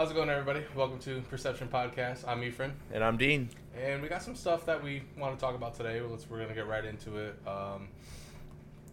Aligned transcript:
How's 0.00 0.10
it 0.10 0.14
going, 0.14 0.30
everybody? 0.30 0.64
Welcome 0.74 0.98
to 1.00 1.20
Perception 1.28 1.68
Podcast. 1.68 2.26
I'm 2.26 2.42
Ephraim, 2.42 2.72
And 2.90 3.04
I'm 3.04 3.18
Dean. 3.18 3.50
and 3.78 4.00
we 4.00 4.08
got 4.08 4.22
some 4.22 4.34
stuff 4.34 4.64
that 4.64 4.82
we 4.82 5.02
want 5.18 5.38
to 5.38 5.44
talk 5.44 5.54
about 5.54 5.74
today. 5.74 6.00
Let's 6.00 6.26
we're 6.30 6.40
gonna 6.40 6.54
get 6.54 6.66
right 6.66 6.86
into 6.86 7.18
it. 7.18 7.34
Um, 7.46 7.88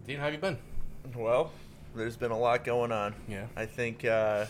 Dean, 0.05 0.17
how 0.17 0.25
have 0.25 0.33
you 0.33 0.39
been? 0.41 0.57
Well, 1.15 1.53
there's 1.95 2.17
been 2.17 2.31
a 2.31 2.37
lot 2.37 2.65
going 2.65 2.91
on. 2.91 3.15
Yeah. 3.29 3.45
I 3.55 3.65
think 3.65 4.03
uh, 4.03 4.47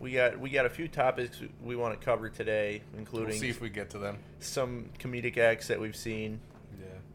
we 0.00 0.12
got 0.12 0.40
we 0.40 0.48
got 0.48 0.64
a 0.64 0.70
few 0.70 0.88
topics 0.88 1.38
we 1.62 1.76
want 1.76 2.00
to 2.00 2.02
cover 2.02 2.30
today, 2.30 2.80
We'll 2.92 3.00
including 3.00 3.38
see 3.38 3.50
if 3.50 3.60
we 3.60 3.68
get 3.68 3.90
to 3.90 3.98
them. 3.98 4.16
some 4.40 4.88
comedic 4.98 5.36
acts 5.36 5.68
that 5.68 5.78
we've 5.78 5.94
seen, 5.96 6.40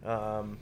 Yeah. 0.05 0.38
um, 0.38 0.59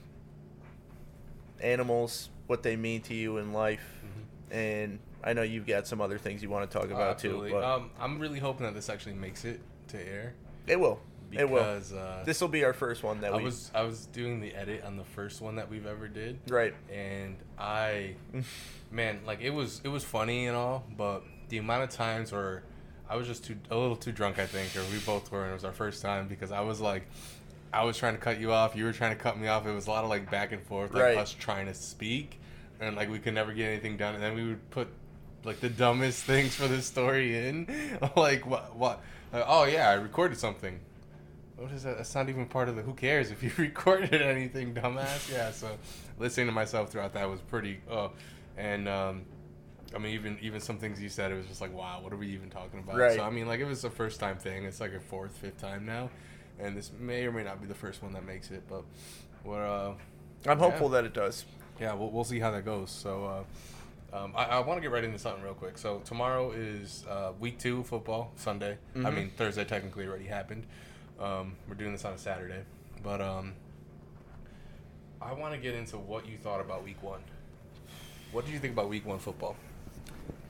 animals, 1.60 2.30
what 2.48 2.64
they 2.64 2.78
mean 2.78 3.02
to 3.02 3.14
you 3.14 3.36
in 3.38 3.52
life, 3.52 3.84
Mm-hmm. 4.00 4.54
and 4.58 5.00
I 5.24 5.34
know 5.34 5.42
you've 5.44 5.68
got 5.68 5.88
some 5.88 6.02
other 6.02 6.18
things 6.18 6.42
you 6.44 6.50
want 6.50 6.70
to 6.70 6.78
talk 6.80 6.90
about 6.92 7.20
too. 7.20 7.48
But 7.52 7.64
Um, 7.64 7.90
I'm 8.00 8.20
really 8.20 8.40
hoping 8.40 8.66
that 8.66 8.74
this 8.74 8.90
actually 8.90 9.14
makes 9.16 9.45
it 9.45 9.59
to 9.90 9.98
air 9.98 10.34
it 10.68 10.80
will. 10.80 11.00
It 11.32 11.50
will. 11.50 11.62
uh, 11.62 12.23
This 12.26 12.41
will 12.41 12.50
be 12.50 12.64
our 12.66 12.73
first 12.73 13.04
one 13.04 13.22
that 13.22 13.34
I 13.34 13.38
we. 13.38 13.44
was 13.44 13.72
I 13.73 13.84
was 13.84 14.05
doing 14.08 14.42
the 14.42 14.54
edit 14.54 14.84
on 14.84 14.98
the 14.98 15.04
first 15.05 15.40
one 15.42 15.55
that 15.55 15.70
we've 15.70 15.86
ever 15.86 16.08
did. 16.09 16.40
right. 16.50 16.73
and 16.92 17.38
I, 17.58 18.16
man, 18.92 19.22
like 19.26 19.42
it 19.42 19.52
was 19.52 19.80
it 19.84 19.88
was 19.88 20.04
funny 20.04 20.48
and 20.48 20.55
all, 20.58 20.84
but 20.98 21.23
the 21.50 21.58
amount 21.58 21.84
of 21.84 21.90
times 21.90 22.31
where 22.31 22.64
I 23.09 23.16
was 23.16 23.28
just 23.28 23.45
too 23.45 23.56
a 23.70 23.78
little 23.78 23.95
too 23.95 24.12
drunk, 24.12 24.40
I 24.40 24.45
think, 24.45 24.76
or 24.76 24.84
we 24.92 25.00
both 25.00 25.31
were, 25.31 25.42
and 25.44 25.52
it 25.52 25.53
was 25.53 25.66
our 25.66 25.72
first 25.73 26.02
time 26.02 26.28
because 26.28 26.52
I 26.52 26.62
was 26.62 26.80
like, 26.81 27.03
I 27.73 27.84
was 27.86 27.98
trying 27.98 28.14
to 28.16 28.20
cut 28.20 28.40
you 28.40 28.52
off, 28.52 28.76
you 28.76 28.84
were 28.84 28.94
trying 28.94 29.16
to 29.16 29.22
cut 29.22 29.38
me 29.40 29.48
off. 29.48 29.66
It 29.66 29.72
was 29.73 29.88
a 29.88 29.90
lot 29.90 30.03
of 30.03 30.09
like 30.09 30.30
back 30.30 30.52
and 30.52 30.62
forth, 30.64 30.94
like 30.94 31.03
Right. 31.03 31.17
us 31.17 31.31
trying 31.34 31.66
to 31.67 31.73
speak, 31.73 32.40
and 32.81 32.95
like 32.98 33.09
we 33.09 33.20
could 33.20 33.34
never 33.34 33.53
get 33.53 33.67
anything 33.70 33.95
done, 33.98 34.16
and 34.16 34.23
then 34.23 34.36
we 34.36 34.48
would 34.50 34.70
put 34.70 34.90
like 35.44 35.59
the 35.59 35.70
dumbest 35.70 36.23
things 36.26 36.55
for 36.55 36.68
the 36.68 36.81
story 36.81 37.48
in, 37.48 37.68
like 38.16 38.45
what 38.45 38.76
what, 38.76 39.02
oh 39.34 39.66
yeah, 39.66 39.90
I 39.90 39.94
recorded 39.94 40.38
something. 40.38 40.80
What 41.58 41.72
is 41.72 41.84
that? 41.84 41.97
That's 41.97 42.16
not 42.16 42.30
even 42.30 42.47
part 42.47 42.70
of 42.70 42.75
the. 42.75 42.81
Who 42.81 42.94
cares 42.94 43.30
if 43.31 43.44
you 43.44 43.52
recorded 43.58 44.22
anything, 44.22 44.73
dumbass? 44.73 45.31
Yeah. 45.31 45.52
So, 45.52 45.78
listening 46.17 46.47
to 46.47 46.52
myself 46.52 46.92
throughout 46.92 47.14
that 47.14 47.30
was 47.30 47.39
pretty. 47.42 47.81
Oh, 47.89 48.12
and 48.58 48.88
um, 48.88 49.25
I 49.95 50.00
mean, 50.00 50.14
even 50.14 50.38
even 50.42 50.59
some 50.59 50.78
things 50.78 51.02
you 51.02 51.09
said, 51.09 51.31
it 51.31 51.36
was 51.36 51.47
just 51.47 51.62
like, 51.62 51.73
wow, 51.73 52.00
what 52.02 52.14
are 52.14 52.17
we 52.17 52.28
even 52.30 52.50
talking 52.50 52.80
about? 52.80 52.97
Right. 52.97 53.16
So 53.16 53.23
I 53.23 53.30
mean, 53.30 53.47
like 53.47 53.59
it 53.59 53.66
was 53.66 53.84
a 53.84 53.89
first 53.89 54.19
time 54.19 54.38
thing. 54.38 54.66
It's 54.66 54.80
like 54.80 54.94
a 54.94 55.00
fourth, 55.00 55.36
fifth 55.38 55.59
time 55.59 55.86
now, 55.86 56.09
and 56.59 56.75
this 56.75 56.92
may 57.00 57.25
or 57.25 57.31
may 57.31 57.44
not 57.44 57.62
be 57.62 57.67
the 57.67 57.75
first 57.75 58.02
one 58.02 58.14
that 58.14 58.25
makes 58.25 58.50
it, 58.52 58.64
but 58.67 58.84
we're 59.44 59.67
uh, 59.67 59.94
I'm 60.47 60.59
hopeful 60.59 60.88
yeah. 60.88 61.02
that 61.02 61.06
it 61.06 61.14
does. 61.14 61.45
yeah, 61.80 61.94
we'll, 61.94 62.09
we'll 62.09 62.23
see 62.23 62.39
how 62.39 62.52
that 62.52 62.66
goes. 62.66 62.89
So, 62.89 63.25
uh, 63.25 63.44
um, 64.14 64.34
I, 64.36 64.45
I 64.45 64.59
want 64.59 64.78
to 64.78 64.81
get 64.81 64.92
right 64.92 65.04
into 65.04 65.17
something 65.20 65.44
real 65.44 65.54
quick. 65.54 65.78
So, 65.78 66.00
tomorrow 66.06 66.52
is 66.52 67.06
uh, 67.09 67.31
week 67.40 67.58
two 67.59 67.84
football, 67.84 68.31
Sunday. 68.36 68.78
I 68.95 69.00
Mhm. 69.00 69.16
mean, 69.16 69.31
Thursday 69.38 69.64
technically 69.64 70.06
already 70.06 70.26
happened. 70.26 70.66
Um, 71.20 71.56
we're 71.68 71.76
doing 71.76 71.92
this 71.94 72.03
on 72.06 72.14
a 72.14 72.18
Saturday. 72.18 72.62
But 73.03 73.22
um, 73.22 73.53
I 75.22 75.34
want 75.34 75.53
to 75.53 75.59
get 75.59 75.76
into 75.76 75.98
what 75.98 76.28
you 76.28 76.38
thought 76.38 76.62
about 76.62 76.84
week 76.84 77.02
one. 77.02 77.22
What 78.31 78.45
did 78.45 78.53
you 78.53 78.59
think 78.59 78.73
about 78.73 78.90
week 78.90 79.06
one 79.06 79.20
football? 79.20 79.56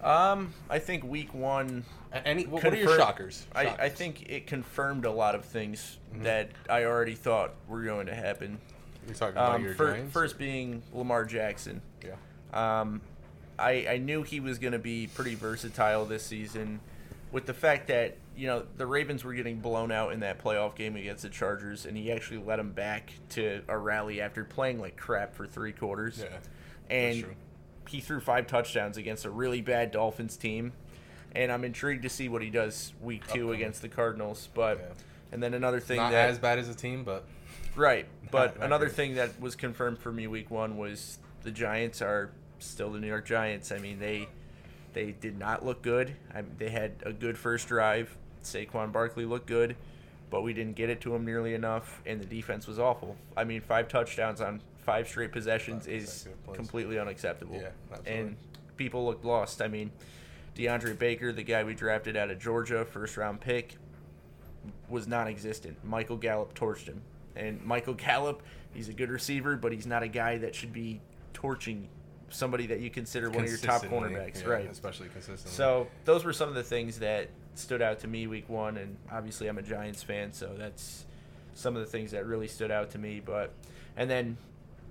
Um, 0.02 0.54
I 0.70 0.80
think 0.80 1.04
week 1.04 1.34
one 1.34 1.84
Any, 2.26 2.46
what, 2.48 2.64
what 2.64 2.74
are 2.74 2.76
your 2.76 2.88
confirm- 2.88 3.00
shockers? 3.00 3.46
I, 3.54 3.68
I 3.68 3.90
think 3.90 4.30
it 4.30 4.48
confirmed 4.48 5.06
a 5.06 5.12
lot 5.12 5.36
of 5.36 5.46
things 5.46 6.00
Mhm. 6.16 6.24
that 6.24 6.50
I 6.70 6.86
already 6.86 7.14
thought 7.16 7.54
were 7.68 7.84
going 7.84 8.08
to 8.08 8.16
happen. 8.16 8.60
You're 9.06 9.16
talking 9.16 9.34
about 9.38 9.56
Um, 9.56 9.64
your 9.64 9.76
fir- 9.76 10.06
first 10.10 10.38
being 10.38 10.82
Lamar 10.94 11.26
Jackson. 11.26 11.82
Yeah. 12.04 12.16
Um, 12.54 13.02
I, 13.60 13.86
I 13.90 13.98
knew 13.98 14.24
he 14.24 14.40
was 14.40 14.58
going 14.60 14.74
to 14.74 14.80
be 14.80 15.08
pretty 15.14 15.36
versatile 15.36 16.06
this 16.06 16.24
season 16.24 16.80
with 17.32 17.46
the 17.46 17.54
fact 17.54 17.88
that, 17.88 18.18
you 18.36 18.48
know, 18.48 18.64
the 18.78 18.86
Ravens 18.86 19.24
were 19.24 19.34
getting 19.34 19.60
blown 19.60 19.92
out 19.92 20.12
in 20.14 20.20
that 20.22 20.44
playoff 20.44 20.76
game 20.76 20.96
against 20.96 21.24
the 21.24 21.30
Chargers, 21.30 21.86
and 21.86 21.96
he 21.96 22.12
actually 22.12 22.40
led 22.44 22.60
them 22.60 22.72
back 22.72 23.14
to 23.30 23.62
a 23.68 23.78
rally 23.78 24.20
after 24.22 24.44
playing 24.44 24.80
like 24.80 24.98
crap 24.98 25.34
for 25.36 25.46
three 25.48 25.72
quarters. 25.72 26.20
Yeah. 26.24 26.38
and 26.90 27.26
he 27.88 28.00
threw 28.02 28.20
five 28.20 28.48
touchdowns 28.48 28.98
against 28.98 29.26
a 29.26 29.30
really 29.30 29.62
bad 29.62 29.92
Dolphins 29.92 30.38
team. 30.38 30.74
And 31.34 31.52
I'm 31.52 31.64
intrigued 31.64 32.04
to 32.04 32.10
see 32.10 32.28
what 32.30 32.42
he 32.42 32.50
does 32.50 32.94
week 33.02 33.22
two 33.28 33.30
Upcoming. 33.44 33.56
against 33.56 33.82
the 33.82 33.90
Cardinals. 33.90 34.50
But 34.54 34.78
Yeah. 34.80 34.86
and 35.32 35.42
then 35.44 35.54
another 35.54 35.80
thing 35.80 35.98
Not 35.98 36.12
that 36.12 36.30
as 36.30 36.40
bad 36.40 36.60
as 36.60 36.68
a 36.68 36.76
team, 36.76 37.04
but 37.06 37.24
right, 37.76 38.06
but 38.32 38.58
not 38.58 38.66
another 38.66 38.86
great. 38.88 38.96
thing 38.96 39.16
that 39.16 39.40
was 39.40 39.56
confirmed 39.56 40.00
for 40.00 40.12
me 40.12 40.28
week 40.28 40.52
one 40.52 40.78
was 40.78 41.20
the 41.44 41.52
Giants 41.52 42.02
are 42.02 42.32
still 42.66 42.92
the 42.92 43.00
New 43.00 43.08
York 43.08 43.26
Giants. 43.26 43.72
I 43.72 43.80
mean 43.80 44.00
they 44.00 44.28
they 44.94 45.12
did 45.12 45.38
not 45.38 45.66
look 45.66 45.82
good. 45.82 46.16
I, 46.34 46.44
they 46.58 46.70
had 46.70 46.94
a 47.06 47.14
good 47.14 47.38
first 47.38 47.68
drive. 47.68 48.16
Saquon 48.44 48.92
Barkley 48.92 49.26
looked 49.26 49.48
good, 49.48 49.76
but 50.30 50.42
we 50.42 50.54
didn't 50.54 50.76
get 50.76 50.90
it 50.90 51.02
to 51.02 51.16
him 51.16 51.26
nearly 51.26 51.54
enough, 51.54 52.02
and 52.06 52.20
the 52.20 52.26
defense 52.26 52.68
was 52.68 52.80
awful. 52.80 53.16
I 53.38 53.44
mean, 53.44 53.62
five 53.62 53.88
touchdowns 53.88 54.42
on 54.42 54.62
five 54.80 55.08
straight 55.08 55.32
possessions 55.32 55.88
is 55.88 56.28
completely 56.54 57.00
unacceptable. 57.00 57.56
Yeah, 57.56 57.70
absolutely. 57.92 58.14
and 58.14 58.38
people 58.78 59.06
looked 59.06 59.24
lost. 59.24 59.62
I 59.62 59.68
mean, 59.68 59.92
DeAndre 60.56 60.98
Baker, 60.98 61.32
the 61.32 61.44
guy 61.44 61.64
we 61.64 61.74
drafted 61.74 62.18
out 62.18 62.32
of 62.32 62.40
Georgia, 62.40 62.84
first 62.84 63.16
round 63.18 63.40
pick, 63.40 63.78
was 64.90 65.08
non-existent. 65.08 65.78
Michael 65.84 66.18
Gallup 66.18 66.54
torched 66.54 66.86
him, 66.88 67.02
and 67.36 67.64
Michael 67.64 67.94
Gallup, 67.94 68.42
he's 68.74 68.90
a 68.90 68.94
good 68.94 69.10
receiver, 69.10 69.56
but 69.56 69.72
he's 69.72 69.86
not 69.86 70.04
a 70.04 70.08
guy 70.08 70.38
that 70.40 70.56
should 70.56 70.74
be 70.74 71.00
torching 71.34 71.88
somebody 72.32 72.68
that 72.68 72.80
you 72.80 72.90
consider 72.90 73.30
one 73.30 73.44
of 73.44 73.50
your 73.50 73.58
top 73.60 73.84
cornerbacks, 73.84 74.42
yeah, 74.42 74.50
right? 74.50 74.70
Especially 74.72 75.08
consistently. 75.10 75.52
So 75.56 75.88
those 76.06 76.24
were 76.26 76.34
some 76.34 76.50
of 76.50 76.56
the 76.56 76.64
things 76.64 77.00
that 77.00 77.30
stood 77.56 77.82
out 77.82 78.00
to 78.00 78.08
me 78.08 78.28
week 78.28 78.50
one, 78.50 78.78
and 78.78 78.98
obviously 79.12 79.48
I'm 79.48 79.58
a 79.58 79.62
Giants 79.62 80.02
fan, 80.04 80.34
so 80.34 80.54
that's 80.58 81.06
some 81.54 81.76
of 81.76 81.82
the 81.82 81.88
things 81.92 82.12
that 82.12 82.26
really 82.26 82.48
stood 82.48 82.72
out 82.72 82.92
to 82.92 82.98
me. 82.98 83.22
But 83.24 83.52
and 83.98 84.10
then 84.10 84.38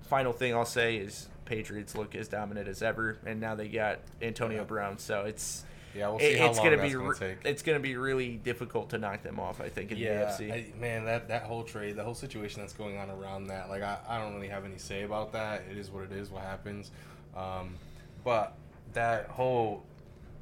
final 0.03 0.33
thing 0.33 0.53
I'll 0.53 0.65
say 0.65 0.97
is 0.97 1.27
Patriots 1.45 1.95
look 1.95 2.15
as 2.15 2.27
dominant 2.27 2.67
as 2.67 2.81
ever, 2.81 3.17
and 3.25 3.39
now 3.41 3.55
they 3.55 3.67
got 3.67 3.99
Antonio 4.21 4.59
Yeah. 4.59 4.63
Brown, 4.63 4.97
so 4.99 5.21
it's 5.25 5.65
yeah, 5.93 6.07
we'll 6.07 6.19
see 6.19 6.25
it- 6.27 6.39
how 6.39 6.45
it's 6.47 6.57
long 6.57 6.65
gonna 6.67 6.77
that's 6.77 6.89
be 6.93 6.97
gonna 6.97 7.15
take. 7.15 7.37
it's 7.43 7.63
gonna 7.63 7.79
be 7.79 7.97
really 7.97 8.37
difficult 8.37 8.91
to 8.91 8.97
knock 8.97 9.23
them 9.23 9.39
off. 9.39 9.59
I 9.59 9.67
think 9.67 9.91
in 9.91 9.97
yeah, 9.97 10.33
the 10.37 10.43
AFC. 10.45 10.51
I, 10.53 10.79
man, 10.79 11.03
that 11.05 11.27
that 11.29 11.43
whole 11.43 11.63
trade, 11.63 11.95
the 11.97 12.03
whole 12.03 12.13
situation 12.15 12.61
that's 12.61 12.71
going 12.73 12.97
on 12.97 13.09
around 13.09 13.47
that, 13.47 13.67
like 13.69 13.81
I, 13.81 13.97
I 14.07 14.19
don't 14.19 14.33
really 14.35 14.47
have 14.47 14.63
any 14.63 14.77
say 14.77 15.03
about 15.03 15.33
that. 15.33 15.63
It 15.69 15.77
is 15.77 15.89
what 15.89 16.03
it 16.03 16.11
is, 16.13 16.29
what 16.29 16.43
happens. 16.43 16.91
Um, 17.35 17.75
but 18.23 18.55
that 18.93 19.27
whole 19.27 19.83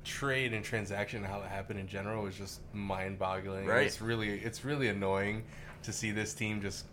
trade 0.04 0.54
and 0.54 0.64
transaction, 0.64 1.24
and 1.24 1.28
how 1.28 1.42
it 1.42 1.48
happened 1.48 1.80
in 1.80 1.88
general, 1.88 2.24
was 2.24 2.36
just 2.36 2.62
mind-boggling. 2.74 3.66
Right. 3.66 3.86
It's 3.86 4.02
really, 4.02 4.40
it's 4.40 4.66
really 4.66 4.88
annoying 4.88 5.44
to 5.84 5.94
see 5.94 6.12
this 6.12 6.34
team 6.34 6.62
just. 6.62 6.86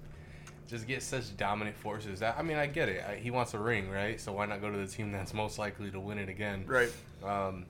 Just 0.68 0.88
get 0.88 1.00
such 1.00 1.36
dominant 1.36 1.76
forces. 1.76 2.22
I 2.22 2.38
I 2.38 2.42
mean, 2.42 2.56
I 2.56 2.66
get 2.66 2.88
it. 2.88 3.04
I, 3.08 3.14
he 3.14 3.30
wants 3.30 3.54
a 3.54 3.58
ring, 3.60 3.88
right? 3.88 4.20
So 4.20 4.32
why 4.32 4.46
not 4.46 4.60
go 4.60 4.68
to 4.68 4.76
the 4.76 4.88
team 4.88 5.12
that's 5.12 5.32
most 5.32 5.60
likely 5.60 5.92
to 5.92 6.00
win 6.00 6.18
it 6.18 6.28
again? 6.28 6.64
right. 6.66 6.92
Um, 7.22 7.66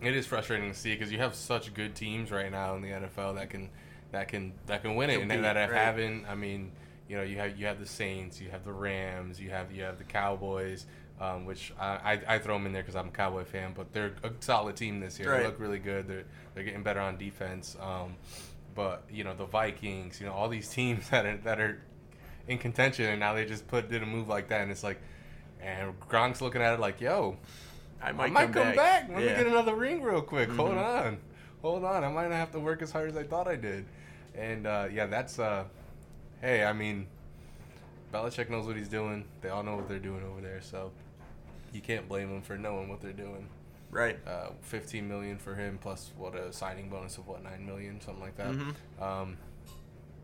it 0.00 0.14
is 0.14 0.26
frustrating 0.26 0.70
to 0.70 0.78
see 0.78 0.94
because 0.94 1.10
you 1.10 1.18
have 1.18 1.34
such 1.34 1.74
good 1.74 1.94
teams 1.94 2.30
right 2.30 2.50
now 2.50 2.76
in 2.76 2.82
the 2.82 2.88
NFL 2.88 3.34
that 3.36 3.50
can 3.50 3.68
that 4.12 4.28
can 4.28 4.52
that 4.66 4.82
can 4.82 4.94
win 4.94 5.10
it 5.10 5.18
Compete, 5.18 5.36
and 5.36 5.44
that 5.44 5.56
have 5.56 5.70
right. 5.70 5.78
haven't. 5.78 6.26
I 6.26 6.34
mean, 6.34 6.72
you 7.08 7.16
know, 7.16 7.22
you 7.22 7.36
have 7.38 7.58
you 7.58 7.66
have 7.66 7.80
the 7.80 7.86
Saints, 7.86 8.40
you 8.40 8.50
have 8.50 8.64
the 8.64 8.72
Rams, 8.72 9.40
you 9.40 9.50
have 9.50 9.72
you 9.72 9.82
have 9.82 9.98
the 9.98 10.04
Cowboys, 10.04 10.86
um, 11.20 11.44
which 11.44 11.72
I, 11.78 11.86
I, 12.28 12.34
I 12.34 12.38
throw 12.38 12.54
them 12.54 12.66
in 12.66 12.72
there 12.72 12.82
because 12.82 12.96
I'm 12.96 13.08
a 13.08 13.12
Cowboy 13.12 13.44
fan, 13.44 13.72
but 13.74 13.92
they're 13.92 14.12
a 14.22 14.30
solid 14.40 14.76
team 14.76 15.00
this 15.00 15.18
year. 15.18 15.30
Right. 15.32 15.40
They 15.40 15.46
look 15.46 15.60
really 15.60 15.78
good. 15.78 16.06
They're 16.08 16.24
they're 16.54 16.64
getting 16.64 16.82
better 16.82 17.00
on 17.00 17.16
defense. 17.16 17.76
Um, 17.80 18.14
but 18.74 19.02
you 19.10 19.24
know 19.24 19.34
the 19.34 19.46
Vikings, 19.46 20.20
you 20.20 20.26
know 20.26 20.32
all 20.32 20.48
these 20.48 20.68
teams 20.78 21.08
that 21.10 21.26
are 21.26 21.36
that 21.38 21.60
are 21.60 21.80
in 22.46 22.58
contention, 22.58 23.06
and 23.06 23.20
now 23.20 23.34
they 23.34 23.44
just 23.44 23.66
put 23.68 23.90
did 23.90 24.02
a 24.02 24.06
move 24.06 24.28
like 24.28 24.48
that, 24.48 24.62
and 24.62 24.70
it's 24.70 24.84
like, 24.84 25.00
and 25.60 25.98
Gronk's 26.08 26.40
looking 26.40 26.62
at 26.62 26.74
it 26.74 26.80
like, 26.80 27.00
yo, 27.00 27.36
I 28.00 28.10
I 28.10 28.12
might, 28.12 28.32
might, 28.32 28.52
come, 28.52 28.74
back. 28.74 29.08
Let 29.08 29.18
me 29.18 29.24
get 29.24 29.46
another 29.46 29.74
ring 29.74 30.02
real 30.02 30.22
quick. 30.22 30.48
Hold 30.50 30.70
Mhm. 30.72 31.04
on. 31.06 31.18
Hold 31.62 31.84
on. 31.84 32.04
I 32.04 32.08
might 32.08 32.28
not 32.28 32.36
have 32.36 32.52
to 32.52 32.60
work 32.60 32.80
as 32.82 32.92
hard 32.92 33.10
as 33.10 33.16
I 33.16 33.24
thought 33.24 33.48
I 33.48 33.56
did. 33.56 33.84
And 34.36 34.66
uh, 34.66 34.86
yeah, 34.92 35.06
that's 35.06 35.38
uh 35.40 35.64
hey, 36.40 36.62
I 36.64 36.72
mean 36.72 37.08
Belichick 38.12 38.48
knows 38.48 38.66
what 38.66 38.76
he's 38.76 38.88
doing. 38.88 39.24
They 39.42 39.48
all 39.48 39.62
know 39.62 39.76
what 39.76 39.88
they're 39.88 39.98
doing 39.98 40.22
over 40.22 40.40
there, 40.40 40.60
so 40.62 40.92
you 41.72 41.80
can't 41.80 42.08
blame 42.08 42.30
them 42.30 42.42
for 42.42 42.56
knowing 42.56 42.88
what 42.88 43.00
they're 43.00 43.12
doing. 43.12 43.48
Right. 43.90 44.18
Uh, 44.26 44.50
15 44.62 45.08
million 45.08 45.38
for 45.38 45.54
him 45.54 45.78
plus 45.80 46.10
what 46.16 46.34
a 46.34 46.52
signing 46.52 46.90
bonus 46.90 47.16
of 47.16 47.26
what 47.26 47.42
9 47.42 47.64
million, 47.64 48.00
something 48.00 48.22
like 48.22 48.36
that. 48.36 48.48
Mhm. 48.48 48.74
Um, 49.00 49.36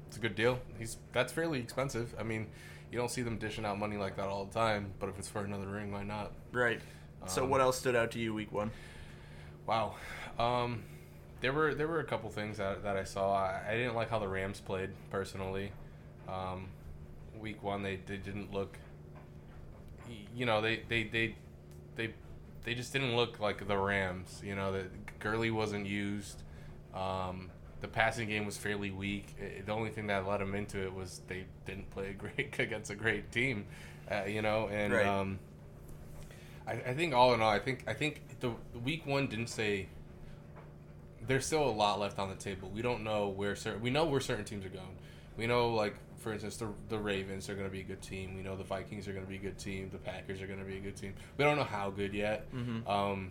it's 0.07 0.17
a 0.19 0.21
good 0.21 0.35
deal. 0.35 0.59
He's 0.79 0.99
that's 1.13 1.33
fairly 1.33 1.61
expensive. 1.61 2.15
I 2.19 2.23
mean, 2.25 2.49
you 2.93 2.99
don't 2.99 3.11
see 3.11 3.23
them 3.23 3.39
dishing 3.39 3.65
out 3.65 3.79
money 3.79 3.97
like 3.97 4.17
that 4.17 4.29
all 4.29 4.45
the 4.45 4.53
time, 4.53 4.93
but 5.01 5.09
if 5.09 5.19
it's 5.19 5.29
for 5.29 5.43
another 5.45 5.67
ring, 5.67 5.93
why 5.93 6.05
not? 6.05 6.33
Right. 6.53 6.81
So 7.27 7.45
Um, 7.45 7.51
what 7.51 7.61
else 7.63 7.79
stood 7.79 7.97
out 7.97 8.11
to 8.13 8.19
you 8.19 8.35
week 8.35 8.53
one? 8.53 8.71
Wow. 9.67 9.95
Um, 10.39 10.83
there 11.41 11.53
were 11.53 11.75
there 11.75 11.89
were 11.89 12.01
a 12.01 12.05
couple 12.05 12.29
things 12.31 12.59
that, 12.59 12.83
that 12.83 12.97
I 12.97 13.05
saw. 13.05 13.33
I, 13.35 13.63
I 13.71 13.75
didn't 13.77 13.95
like 13.95 14.11
how 14.11 14.19
the 14.19 14.29
Rams 14.29 14.61
played 14.61 14.91
personally. 15.11 15.73
Um, 16.29 16.69
week 17.41 17.63
one 17.63 17.83
they, 17.83 17.97
they 17.97 18.19
didn't 18.19 18.53
look. 18.53 18.77
You 20.35 20.47
know 20.47 20.61
they 20.61 20.83
they 20.89 21.05
they 21.05 21.37
they 21.97 22.15
they 22.65 22.75
just 22.75 22.93
didn't 22.93 23.15
look 23.17 23.41
like 23.41 23.67
the 23.67 23.77
Rams. 23.77 24.41
You 24.45 24.55
know, 24.57 24.73
that 24.73 25.19
Gurley 25.21 25.51
wasn't 25.51 25.87
used. 25.87 26.43
Um, 26.95 27.51
the 27.81 27.89
passing 27.89 28.29
game 28.29 28.47
was 28.47 28.57
fairly 28.57 28.91
weak. 28.91 29.35
It, 29.39 29.67
the 29.67 29.73
only 29.73 29.91
thing 29.91 30.07
that 30.07 30.27
led 30.27 30.41
them 30.41 30.55
into 30.55 30.83
it 30.83 30.93
was 30.95 31.21
they 31.29 31.45
didn't 31.67 31.91
play 31.91 32.13
great 32.19 32.59
against 32.59 32.91
a 32.91 32.95
great 32.95 33.31
team. 33.31 33.67
Uh, 34.11 34.25
you 34.25 34.43
know, 34.43 34.69
and 34.69 34.93
Right. 34.93 35.07
um, 35.07 35.39
I, 36.67 36.73
I 36.73 36.95
think 36.95 37.15
all 37.15 37.35
in 37.35 37.41
all, 37.41 37.51
I 37.51 37.59
think 37.59 37.85
I 37.87 37.93
think 37.95 38.23
the 38.41 38.53
week 38.85 39.07
one 39.07 39.27
didn't 39.27 39.49
say. 39.49 39.89
There's 41.27 41.47
still 41.47 41.67
a 41.67 41.71
lot 41.71 42.01
left 42.01 42.19
on 42.19 42.29
the 42.29 42.35
table. 42.35 42.71
We 42.75 42.83
don't 42.83 43.03
know 43.03 43.29
where 43.29 43.57
certain. 43.57 43.81
We 43.81 43.91
know 43.91 44.05
where 44.05 44.21
certain 44.21 44.45
teams 44.45 44.65
are 44.67 44.71
going. 44.71 44.97
We 45.39 45.47
know, 45.47 45.71
like 45.75 45.95
for 46.25 46.33
instance, 46.33 46.57
the 46.57 46.69
the 46.89 46.99
Ravens 46.99 47.49
are 47.49 47.55
going 47.55 47.67
to 47.69 47.73
be 47.73 47.81
a 47.81 47.85
good 47.85 48.03
team. 48.03 48.35
We 48.35 48.43
know 48.43 48.57
the 48.57 48.65
Vikings 48.65 49.07
are 49.07 49.13
going 49.13 49.25
to 49.25 49.31
be 49.31 49.37
a 49.37 49.41
good 49.41 49.59
team. 49.59 49.91
The 49.93 49.99
Packers 49.99 50.43
are 50.43 50.47
going 50.49 50.59
to 50.59 50.65
be 50.65 50.77
a 50.79 50.81
good 50.81 50.97
team. 50.97 51.15
We 51.39 51.45
don't 51.45 51.57
know 51.57 51.63
how 51.65 51.91
good 51.91 52.13
yet. 52.13 52.53
Mhm. 52.53 52.89
Um, 52.89 53.31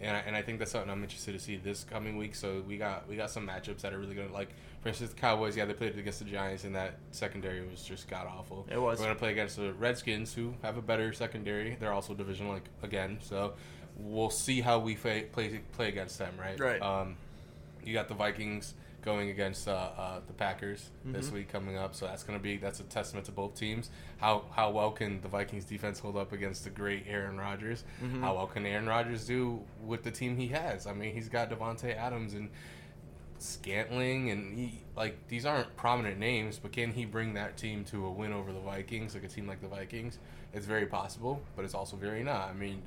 and 0.00 0.14
I, 0.14 0.20
and 0.20 0.36
I 0.36 0.42
think 0.42 0.58
that's 0.58 0.70
something 0.72 0.90
I'm 0.90 1.02
interested 1.02 1.32
to 1.32 1.38
see 1.38 1.56
this 1.56 1.82
coming 1.84 2.16
week. 2.18 2.34
So 2.34 2.62
we 2.66 2.76
got 2.78 3.08
we 3.08 3.16
got 3.16 3.30
some 3.30 3.46
matchups 3.46 3.80
that 3.80 3.92
are 3.92 3.98
really 3.98 4.14
going 4.14 4.28
to 4.28 4.34
like, 4.34 4.50
for 4.82 4.88
instance, 4.90 5.10
the 5.12 5.16
Cowboys. 5.20 5.56
Yeah, 5.56 5.64
they 5.64 5.72
played 5.74 5.98
against 5.98 6.18
the 6.18 6.26
Giants, 6.26 6.64
and 6.64 6.74
that 6.76 6.98
secondary 7.12 7.66
was 7.66 7.82
just 7.82 8.08
god 8.08 8.26
awful. 8.26 8.66
It 8.70 8.78
was. 8.80 8.98
We're 8.98 9.06
going 9.06 9.16
to 9.16 9.18
play 9.18 9.32
against 9.32 9.56
the 9.56 9.72
Redskins, 9.72 10.34
who 10.34 10.54
have 10.62 10.76
a 10.76 10.82
better 10.82 11.12
secondary. 11.12 11.76
They're 11.80 11.92
also 11.94 12.14
division 12.14 12.48
like 12.48 12.64
again. 12.82 13.18
So 13.22 13.54
we'll 13.96 14.28
see 14.30 14.60
how 14.60 14.78
we 14.78 14.94
fa- 14.94 15.24
play 15.32 15.60
play 15.72 15.88
against 15.88 16.18
them. 16.18 16.34
Right. 16.38 16.60
Right. 16.60 16.82
Um, 16.82 17.16
you 17.82 17.92
got 17.94 18.08
the 18.08 18.14
Vikings 18.14 18.74
going 19.06 19.30
against 19.30 19.68
uh, 19.68 19.72
uh, 19.96 20.20
the 20.26 20.32
Packers 20.32 20.90
this 21.04 21.28
Mhm. 21.30 21.32
week 21.34 21.48
coming 21.48 21.76
up, 21.78 21.94
so 21.94 22.06
that's 22.06 22.24
gonna 22.24 22.40
be 22.40 22.56
that's 22.56 22.80
a 22.80 22.82
testament 22.82 23.24
to 23.26 23.32
both 23.32 23.54
teams. 23.54 23.88
How 24.18 24.44
how 24.50 24.70
well 24.72 24.90
can 24.90 25.20
the 25.22 25.28
Vikings 25.28 25.64
defense 25.64 26.00
hold 26.00 26.16
up 26.16 26.32
against 26.32 26.64
the 26.64 26.70
great 26.70 27.04
Aaron 27.06 27.38
Rodgers? 27.38 27.84
Mhm. 28.02 28.20
How 28.20 28.34
well 28.34 28.48
can 28.48 28.66
Aaron 28.66 28.86
Rodgers 28.86 29.24
do 29.24 29.62
with 29.80 30.02
the 30.02 30.10
team 30.10 30.36
he 30.36 30.48
has? 30.48 30.86
I 30.88 30.92
mean, 30.92 31.14
he's 31.14 31.28
got 31.28 31.48
Davante 31.50 31.96
Adams 31.96 32.34
and 32.34 32.50
Scantling, 33.38 34.30
and 34.30 34.58
he 34.58 34.80
like 34.96 35.28
these 35.28 35.46
aren't 35.46 35.76
prominent 35.76 36.18
names, 36.18 36.58
but 36.58 36.72
can 36.72 36.92
he 36.92 37.04
bring 37.04 37.34
that 37.34 37.56
team 37.56 37.84
to 37.84 38.04
a 38.06 38.10
win 38.10 38.32
over 38.32 38.52
the 38.52 38.60
Vikings, 38.60 39.14
like 39.14 39.24
a 39.24 39.28
team 39.28 39.46
like 39.46 39.60
the 39.60 39.68
Vikings? 39.68 40.18
It's 40.52 40.66
very 40.66 40.86
possible, 40.86 41.42
but 41.54 41.64
it's 41.64 41.74
also 41.74 41.96
very 41.96 42.24
not. 42.24 42.48
I 42.48 42.54
mean, 42.54 42.82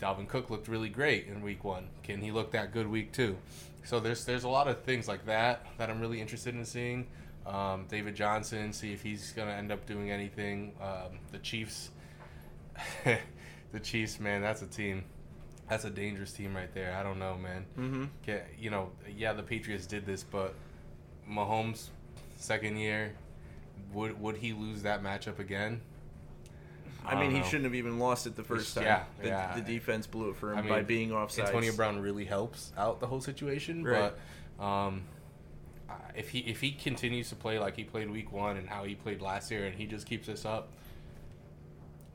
Dalvin 0.00 0.28
Cook 0.28 0.48
looked 0.48 0.66
really 0.68 0.88
great 0.88 1.26
in 1.26 1.42
week 1.42 1.62
one. 1.62 1.88
Can 2.04 2.22
he 2.22 2.30
look 2.30 2.52
that 2.52 2.72
good 2.72 2.86
week 2.88 3.12
two? 3.12 3.36
So 3.84 4.00
there's 4.00 4.24
there's 4.24 4.44
a 4.44 4.48
lot 4.48 4.68
of 4.68 4.82
things 4.82 5.08
like 5.08 5.26
that 5.26 5.66
that 5.78 5.90
I'm 5.90 6.00
really 6.00 6.20
interested 6.20 6.54
in 6.54 6.64
seeing. 6.64 7.06
Um, 7.46 7.86
David 7.88 8.14
Johnson, 8.14 8.72
see 8.72 8.92
if 8.92 9.02
he's 9.02 9.32
gonna 9.32 9.52
end 9.52 9.72
up 9.72 9.86
doing 9.86 10.10
anything. 10.10 10.74
Um, 10.80 11.18
the 11.32 11.38
Chiefs, 11.38 11.90
the 13.04 13.80
Chiefs, 13.80 14.20
man, 14.20 14.42
that's 14.42 14.62
a 14.62 14.66
team. 14.66 15.04
That's 15.68 15.84
a 15.84 15.90
dangerous 15.90 16.32
team 16.32 16.54
right 16.54 16.72
there. 16.74 16.94
I 16.96 17.02
don't 17.02 17.18
know, 17.18 17.36
man. 17.36 17.64
Mm-hmm. 17.78 18.04
Get, 18.26 18.48
you 18.58 18.70
know, 18.70 18.90
yeah, 19.16 19.32
the 19.32 19.44
Patriots 19.44 19.86
did 19.86 20.04
this, 20.04 20.24
but 20.24 20.54
Mahomes, 21.30 21.88
second 22.36 22.76
year, 22.76 23.14
would 23.92 24.20
would 24.20 24.36
he 24.36 24.52
lose 24.52 24.82
that 24.82 25.02
matchup 25.02 25.38
again? 25.38 25.80
I, 27.06 27.12
don't 27.12 27.20
mean, 27.20 27.30
he 27.32 27.38
know. 27.38 27.44
shouldn't 27.44 27.64
have 27.64 27.74
even 27.74 27.98
lost 27.98 28.26
it 28.26 28.36
the 28.36 28.44
first 28.44 28.74
time. 28.74 28.84
Yeah, 28.84 29.04
the, 29.22 29.28
yeah. 29.28 29.54
the 29.54 29.62
defense 29.62 30.06
blew 30.06 30.30
it 30.30 30.36
for 30.36 30.52
him 30.52 30.58
I 30.58 30.62
mean, 30.62 30.68
by 30.70 30.82
being 30.82 31.12
offside. 31.12 31.46
Antonio 31.46 31.72
Brown 31.72 31.98
really 32.00 32.24
helps 32.24 32.72
out 32.76 33.00
the 33.00 33.06
whole 33.06 33.20
situation, 33.20 33.84
Right. 33.84 34.12
but 34.58 34.64
um, 34.64 35.02
if 36.14 36.28
he 36.30 36.40
if 36.40 36.60
he 36.60 36.72
continues 36.72 37.28
to 37.30 37.36
play 37.36 37.58
like 37.58 37.76
he 37.76 37.84
played 37.84 38.10
week 38.10 38.32
one 38.32 38.56
and 38.56 38.68
how 38.68 38.84
he 38.84 38.94
played 38.94 39.20
last 39.22 39.50
year, 39.50 39.66
and 39.66 39.74
he 39.74 39.86
just 39.86 40.06
keeps 40.06 40.26
this 40.26 40.44
up, 40.44 40.68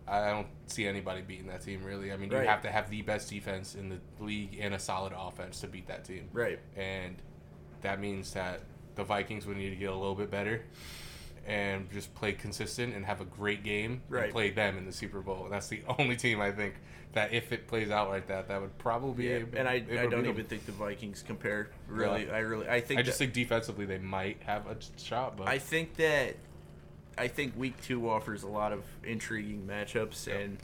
I 0.07 0.29
don't 0.29 0.47
see 0.67 0.85
anybody 0.87 1.21
beating 1.21 1.47
that 1.47 1.63
team. 1.63 1.83
Really, 1.83 2.11
I 2.11 2.17
mean, 2.17 2.29
you 2.31 2.37
have 2.37 2.61
to 2.61 2.71
have 2.71 2.89
the 2.89 3.01
best 3.01 3.29
defense 3.29 3.75
in 3.75 3.89
the 3.89 4.23
league 4.23 4.57
and 4.59 4.73
a 4.73 4.79
solid 4.79 5.13
offense 5.17 5.61
to 5.61 5.67
beat 5.67 5.87
that 5.87 6.05
team, 6.05 6.29
Right. 6.31 6.59
and 6.75 7.15
that 7.81 7.99
means 7.99 8.33
that 8.33 8.61
the 8.95 9.03
Vikings 9.03 9.45
would 9.45 9.57
need 9.57 9.71
to 9.71 9.75
get 9.75 9.89
a 9.89 9.95
little 9.95 10.15
bit 10.15 10.29
better. 10.31 10.61
And 11.45 11.91
just 11.91 12.13
play 12.15 12.33
consistent 12.33 12.95
and 12.95 13.05
have 13.05 13.21
a 13.21 13.25
great 13.25 13.63
game 13.63 14.01
Right. 14.09 14.23
and 14.25 14.33
play 14.33 14.49
them 14.49 14.77
in 14.79 14.85
the 14.85 14.91
Super 14.91 15.21
Bowl. 15.21 15.43
And 15.43 15.53
that's 15.53 15.67
the 15.67 15.81
only 15.99 16.15
team 16.15 16.41
I 16.41 16.51
think 16.51 16.73
that 17.13 17.33
if 17.33 17.51
it 17.51 17.67
plays 17.67 17.91
out 17.91 18.09
like 18.09 18.27
that, 18.27 18.47
that 18.47 18.59
would 18.59 18.75
probably 18.79 19.25
be 19.25 19.29
Yeah, 19.29 19.35
able- 19.37 19.57
and 19.59 19.67
I, 19.69 19.75
I 19.99 20.07
don't 20.07 20.25
even 20.25 20.45
think 20.45 20.65
the 20.65 20.71
Vikings 20.71 21.23
compare. 21.25 21.69
Really, 21.87 22.29
I 22.31 22.39
really, 22.39 22.67
I 22.67 22.81
think 22.81 22.99
I 22.99 23.03
just 23.03 23.19
that- 23.19 23.25
think 23.25 23.33
defensively 23.33 23.85
they 23.85 23.99
might 23.99 24.41
have 24.45 24.65
a 24.67 24.75
shot, 24.97 25.37
but 25.37 25.47
I 25.47 25.59
think 25.59 25.95
that 25.97 26.35
I 27.17 27.27
think 27.29 27.55
week 27.57 27.79
two 27.81 28.09
offers 28.09 28.43
a 28.43 28.47
lot 28.49 28.73
of 28.73 28.83
intriguing 29.05 29.65
matchups, 29.65 30.27
Yeah. 30.27 30.33
and 30.35 30.57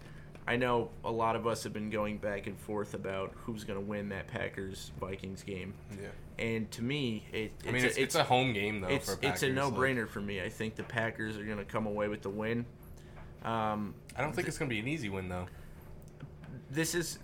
I 0.48 0.56
know 0.58 0.90
a 1.06 1.12
lot 1.12 1.36
of 1.38 1.46
us 1.48 1.64
have 1.64 1.72
been 1.74 1.90
going 1.92 2.18
back 2.18 2.48
and 2.48 2.58
forth 2.60 2.96
about 2.96 3.32
who's 3.46 3.64
going 3.64 3.80
to 3.80 3.86
win 3.86 4.10
that 4.10 4.28
Packers 4.28 4.92
Vikings 5.00 5.44
game. 5.44 5.74
yeah. 6.02 6.08
And 6.42 6.72
to 6.72 6.82
me, 6.82 7.24
it, 7.32 7.52
it's 7.60 7.68
I 7.68 7.72
mean, 7.72 7.84
a, 7.84 7.88
it's, 7.88 7.98
it's 7.98 8.16
a 8.16 8.24
home 8.24 8.52
game 8.52 8.82
though. 8.82 8.88
it's, 8.88 9.16
it's 9.22 9.44
a 9.44 9.50
no-brainer 9.50 10.10
for 10.10 10.22
me. 10.22 10.42
I 10.42 10.50
think 10.50 10.76
the 10.76 10.84
Packers 10.84 11.38
are 11.38 11.46
going 11.46 11.60
to 11.60 11.66
come 11.66 11.86
away 11.86 12.08
with 12.08 12.24
the 12.24 12.30
win. 12.30 12.66
Um, 13.44 13.94
I 14.16 14.22
don't 14.22 14.34
think 14.36 14.48
it's 14.48 14.58
gonna 14.58 14.70
be 14.70 14.80
an 14.80 14.88
easy 14.88 15.10
win 15.10 15.28
though. 15.28 15.48
this 16.70 16.94
is 16.94 17.18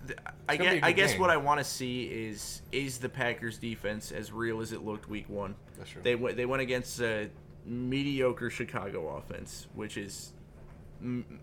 I 0.48 0.56
guess 0.56 0.80
I 0.82 0.92
guess 0.92 1.12
game. 1.12 1.20
what 1.20 1.30
I 1.30 1.36
want 1.36 1.58
to 1.58 1.64
see 1.64 2.04
is 2.04 2.62
is 2.72 2.98
the 2.98 3.08
Packers 3.08 3.58
defense 3.58 4.10
as 4.10 4.32
real 4.32 4.60
as 4.60 4.72
it 4.72 4.84
looked 4.84 5.08
week 5.08 5.28
1. 5.28 5.54
That's 5.76 5.90
true. 5.90 6.02
They 6.02 6.16
went 6.16 6.36
they 6.36 6.46
went 6.46 6.62
against 6.62 7.00
a 7.00 7.30
mediocre 7.64 8.50
Chicago 8.50 9.16
offense, 9.16 9.68
which 9.74 9.96
is 9.96 10.32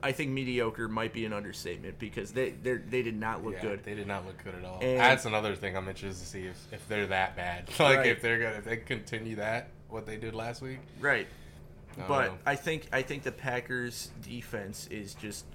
I 0.03 0.11
think 0.11 0.31
mediocre 0.31 0.89
might 0.89 1.13
be 1.13 1.25
an 1.25 1.31
understatement 1.31 1.97
because 1.97 2.31
they 2.31 2.51
they 2.51 2.75
they 2.75 3.01
did 3.01 3.15
not 3.17 3.43
look 3.43 3.55
yeah, 3.55 3.61
good. 3.61 3.83
They 3.83 3.95
did 3.95 4.07
not 4.07 4.25
look 4.25 4.43
good 4.43 4.55
at 4.55 4.65
all. 4.65 4.79
And- 4.81 4.99
That's 4.99 5.25
another 5.25 5.55
thing 5.55 5.77
I'm 5.77 5.87
interested 5.87 6.21
to 6.23 6.29
see 6.29 6.45
if, 6.47 6.73
if 6.73 6.87
they're 6.89 7.07
that 7.07 7.35
bad. 7.35 7.69
like 7.79 7.99
Right. 7.99 8.07
if 8.07 8.21
they're 8.21 8.39
gonna 8.39 8.57
if 8.57 8.65
they 8.65 8.77
continue 8.77 9.37
that 9.37 9.69
what 9.89 10.05
they 10.05 10.17
did 10.17 10.35
last 10.35 10.61
week. 10.61 10.79
Right. 10.99 11.27
I 11.97 12.07
But 12.07 12.27
know. 12.27 12.37
I 12.45 12.55
think 12.55 12.87
I 12.91 13.01
think 13.01 13.23
the 13.23 13.31
Packers 13.31 14.11
defense 14.21 14.87
is 14.91 15.13
just 15.13 15.45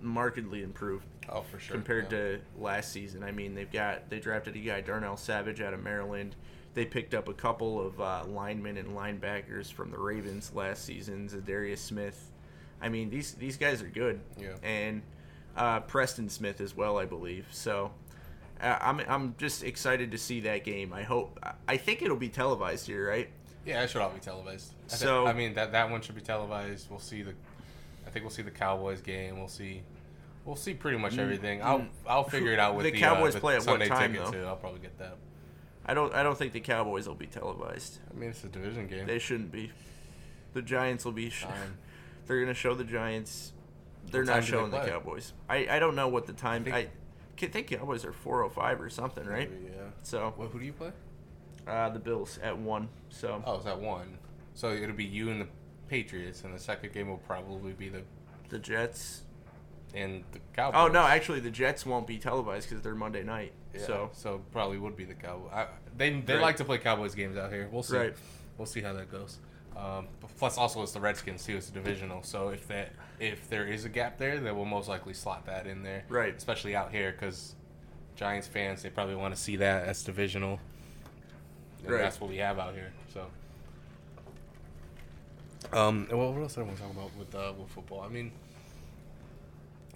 markedly 0.00 0.62
improved 0.62 1.06
oh 1.28 1.42
for 1.42 1.58
sure 1.58 1.74
compared 1.74 2.04
yeah. 2.04 2.18
to 2.18 2.40
last 2.58 2.92
season. 2.92 3.22
I 3.22 3.32
mean, 3.32 3.54
they've 3.54 3.70
got 3.70 4.08
they 4.08 4.18
drafted 4.18 4.56
a 4.56 4.60
guy 4.60 4.80
Darnell 4.80 5.16
Savage 5.18 5.60
out 5.60 5.74
of 5.74 5.82
Maryland. 5.82 6.36
They 6.72 6.84
picked 6.84 7.14
up 7.14 7.28
a 7.28 7.34
couple 7.34 7.84
of 7.86 8.00
uh, 8.00 8.24
linemen 8.28 8.76
and 8.76 8.90
linebackers 8.90 9.72
from 9.72 9.90
the 9.90 9.98
Ravens 9.98 10.52
last 10.54 10.84
season. 10.84 11.28
Za'Darius 11.28 11.78
Smith. 11.78 12.30
I 12.80 12.88
mean, 12.88 13.10
these 13.10 13.32
these 13.34 13.56
guys 13.56 13.82
are 13.82 13.88
good. 13.88 14.20
Yeah. 14.38 14.54
And 14.62 15.02
uh, 15.56 15.80
Preston 15.80 16.28
Smith 16.28 16.60
as 16.60 16.76
well, 16.76 16.98
I 16.98 17.04
believe. 17.04 17.46
So. 17.50 17.92
Uh, 18.58 18.78
I'm 18.80 19.00
I'm 19.00 19.34
just 19.36 19.62
excited 19.64 20.12
to 20.12 20.18
see 20.18 20.40
that 20.40 20.64
game. 20.64 20.94
I 20.94 21.02
hope 21.02 21.38
I 21.68 21.76
think 21.76 22.00
it'll 22.00 22.16
be 22.16 22.30
televised 22.30 22.86
here, 22.86 23.06
right? 23.06 23.28
Yeah, 23.66 23.82
it 23.82 23.90
should 23.90 24.00
all 24.00 24.10
be 24.10 24.20
televised. 24.20 24.72
I 24.90 24.94
So- 24.94 25.26
I 25.26 25.32
mean 25.32 25.54
that 25.54 25.72
that 25.72 25.90
one 25.90 26.00
should 26.00 26.14
be 26.14 26.20
televised. 26.20 26.88
We'll 26.88 27.00
see 27.00 27.22
the, 27.22 27.34
I 28.06 28.10
think 28.10 28.24
we'll 28.24 28.30
see 28.30 28.42
the 28.42 28.50
Cowboys 28.50 29.00
game. 29.00 29.38
We'll 29.38 29.48
see, 29.48 29.82
we'll 30.44 30.56
see 30.56 30.72
pretty 30.72 30.98
much 30.98 31.18
everything. 31.18 31.62
I'll 31.62 31.80
mm. 31.80 31.88
I'll 32.06 32.24
figure 32.24 32.52
it 32.52 32.60
out 32.60 32.76
with 32.76 32.84
The 32.84 32.92
the, 32.92 32.98
Cowboys 32.98 33.34
uh, 33.34 33.38
the 33.38 33.40
play 33.40 33.56
at 33.56 33.66
what 33.66 33.82
time, 33.84 34.12
ticket 34.12 34.26
though? 34.26 34.32
too. 34.32 34.44
I'll 34.44 34.56
probably 34.56 34.80
get 34.80 34.96
that. 34.98 35.16
I 35.84 35.94
don't 35.94 36.14
I 36.14 36.22
don't 36.22 36.38
think 36.38 36.52
the 36.52 36.60
Cowboys 36.60 37.08
will 37.08 37.16
be 37.16 37.26
televised. 37.26 37.98
I 38.10 38.18
mean 38.18 38.30
it's 38.30 38.44
a 38.44 38.48
division 38.48 38.86
game. 38.86 39.06
They 39.06 39.18
shouldn't 39.18 39.50
be. 39.50 39.72
The 40.54 40.62
Giants 40.62 41.04
will 41.04 41.12
be. 41.12 41.28
Sh- 41.30 41.44
They're 42.26 42.40
gonna 42.40 42.54
show 42.54 42.74
the 42.74 42.84
Giants. 42.84 43.52
They're 44.10 44.22
What 44.22 44.26
not 44.28 44.34
do 44.36 44.40
they 44.40 44.46
showing 44.46 44.70
the? 44.70 44.78
Cowboys. 44.80 45.32
I, 45.48 45.66
I 45.70 45.78
don't 45.78 45.96
know 45.96 46.08
what 46.08 46.26
the 46.26 46.32
time. 46.32 46.64
think- 46.64 46.76
I, 46.76 46.88
think 47.46 47.68
Cowboys 47.68 48.04
are 48.04 48.12
four 48.12 48.42
oh 48.44 48.48
five 48.48 48.80
or 48.80 48.88
something, 48.88 49.26
right? 49.26 49.50
Maybe, 49.50 49.66
yeah. 49.74 49.82
So 50.02 50.32
Well, 50.36 50.48
who 50.48 50.58
do 50.58 50.64
you 50.64 50.72
play? 50.72 50.92
uh, 51.66 51.88
the 51.90 51.98
Bills 51.98 52.38
at 52.42 52.56
one. 52.56 52.88
So 53.08 53.42
Oh, 53.44 53.56
it's 53.56 53.66
at 53.66 53.80
one. 53.80 54.18
So 54.54 54.70
it'll 54.72 54.94
be 54.96 55.04
you 55.04 55.30
and 55.30 55.40
the 55.40 55.48
Patriots, 55.88 56.44
and 56.44 56.54
the 56.54 56.58
second 56.58 56.92
game 56.92 57.08
will 57.08 57.18
probably 57.18 57.72
be 57.72 57.88
the 57.88 58.02
the 58.48 58.58
Jets. 58.58 59.22
and 59.94 60.24
the 60.32 60.40
Cowboys. 60.54 60.78
Oh 60.80 60.88
no, 60.88 61.00
actually 61.02 61.40
the 61.40 61.50
Jets 61.50 61.84
won't 61.86 62.06
be 62.06 62.18
televised 62.18 62.68
because 62.68 62.82
they're 62.82 62.94
Monday 62.94 63.22
night. 63.22 63.52
Yeah, 63.74 63.80
So 63.86 64.10
so 64.12 64.40
probably 64.52 64.78
would 64.78 64.96
be 64.96 65.04
the 65.04 65.14
Cowboys. 65.14 65.50
I, 65.52 65.66
they 65.96 66.10
they 66.20 66.34
Right. 66.34 66.42
like 66.42 66.56
to 66.56 66.64
play 66.64 66.78
Cowboys 66.78 67.14
games 67.14 67.36
out 67.36 67.52
here. 67.52 67.68
We'll 67.72 67.82
see. 67.82 67.96
Right. 67.96 68.14
We'll 68.58 68.66
see 68.66 68.80
how 68.80 68.92
that 68.94 69.10
goes. 69.10 69.38
Um, 69.76 70.08
plus, 70.38 70.56
also 70.56 70.82
it's 70.82 70.92
the 70.92 71.00
Redskins 71.00 71.44
too. 71.44 71.56
It's 71.56 71.68
a 71.68 71.72
divisional. 71.72 72.22
So 72.22 72.48
if 72.48 72.66
that 72.68 72.92
if 73.20 73.48
there 73.50 73.66
is 73.66 73.84
a 73.84 73.88
gap 73.88 74.16
there, 74.18 74.38
then 74.40 74.56
we'll 74.56 74.64
most 74.64 74.88
likely 74.88 75.12
slot 75.12 75.46
that 75.46 75.66
in 75.66 75.82
there. 75.82 76.04
Right. 76.08 76.34
Especially 76.34 76.74
out 76.74 76.90
here 76.90 77.12
because 77.12 77.54
Giants 78.16 78.46
fans 78.46 78.82
they 78.82 78.90
probably 78.90 79.16
want 79.16 79.34
to 79.34 79.40
see 79.40 79.56
that 79.56 79.86
as 79.86 80.02
divisional. 80.02 80.58
And 81.82 81.90
Right. 81.90 82.02
That's 82.02 82.20
what 82.20 82.30
we 82.30 82.38
have 82.38 82.58
out 82.58 82.74
here. 82.74 82.92
So. 83.12 83.26
Um. 85.72 86.08
Well, 86.10 86.32
what 86.32 86.42
else 86.42 86.54
do 86.54 86.62
I 86.62 86.64
want 86.64 86.76
to 86.76 86.82
talk 86.82 86.92
about 86.92 87.10
with 87.18 87.34
uh, 87.34 87.52
with 87.58 87.68
football? 87.68 88.00
I 88.00 88.08
mean, 88.08 88.32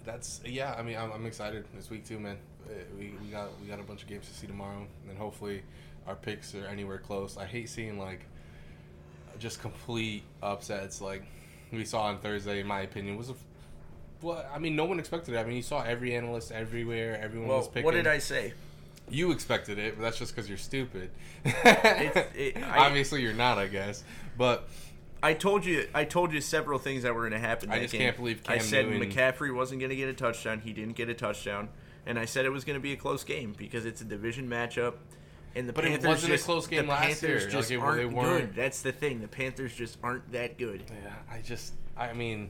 that's 0.05 0.41
yeah. 0.45 0.75
I 0.77 0.83
mean, 0.83 0.97
I'm, 0.97 1.11
I'm 1.11 1.25
excited 1.25 1.65
this 1.73 1.89
week 1.89 2.05
too, 2.05 2.19
man. 2.19 2.37
Uh, 2.65 2.73
We, 2.97 3.13
we 3.21 3.29
got 3.29 3.49
we 3.61 3.67
got 3.67 3.79
a 3.79 3.83
bunch 3.83 4.03
of 4.03 4.07
games 4.09 4.27
to 4.27 4.33
see 4.33 4.47
tomorrow, 4.47 4.85
and 5.09 5.17
hopefully 5.17 5.63
our 6.07 6.15
picks 6.15 6.53
are 6.55 6.65
anywhere 6.65 6.97
close. 6.97 7.37
I 7.37 7.45
hate 7.45 7.69
seeing 7.69 7.97
like 7.97 8.25
just 9.39 9.61
complete 9.61 10.23
upsets 10.41 11.01
like 11.01 11.23
we 11.71 11.85
saw 11.85 12.03
on 12.03 12.19
Thursday. 12.19 12.59
In 12.59 12.67
my 12.67 12.81
opinion, 12.81 13.17
was 13.17 13.29
a 13.29 13.33
well, 14.21 14.45
I 14.53 14.59
mean, 14.59 14.75
no 14.75 14.85
one 14.85 14.99
expected 14.99 15.33
it. 15.33 15.37
I 15.39 15.43
mean, 15.43 15.55
you 15.55 15.63
saw 15.63 15.81
every 15.83 16.15
analyst 16.15 16.51
everywhere. 16.51 17.19
Everyone 17.21 17.47
was 17.47 17.67
picking. 17.67 17.85
what 17.85 17.93
did 17.95 18.07
I 18.07 18.19
say? 18.19 18.53
You 19.09 19.31
expected 19.31 19.77
it, 19.79 19.95
but 19.97 20.03
that's 20.03 20.17
just 20.17 20.33
because 20.35 20.47
you're 20.47 20.57
stupid. 20.59 21.09
it- 21.43 22.57
I- 22.63 22.85
Obviously, 22.85 23.21
you're 23.21 23.33
not, 23.33 23.57
I 23.57 23.67
guess. 23.67 24.03
But 24.37 24.67
I 25.23 25.33
told 25.33 25.65
you. 25.65 25.87
I 25.93 26.03
told 26.05 26.31
you 26.33 26.39
several 26.41 26.79
things 26.79 27.03
that 27.03 27.13
were 27.15 27.21
going 27.21 27.39
to 27.41 27.45
happen. 27.47 27.71
I 27.71 27.79
just 27.79 27.93
game. 27.93 28.01
can't 28.01 28.17
believe 28.17 28.41
I 28.47 28.59
said 28.59 28.87
Newton- 28.87 29.09
McCaffrey 29.11 29.53
wasn't 29.53 29.79
going 29.79 29.89
to 29.89 29.95
get 29.95 30.07
a 30.07 30.13
touchdown. 30.13 30.61
He 30.61 30.71
didn't 30.71 30.95
get 30.95 31.09
a 31.09 31.13
touchdown, 31.13 31.69
and 32.05 32.17
I 32.19 32.25
said 32.25 32.45
it 32.45 32.51
was 32.51 32.63
going 32.63 32.77
to 32.77 32.81
be 32.81 32.93
a 32.93 32.97
close 32.97 33.23
game 33.23 33.53
because 33.57 33.85
it's 33.85 34.01
a 34.01 34.05
division 34.05 34.47
matchup. 34.47 34.93
And 35.55 35.67
the 35.67 35.73
But 35.73 35.83
it 35.85 35.89
Panthers 35.89 36.07
wasn't 36.07 36.33
a 36.33 36.35
just, 36.35 36.45
close 36.45 36.67
game 36.67 36.85
the 36.85 36.91
last 36.91 37.03
Panthers 37.21 37.41
year. 37.43 37.51
Just 37.51 37.69
it- 37.71 37.75
they 37.75 37.79
aren't 37.81 38.13
weren't- 38.13 38.47
good. 38.51 38.55
That's 38.55 38.81
the 38.81 38.91
thing. 38.91 39.19
The 39.21 39.27
Panthers 39.27 39.75
just 39.75 39.97
aren't 40.01 40.31
that 40.31 40.57
good. 40.57 40.83
yeah, 41.03 41.13
I 41.29 41.41
just, 41.41 41.73
I 41.97 42.13
mean, 42.13 42.49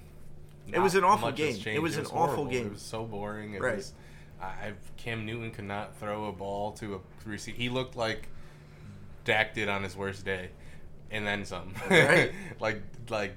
It 0.72 0.80
was 0.80 0.94
an 0.96 1.04
awful 1.04 1.30
much 1.30 1.40
has 1.40 1.58
game. 1.58 1.76
It 1.76 1.82
was 1.82 1.98
an 1.98 2.06
awful 2.08 2.46
game. 2.46 2.68
It 2.68 2.74
was 2.74 2.82
so 2.82 3.04
boring. 3.06 3.54
It 3.56 3.62
Right. 3.62 3.78
was. 3.78 3.94
I, 4.42 4.46
I 4.46 4.74
Cam 4.98 5.26
Newton 5.26 5.52
could 5.52 5.66
not 5.66 5.96
throw 5.98 6.26
a 6.26 6.32
ball 6.32 6.72
to 6.74 6.96
a 6.96 7.00
receiver. 7.30 7.58
He 7.58 7.70
looked 7.70 7.96
like 7.96 8.28
Dak 9.26 9.54
did 9.56 9.68
on 9.70 9.84
his 9.84 9.96
worst 9.96 10.24
day, 10.26 10.50
and 11.10 11.26
then 11.26 11.46
some. 11.46 11.74
Right. 11.90 12.32
like, 12.60 12.82
like 13.10 13.34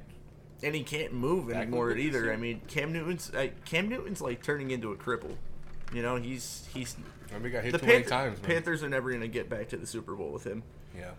And 0.62 0.74
he 0.74 0.82
can't 0.82 1.12
move 1.14 1.48
Dak 1.48 1.56
anymore 1.62 1.88
looked 1.88 1.96
good 1.96 1.96
this 1.98 2.04
either. 2.06 2.32
I 2.32 2.36
mean, 2.36 2.60
Cam 2.68 2.92
Newton's 2.92 3.30
uh, 3.34 3.48
Cam 3.64 3.88
Newton's 3.88 4.20
like 4.20 4.42
turning 4.42 4.70
into 4.70 4.92
a 4.92 4.96
cripple. 4.96 5.36
You 5.94 6.02
know, 6.02 6.16
he's 6.16 6.66
he's 6.74 6.96
got 7.30 7.42
hit 7.64 7.72
the 7.72 7.78
too 7.78 7.86
Panther- 7.86 8.08
times. 8.10 8.42
Man. 8.42 8.50
Panthers 8.50 8.82
are 8.82 8.88
never 8.88 9.08
going 9.10 9.22
to 9.22 9.28
get 9.28 9.48
back 9.48 9.68
to 9.68 9.76
the 9.76 9.86
Super 9.86 10.14
Bowl 10.14 10.30
with 10.30 10.44
him. 10.44 10.62
Yeah. 10.96 11.10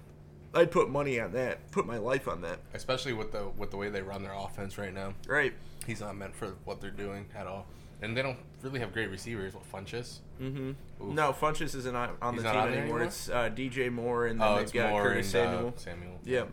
I'd 0.54 0.72
put 0.72 0.90
money 0.90 1.20
on 1.20 1.32
that. 1.34 1.72
Put 1.72 1.86
my 1.86 1.98
life 1.98 2.28
on 2.28 2.42
that. 2.42 2.60
Especially 2.74 3.14
with 3.14 3.32
the 3.32 3.48
with 3.58 3.72
the 3.72 3.78
way 3.78 3.90
they 3.90 4.02
run 4.02 4.24
their 4.24 4.34
offense 4.34 4.78
right 4.78 4.94
now. 4.94 5.14
Right. 5.28 5.54
He's 5.88 6.00
not 6.02 6.16
meant 6.16 6.36
for 6.36 6.56
what 6.66 6.82
they're 6.82 6.92
doing 6.92 7.26
at 7.36 7.48
all. 7.48 7.66
And 8.02 8.16
they 8.16 8.22
don't 8.22 8.38
really 8.62 8.80
have 8.82 8.92
great 8.94 9.10
receivers. 9.10 9.54
What 9.54 9.64
Funchess? 9.72 10.20
Mm-hmm. 10.42 10.70
Oof. 10.70 11.14
No, 11.14 11.32
Funchess 11.34 11.76
isn't 11.76 11.96
on, 11.96 12.10
the 12.36 12.42
team 12.42 12.46
on 12.52 12.56
anymore. 12.68 12.78
anymore? 12.82 13.04
It's 13.04 13.30
uh, 13.30 13.50
DJ 13.50 13.92
Moore 13.92 14.28
and 14.28 14.40
then 14.40 14.48
Oh, 14.48 14.56
they've 14.56 14.64
it's 14.64 14.72
got 14.74 14.90
more 14.92 15.04
Curtis 15.04 15.26
and 15.28 15.32
Samuel. 15.32 15.68
Uh, 15.76 15.80
Samuel. 15.80 16.20
yeah. 16.26 16.44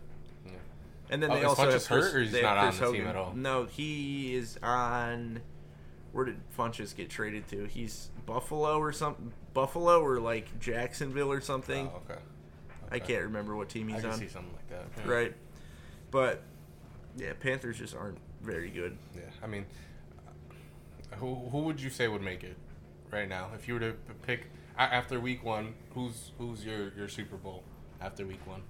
Yeah. 0.47 0.53
And 1.11 1.23
then 1.23 1.31
Oh, 1.31 1.35
they 1.35 1.45
also 1.45 1.63
Funchess 1.65 1.73
have 1.73 1.87
Chris, 1.87 2.05
hurt, 2.07 2.15
or 2.15 2.21
he's 2.23 2.33
not 2.43 2.59
on 2.59 2.77
the 2.77 2.93
team 2.93 3.07
at 3.07 3.17
all? 3.17 3.33
No, 3.35 3.65
he 3.67 4.35
is 4.35 4.59
on. 4.63 5.41
Where 6.13 6.25
did 6.27 6.37
Funchess 6.57 6.95
get 6.95 7.09
traded 7.11 7.49
to? 7.49 7.65
He's 7.65 8.11
Buffalo 8.27 8.79
or 8.79 8.93
something. 8.93 9.33
Buffalo 9.55 10.01
or 10.01 10.21
like 10.21 10.59
Jacksonville 10.61 11.33
or 11.33 11.41
something. 11.41 11.91
Oh, 11.93 12.03
okay. 12.11 12.21
I 12.91 12.99
can't 12.99 13.23
remember 13.23 13.57
what 13.57 13.71
team 13.71 13.89
I 13.89 13.93
he's 13.95 14.03
can 14.03 14.11
on. 14.11 14.19
see 14.19 14.29
something 14.29 14.53
like 14.53 14.69
that. 14.69 14.85
Yeah. 15.05 15.11
Right. 15.11 15.35
But 16.11 16.43
yeah, 17.17 17.33
Panthers 17.41 17.79
just 17.79 17.97
aren't 17.97 18.19
very 18.43 18.69
good. 18.69 18.99
Yeah. 19.15 19.23
I 19.43 19.47
mean, 19.47 19.65
who 21.13 21.35
who 21.35 21.63
would 21.63 21.81
you 21.81 21.89
say 21.91 22.09
would 22.09 22.23
make 22.23 22.45
it 22.45 22.57
right 23.11 23.29
now 23.29 23.49
if 23.55 23.67
you 23.67 23.75
were 23.75 23.81
to 23.81 23.95
pick 24.27 24.49
after 24.79 25.19
week 25.19 25.43
one? 25.43 25.75
Who's 25.95 26.33
who's 26.39 26.65
your 26.65 26.93
your 26.95 27.09
Super 27.09 27.37
Bowl 27.37 27.65
after 28.01 28.27
week 28.27 28.47
one? 28.47 28.63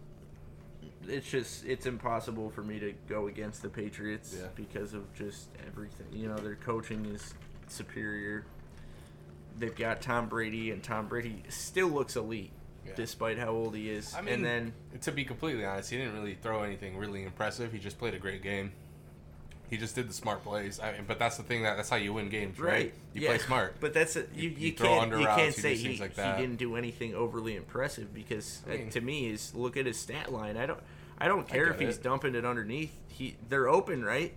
It's 1.08 1.28
just 1.30 1.64
it's 1.64 1.86
impossible 1.86 2.50
for 2.50 2.62
me 2.62 2.78
to 2.78 2.92
go 3.08 3.26
against 3.26 3.62
the 3.62 3.68
Patriots 3.68 4.34
Yeah. 4.38 4.46
because 4.54 4.94
of 4.94 5.12
just 5.14 5.48
everything. 5.66 6.06
You 6.12 6.28
know, 6.28 6.36
their 6.36 6.54
coaching 6.56 7.04
is 7.06 7.34
superior. 7.68 8.44
They've 9.58 9.74
got 9.76 10.00
Tom 10.00 10.28
Brady, 10.28 10.70
and 10.70 10.82
Tom 10.82 11.08
Brady 11.08 11.42
still 11.48 11.88
looks 11.88 12.16
elite 12.16 12.52
Yeah. 12.86 12.92
despite 12.96 13.38
how 13.38 13.48
old 13.50 13.74
he 13.76 13.90
is. 13.90 14.14
I 14.14 14.22
mean, 14.22 14.34
and 14.34 14.44
then 14.44 14.72
to 15.02 15.12
be 15.12 15.24
completely 15.24 15.64
honest, 15.64 15.90
he 15.90 15.98
didn't 15.98 16.14
really 16.14 16.34
throw 16.34 16.62
anything 16.62 16.96
really 16.96 17.24
impressive. 17.24 17.72
He 17.72 17.78
just 17.78 17.98
played 17.98 18.14
a 18.14 18.18
great 18.18 18.42
game. 18.42 18.72
He 19.70 19.78
just 19.78 19.94
did 19.94 20.06
the 20.06 20.12
smart 20.12 20.42
plays. 20.44 20.78
I 20.80 20.92
mean, 20.92 21.04
but 21.08 21.18
that's 21.18 21.38
the 21.38 21.42
thing 21.42 21.62
that 21.62 21.76
that's 21.78 21.88
how 21.88 21.96
you 21.96 22.12
win 22.12 22.28
games, 22.28 22.58
right? 22.60 22.70
right, 22.72 22.94
You 23.14 23.22
yeah. 23.22 23.28
play 23.30 23.38
smart. 23.38 23.76
But 23.80 23.94
that's 23.94 24.16
a, 24.16 24.26
you. 24.34 24.50
You- 24.50 24.56
You, 24.58 24.72
can't. 24.74 25.10
You 25.10 25.24
routes, 25.24 25.36
can't 25.40 25.54
say 25.54 25.74
he, 25.76 25.96
like 25.98 26.14
that. 26.16 26.36
he 26.36 26.42
didn't 26.42 26.58
do 26.58 26.76
anything 26.76 27.14
overly 27.14 27.56
impressive 27.56 28.12
because 28.12 28.60
I 28.68 28.84
uh, 28.86 28.90
to 28.90 29.00
me 29.00 29.30
is 29.30 29.54
look 29.54 29.76
at 29.78 29.86
his 29.86 29.98
stat 29.98 30.30
line. 30.30 30.56
I 30.58 30.66
don't. 30.66 30.80
I 31.22 31.28
don't 31.28 31.46
care 31.46 31.68
if 31.68 31.78
he's 31.78 31.96
it. 31.98 32.02
dumping 32.02 32.34
it 32.34 32.44
underneath. 32.44 32.92
He 33.08 33.36
they're 33.48 33.68
open, 33.68 34.04
right? 34.04 34.34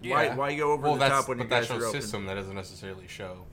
Why 0.00 0.24
Yeah. 0.24 0.36
why 0.36 0.54
go 0.56 0.72
over 0.72 0.82
well, 0.84 0.96
the 0.96 1.08
top 1.08 1.28
when 1.28 1.38
but 1.38 1.48
that 1.48 1.60
guys 1.60 1.66
shows 1.66 1.82
are 1.82 1.86
open? 1.86 2.00
system 2.00 2.26
that 2.26 2.34
doesn't 2.34 2.54
necessarily 2.54 3.08
show 3.08 3.44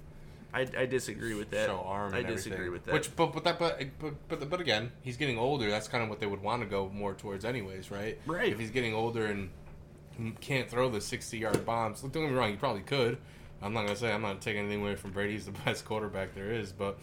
I, 0.53 0.67
I 0.77 0.85
disagree 0.85 1.33
with 1.33 1.49
that. 1.51 1.67
show 1.67 1.83
arm. 1.85 2.13
I 2.13 2.23
disagree 2.23 2.67
everything. 2.67 2.71
with 2.73 2.85
that. 2.85 2.93
Which, 2.93 3.15
but 3.15 3.33
but 3.33 3.43
that 3.43 3.59
but, 3.59 3.79
but 3.99 4.27
but 4.27 4.49
but 4.49 4.61
again, 4.61 4.91
he's 5.01 5.17
getting 5.17 5.37
older. 5.37 5.69
That's 5.69 5.87
kind 5.87 6.03
of 6.03 6.09
what 6.09 6.19
they 6.19 6.25
would 6.27 6.41
want 6.41 6.61
to 6.61 6.67
go 6.67 6.89
more 6.89 7.13
towards, 7.13 7.45
anyways, 7.45 7.91
right? 7.91 8.19
Right. 8.25 8.51
If 8.51 8.59
he's 8.59 8.71
getting 8.71 8.93
older 8.93 9.25
and 9.25 9.49
can't 10.39 10.69
throw 10.69 10.89
the 10.89 11.01
sixty-yard 11.01 11.65
bombs, 11.65 12.01
don't 12.01 12.11
get 12.11 12.21
me 12.23 12.29
wrong, 12.31 12.51
he 12.51 12.57
probably 12.57 12.81
could. 12.81 13.17
I'm 13.61 13.73
not 13.73 13.81
gonna 13.85 13.95
say 13.97 14.11
I'm 14.11 14.21
not 14.21 14.39
taking 14.41 14.61
anything 14.61 14.81
away 14.81 14.95
from 14.95 15.11
Brady. 15.11 15.33
He's 15.33 15.45
the 15.45 15.51
best 15.65 15.83
quarterback 15.83 16.33
there 16.33 16.51
is, 16.51 16.71
but 16.71 16.99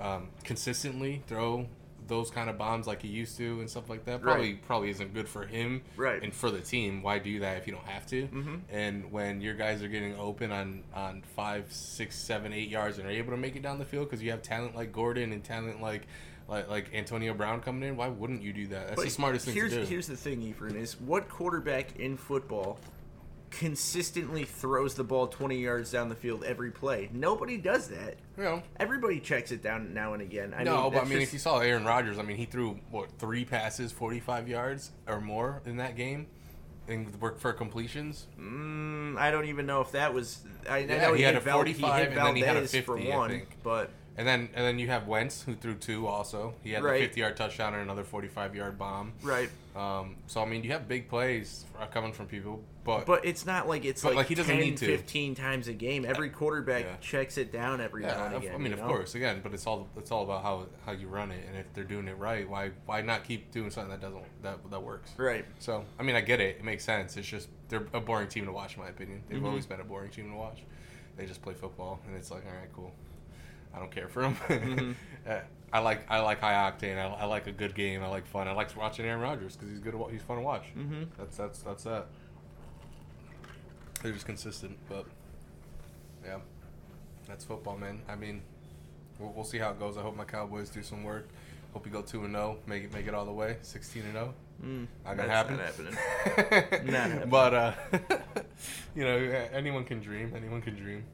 um, 0.00 0.28
consistently 0.44 1.22
throw 1.26 1.66
those 2.10 2.30
kind 2.30 2.50
of 2.50 2.58
bombs 2.58 2.86
like 2.88 3.00
he 3.00 3.08
used 3.08 3.36
to 3.38 3.60
and 3.60 3.70
stuff 3.70 3.88
like 3.88 4.04
that 4.04 4.20
probably 4.20 4.54
probably 4.54 4.90
isn't 4.90 5.14
good 5.14 5.28
for 5.28 5.46
him 5.46 5.80
Right. 5.96 6.22
and 6.22 6.34
for 6.34 6.50
the 6.50 6.60
team. 6.60 7.02
Why 7.02 7.18
do 7.20 7.38
that 7.40 7.56
if 7.56 7.66
you 7.66 7.72
don't 7.72 7.86
have 7.86 8.04
to? 8.08 8.26
Mhm. 8.26 8.60
And 8.68 9.12
when 9.12 9.40
your 9.40 9.54
guys 9.54 9.82
are 9.82 9.88
getting 9.88 10.14
open 10.16 10.50
on 10.50 10.82
on 10.92 11.22
five, 11.36 11.72
six, 11.72 12.16
seven, 12.16 12.52
eight 12.52 12.68
yards 12.68 12.98
and 12.98 13.06
are 13.06 13.10
able 13.10 13.30
to 13.30 13.36
make 13.38 13.54
it 13.56 13.62
down 13.62 13.78
the 13.78 13.84
field 13.84 14.10
because 14.10 14.22
you 14.22 14.32
have 14.32 14.42
talent 14.42 14.74
like 14.74 14.92
Gordon 14.92 15.32
and 15.32 15.42
talent 15.44 15.80
like 15.80 16.02
like 16.48 16.68
like 16.68 16.92
Antonio 16.92 17.32
Brown 17.32 17.60
coming 17.60 17.88
in, 17.88 17.96
why 17.96 18.08
wouldn't 18.08 18.42
you 18.42 18.52
do 18.52 18.66
that? 18.66 18.88
That's 18.88 18.96
But 18.96 19.04
the 19.04 19.10
smartest 19.10 19.44
thing 19.46 19.54
here's, 19.54 19.72
to 19.72 19.80
do. 19.82 19.86
Here's 19.86 20.08
the 20.08 20.16
thing, 20.16 20.42
Ephraim, 20.42 20.76
is 20.76 21.00
what 21.00 21.28
quarterback 21.28 21.96
in 22.00 22.16
football 22.16 22.78
consistently 23.50 24.44
throws 24.44 24.94
the 24.94 25.04
ball 25.04 25.26
20 25.26 25.58
yards 25.58 25.90
down 25.90 26.08
the 26.08 26.14
field 26.14 26.44
every 26.44 26.70
play? 26.70 27.08
Nobody 27.12 27.56
does 27.56 27.88
that. 27.88 28.16
you 28.36 28.44
know, 28.44 28.62
Everybody 28.78 29.20
checks 29.20 29.52
it 29.52 29.62
down 29.62 29.92
now 29.92 30.12
and 30.14 30.22
again. 30.22 30.54
I 30.56 30.62
no, 30.64 30.84
mean, 30.84 30.92
but 30.92 30.98
I 31.00 31.04
mean, 31.04 31.18
just- 31.18 31.28
if 31.28 31.32
you 31.34 31.38
saw 31.38 31.58
Aaron 31.58 31.84
Rodgers, 31.84 32.18
I 32.18 32.22
mean, 32.22 32.36
he 32.36 32.44
threw 32.46 32.78
what 32.90 33.10
three 33.18 33.44
passes, 33.44 33.92
forty-five 33.92 34.48
yards 34.48 34.92
or 35.06 35.20
more 35.20 35.62
in 35.66 35.76
that 35.78 35.96
game, 35.96 36.26
and 36.88 37.14
worked 37.20 37.40
for 37.40 37.52
completions. 37.52 38.26
Mm, 38.38 39.18
I 39.18 39.30
don't 39.30 39.46
even 39.46 39.66
know 39.66 39.80
if 39.80 39.92
that 39.92 40.14
was. 40.14 40.42
I, 40.68 40.78
Yeah, 40.78 41.02
know 41.06 41.12
he 41.14 41.18
he, 41.18 41.24
had 41.24 41.34
hit 41.34 41.42
a 41.42 41.44
Val- 41.44 41.58
45 41.58 42.00
he 42.12 42.16
and 42.16 42.26
then 42.26 42.36
he 42.36 42.42
had 42.42 42.56
a 42.56 42.60
Valdes 42.60 42.70
for 42.84 42.96
50, 42.96 43.12
I 43.12 43.16
one, 43.16 43.30
think. 43.30 43.48
but 43.62 43.90
And 44.20 44.28
then 44.28 44.50
and 44.52 44.66
then 44.66 44.78
you 44.78 44.88
have 44.88 45.06
Wentz 45.06 45.42
who 45.44 45.54
threw 45.54 45.74
two 45.74 46.06
also. 46.06 46.52
He 46.62 46.72
had 46.72 46.82
Right. 46.82 47.00
the 47.00 47.06
fifty-yard 47.06 47.38
touchdown 47.38 47.72
and 47.72 47.82
another 47.82 48.04
forty-five-yard 48.04 48.78
bomb. 48.78 49.14
right. 49.22 49.48
Um, 49.74 50.16
so 50.26 50.42
I 50.42 50.44
mean, 50.44 50.62
you 50.62 50.72
have 50.72 50.86
big 50.88 51.08
plays 51.08 51.64
uh, 51.80 51.86
coming 51.86 52.12
from 52.12 52.26
people, 52.26 52.62
but 52.84 53.06
But 53.06 53.24
it's 53.24 53.46
not 53.46 53.66
like 53.66 53.86
it's 53.86 54.04
like, 54.04 54.16
like, 54.16 54.26
he 54.26 54.34
doesn't 54.34 54.54
10, 54.54 54.60
need 54.62 54.76
to. 54.78 54.84
15 54.86 55.34
times 55.36 55.68
a 55.68 55.72
game. 55.72 56.04
Every 56.04 56.28
quarterback 56.28 56.84
Yeah. 56.84 56.96
checks 57.00 57.38
it 57.38 57.50
down 57.50 57.80
every 57.80 58.02
now 58.02 58.08
yeah, 58.08 58.26
and 58.26 58.36
again. 58.36 58.54
I 58.54 58.58
mean, 58.58 58.72
of 58.74 58.80
know? 58.80 58.88
course, 58.88 59.14
again, 59.14 59.40
but 59.42 59.54
it's 59.54 59.66
all 59.66 59.88
it's 59.96 60.10
all 60.10 60.24
about 60.24 60.42
how 60.42 60.66
how 60.84 60.92
you 60.92 61.08
run 61.08 61.30
it, 61.30 61.42
and 61.48 61.56
if 61.56 61.72
they're 61.72 61.84
doing 61.84 62.06
it 62.06 62.18
right, 62.18 62.46
why 62.46 62.72
why 62.84 63.00
not 63.00 63.24
keep 63.24 63.50
doing 63.52 63.70
something 63.70 63.90
that 63.90 64.02
doesn't 64.02 64.22
that 64.42 64.58
that 64.70 64.82
works? 64.82 65.12
Right. 65.16 65.46
So 65.60 65.82
I 65.98 66.02
mean, 66.02 66.14
I 66.14 66.20
get 66.20 66.42
it; 66.42 66.56
it 66.58 66.64
makes 66.64 66.84
sense. 66.84 67.16
It's 67.16 67.26
just 67.26 67.48
they're 67.70 67.86
a 67.94 68.00
boring 68.00 68.28
team 68.28 68.44
to 68.44 68.52
watch, 68.52 68.76
in 68.76 68.82
my 68.82 68.90
opinion. 68.90 69.22
They've 69.30 69.40
Mhm. 69.40 69.46
always 69.46 69.64
been 69.64 69.80
a 69.80 69.84
boring 69.84 70.10
team 70.10 70.28
to 70.30 70.36
watch. 70.36 70.62
They 71.16 71.24
just 71.24 71.40
play 71.40 71.54
football, 71.54 72.00
and 72.06 72.14
it's 72.16 72.30
like, 72.30 72.44
all 72.44 72.52
right, 72.52 72.68
cool. 72.74 72.92
I 73.74 73.78
don't 73.78 73.90
care 73.90 74.08
for 74.08 74.22
them. 74.22 74.36
Mhm. 74.48 74.94
I 75.72 75.78
like 75.78 76.00
I 76.10 76.18
like 76.20 76.40
high 76.40 76.54
octane. 76.70 76.98
I, 76.98 77.06
I 77.06 77.24
like 77.26 77.46
a 77.46 77.52
good 77.52 77.74
game. 77.76 78.02
I 78.02 78.08
like 78.08 78.26
fun. 78.26 78.48
I 78.48 78.52
like 78.52 78.76
watching 78.76 79.06
Aaron 79.06 79.20
Rodgers 79.20 79.54
because 79.56 79.70
he's 79.70 79.78
good. 79.78 79.92
To, 79.92 80.08
he's 80.10 80.22
fun 80.22 80.36
to 80.38 80.42
watch. 80.42 80.64
Mhm. 80.76 81.06
That's 81.16 81.36
that's 81.36 81.60
that's 81.62 81.84
that. 81.84 82.06
They're 84.02 84.12
just 84.12 84.26
consistent, 84.26 84.78
but 84.88 85.04
yeah, 86.24 86.38
that's 87.28 87.44
football, 87.44 87.76
man. 87.76 88.00
I 88.08 88.14
mean, 88.16 88.42
we'll, 89.18 89.30
we'll 89.32 89.44
see 89.44 89.58
how 89.58 89.70
it 89.70 89.78
goes. 89.78 89.96
I 89.98 90.02
hope 90.02 90.16
my 90.16 90.24
Cowboys 90.24 90.70
do 90.70 90.82
some 90.82 91.04
work. 91.04 91.28
Hope 91.74 91.86
you 91.86 91.92
go 91.92 92.02
two 92.02 92.24
and 92.24 92.34
zero, 92.34 92.56
make 92.66 92.84
it 92.84 92.92
make 92.92 93.06
it 93.06 93.14
all 93.14 93.26
the 93.26 93.32
way, 93.32 93.58
sixteen 93.62 94.02
and 94.04 94.12
zero. 94.14 94.34
Mm, 94.64 94.86
Not 95.04 95.16
gonna 95.16 95.28
that's 95.28 95.48
happen. 95.48 95.56
Not 95.56 95.64
happening. 95.66 96.86
Not 96.92 97.10
happening. 97.10 97.28
But 97.28 97.54
uh, 97.54 97.72
you 98.96 99.04
know, 99.04 99.16
anyone 99.52 99.84
can 99.84 100.00
dream. 100.00 100.32
Anyone 100.34 100.62
can 100.62 100.74
dream. 100.74 101.04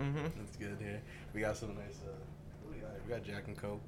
mm-hmm. 0.00 0.16
That's 0.36 0.56
good. 0.56 0.78
Yeah, 0.80 0.96
we 1.34 1.40
got 1.40 1.56
some 1.56 1.70
nice. 1.74 1.98
Uh, 2.06 2.10
we 2.70 2.78
got? 2.78 2.90
We 3.06 3.12
got 3.14 3.22
Jack 3.24 3.44
and 3.48 3.56
Coke. 3.56 3.80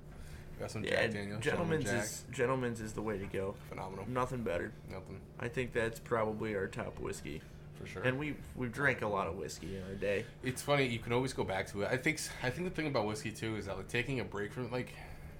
We 0.56 0.60
got 0.60 0.70
some 0.70 0.84
Yeah, 0.84 1.02
Jack 1.02 1.12
Daniels. 1.12 1.42
gentlemen's 1.42 1.84
Jack. 1.84 2.04
is 2.04 2.24
gentlemen's 2.30 2.80
is 2.80 2.92
the 2.92 3.02
way 3.02 3.18
to 3.18 3.26
go. 3.26 3.54
phenomenal. 3.68 4.04
Nothing 4.08 4.42
better. 4.42 4.72
Nothing 4.90 5.20
I 5.40 5.48
think 5.48 5.72
that's 5.72 5.98
probably 6.00 6.54
our 6.54 6.66
top 6.66 6.98
whiskey. 7.00 7.40
for 7.80 7.86
sure. 7.86 8.02
And 8.02 8.18
we 8.18 8.36
we've 8.54 8.72
drank 8.72 9.02
a 9.02 9.08
lot 9.08 9.26
of 9.26 9.36
whiskey 9.36 9.76
in 9.76 9.82
our 9.84 9.94
day. 9.94 10.24
It's 10.44 10.62
funny. 10.62 10.86
You 10.86 10.98
can 10.98 11.12
always 11.12 11.32
go 11.32 11.42
back 11.44 11.66
to 11.72 11.82
it. 11.82 11.88
I 11.90 11.96
think. 11.96 12.20
I 12.42 12.50
think 12.50 12.68
the 12.68 12.74
thing 12.74 12.86
about 12.86 13.06
whiskey 13.06 13.30
too 13.32 13.56
is 13.56 13.66
that 13.66 13.76
like 13.76 13.88
taking 13.88 14.20
a 14.20 14.24
break 14.24 14.52
from 14.52 14.66
it, 14.66 14.72
like 14.72 14.92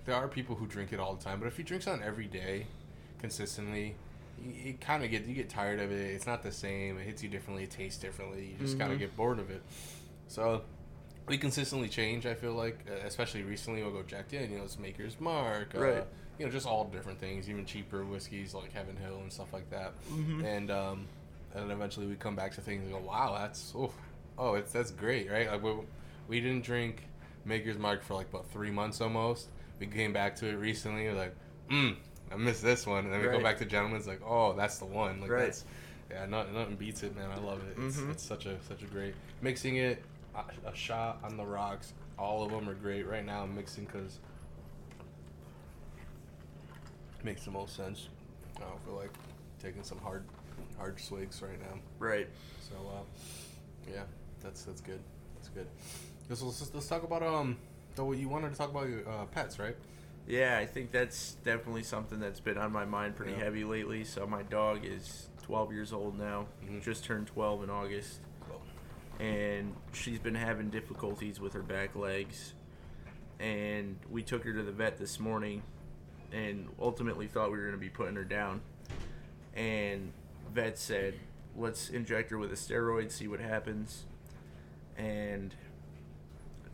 there 0.07 0.15
are 0.17 0.27
people 0.29 0.57
who 0.57 0.67
drink 0.67 0.93
it 0.93 0.99
all 0.99 1.15
the 1.15 1.23
time, 1.23 1.39
but 1.39 1.47
if 1.47 1.57
you 1.59 1.65
drink 1.65 1.83
something 1.85 2.03
every 2.05 2.27
day, 2.27 2.67
consistently, 3.21 3.95
you, 4.43 4.51
you 4.65 4.75
kind 4.81 5.05
of 5.05 5.11
get 5.11 5.27
you 5.27 5.35
get 5.35 5.49
tired 5.49 5.79
of 5.79 5.93
it. 5.93 6.15
It's 6.15 6.27
not 6.27 6.43
the 6.43 6.51
same. 6.53 6.99
It 6.99 7.05
hits 7.05 7.23
you 7.23 7.29
differently. 7.29 7.65
It 7.65 7.71
tastes 7.71 8.01
differently. 8.01 8.57
You 8.59 8.67
just 8.67 8.79
kind 8.79 8.91
Mhm. 8.91 8.95
of 8.95 8.99
get 9.01 9.17
bored 9.17 9.39
of 9.39 9.51
it. 9.51 9.63
So 10.27 10.63
we 11.29 11.39
consistently 11.39 11.89
change. 11.89 12.27
I 12.27 12.35
feel 12.35 12.53
like, 12.55 12.79
uh, 12.91 13.07
especially 13.07 13.43
recently, 13.43 13.83
we'll 13.83 13.93
go 13.93 14.03
Jack 14.03 14.29
Daniels, 14.29 14.51
you 14.51 14.59
know, 14.59 14.65
it's 14.65 14.79
Maker's 14.79 15.21
Mark, 15.21 15.75
uh, 15.75 15.81
Right. 15.81 16.05
You 16.39 16.47
know, 16.47 16.53
just 16.53 16.67
all 16.67 16.85
different 16.85 17.21
things, 17.21 17.49
even 17.49 17.65
cheaper 17.67 18.05
whiskeys 18.05 18.55
like 18.55 18.73
Heaven 18.73 18.97
Hill 18.97 19.19
and 19.21 19.33
stuff 19.33 19.53
like 19.53 19.69
that. 19.71 19.93
Mhm. 20.11 20.43
And 20.45 20.71
um, 20.71 21.07
and 21.55 21.71
eventually 21.71 22.07
we 22.07 22.15
come 22.17 22.35
back 22.35 22.55
to 22.55 22.61
things 22.61 22.83
and 22.85 22.91
go, 22.93 22.99
wow, 22.99 23.37
that's 23.39 23.73
oh, 23.77 23.93
oh, 24.39 24.55
it's 24.55 24.73
that's 24.73 24.91
great, 24.91 25.31
right? 25.31 25.51
Like 25.51 25.63
we, 25.63 25.73
we 26.29 26.41
didn't 26.41 26.65
drink 26.65 27.05
Maker's 27.45 27.79
Mark 27.79 28.03
for 28.03 28.15
like 28.15 28.29
about 28.31 28.51
three 28.51 28.71
months 28.71 29.01
almost. 29.01 29.49
We 29.79 29.87
came 29.87 30.13
back 30.13 30.35
to 30.37 30.47
it 30.47 30.55
recently. 30.55 31.05
We're 31.05 31.15
like, 31.15 31.35
mm, 31.71 31.97
I 32.33 32.37
missed 32.37 32.63
this 32.63 32.87
one, 32.87 33.05
and 33.05 33.13
then 33.13 33.21
we 33.21 33.27
Right. 33.29 33.37
go 33.39 33.43
back 33.45 33.59
to 33.59 33.65
Gentleman's. 33.67 34.07
Like, 34.07 34.23
oh, 34.27 34.55
that's 34.55 34.79
the 34.79 34.87
one. 34.87 35.21
Like 35.21 35.31
Right. 35.31 35.41
that's 35.45 35.65
yeah, 36.11 36.25
nothing, 36.27 36.55
nothing 36.55 36.77
beats 36.77 37.03
it, 37.03 37.15
man. 37.15 37.31
I 37.31 37.39
love 37.39 37.61
it. 37.69 37.77
It's, 37.81 37.99
Mhm. 37.99 38.11
it's 38.11 38.23
such 38.23 38.47
a 38.47 38.57
such 38.67 38.83
a 38.83 38.87
great 38.87 39.15
mixing 39.43 39.77
it. 39.77 40.03
A, 40.35 40.75
shot 40.75 41.19
on 41.25 41.37
the 41.37 41.45
rocks. 41.45 41.93
All 42.19 42.43
of 42.45 42.51
them 42.51 42.69
are 42.69 42.75
great 42.75 43.07
right 43.07 43.25
now. 43.25 43.43
I'm 43.43 43.55
mixing 43.55 43.85
because 43.85 44.19
makes 47.25 47.45
the 47.45 47.51
most 47.51 47.77
sense. 47.77 48.09
I 48.57 48.61
don't 48.61 48.85
feel 48.85 48.95
like 48.97 49.13
taking 49.63 49.83
some 49.83 49.99
hard 49.99 50.25
hard 50.79 50.99
swigs 51.01 51.41
right 51.43 51.61
now. 51.61 51.79
Right. 51.99 52.29
So 52.61 52.75
uh, 52.89 53.91
yeah, 53.93 54.03
that's 54.43 54.63
that's 54.65 54.81
good. 54.81 55.01
That's 55.37 55.49
good. 55.49 55.67
Let's, 56.29 56.43
let's, 56.43 56.75
let's 56.75 56.87
talk 56.89 57.03
about 57.03 57.23
um. 57.23 57.57
Though 57.95 58.13
you 58.13 58.29
wanted 58.29 58.53
to 58.53 58.57
talk 58.59 58.71
about 58.71 58.89
your 58.89 59.07
uh, 59.09 59.27
pets, 59.27 59.59
right? 59.59 59.77
Yeah, 60.27 60.57
I 60.59 60.65
think 60.67 60.93
that's 60.93 61.35
definitely 61.45 61.83
something 61.83 62.21
that's 62.21 62.41
been 62.41 62.57
on 62.57 62.73
my 62.73 62.85
mind 62.87 63.17
pretty 63.17 63.33
Yeah. 63.33 63.39
heavy 63.45 63.65
lately. 63.65 64.05
So 64.05 64.27
my 64.27 64.43
dog 64.45 64.85
is 64.85 65.29
12 65.43 65.73
years 65.73 65.93
old 65.93 66.19
now. 66.19 66.47
Mhm. 66.65 66.83
Just 66.83 67.05
turned 67.05 67.27
12 67.27 67.65
in 67.65 67.71
August. 67.71 68.21
And 69.23 69.77
she's 69.93 70.19
been 70.19 70.35
having 70.35 70.69
difficulties 70.69 71.39
with 71.39 71.53
her 71.53 71.63
back 71.63 71.95
legs. 71.95 72.55
And 73.39 73.97
we 74.11 74.23
took 74.23 74.43
her 74.45 74.53
to 74.53 74.63
the 74.63 74.73
vet 74.73 74.99
this 74.99 75.21
morning, 75.21 75.63
and 76.33 76.69
ultimately 76.81 77.29
thought 77.29 77.53
we 77.53 77.59
were 77.59 77.65
going 77.65 77.77
to 77.77 77.81
be 77.81 77.89
putting 77.89 78.17
her 78.17 78.25
down. 78.25 78.63
And 79.55 80.13
vet 80.53 80.77
said, 80.77 81.15
"Let's 81.57 81.89
inject 81.89 82.31
her 82.31 82.39
with 82.39 82.53
a 82.53 82.57
steroid, 82.57 83.13
see 83.13 83.29
what 83.29 83.41
happens." 83.41 84.05
And 84.97 85.55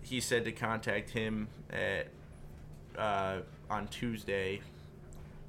he 0.02 0.20
said 0.20 0.44
to 0.46 0.52
contact 0.52 1.10
him 1.10 1.48
at 1.70 2.08
uh, 2.96 3.40
on 3.68 3.88
Tuesday, 3.88 4.60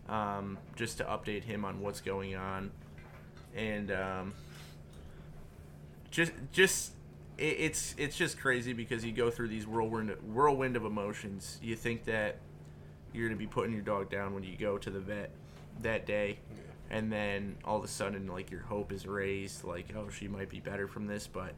um, 0.09 0.57
just 0.75 0.97
to 0.97 1.05
update 1.05 1.43
him 1.45 1.63
on 1.63 1.79
what's 1.79 2.01
going 2.01 2.35
on, 2.35 2.71
and. 3.55 3.89
Um, 3.89 4.33
just 6.19 6.31
just 6.51 6.91
it, 7.37 7.55
it's 7.59 7.95
it's 7.97 8.17
just 8.17 8.37
crazy 8.39 8.73
because 8.73 9.05
you 9.05 9.11
go 9.13 9.29
through 9.31 9.47
these 9.47 9.65
whirlwind 9.65 10.11
whirlwind 10.33 10.75
of 10.75 10.83
emotions. 10.83 11.57
You 11.61 11.75
think 11.77 12.03
that 12.05 12.37
you're 13.13 13.27
gonna 13.27 13.37
be 13.39 13.47
putting 13.47 13.71
your 13.73 13.81
dog 13.81 14.09
down 14.09 14.33
when 14.33 14.43
you 14.43 14.57
go 14.57 14.77
to 14.77 14.89
the 14.89 14.99
vet 14.99 15.31
that 15.81 16.05
day, 16.05 16.39
and 16.89 17.09
then 17.11 17.55
all 17.63 17.77
of 17.77 17.83
a 17.83 17.87
sudden 17.87 18.27
like 18.27 18.51
your 18.51 18.61
hope 18.61 18.91
is 18.91 19.07
raised, 19.07 19.63
like 19.63 19.95
oh 19.95 20.09
she 20.09 20.27
might 20.27 20.49
be 20.49 20.59
better 20.59 20.87
from 20.87 21.07
this. 21.07 21.25
But 21.25 21.53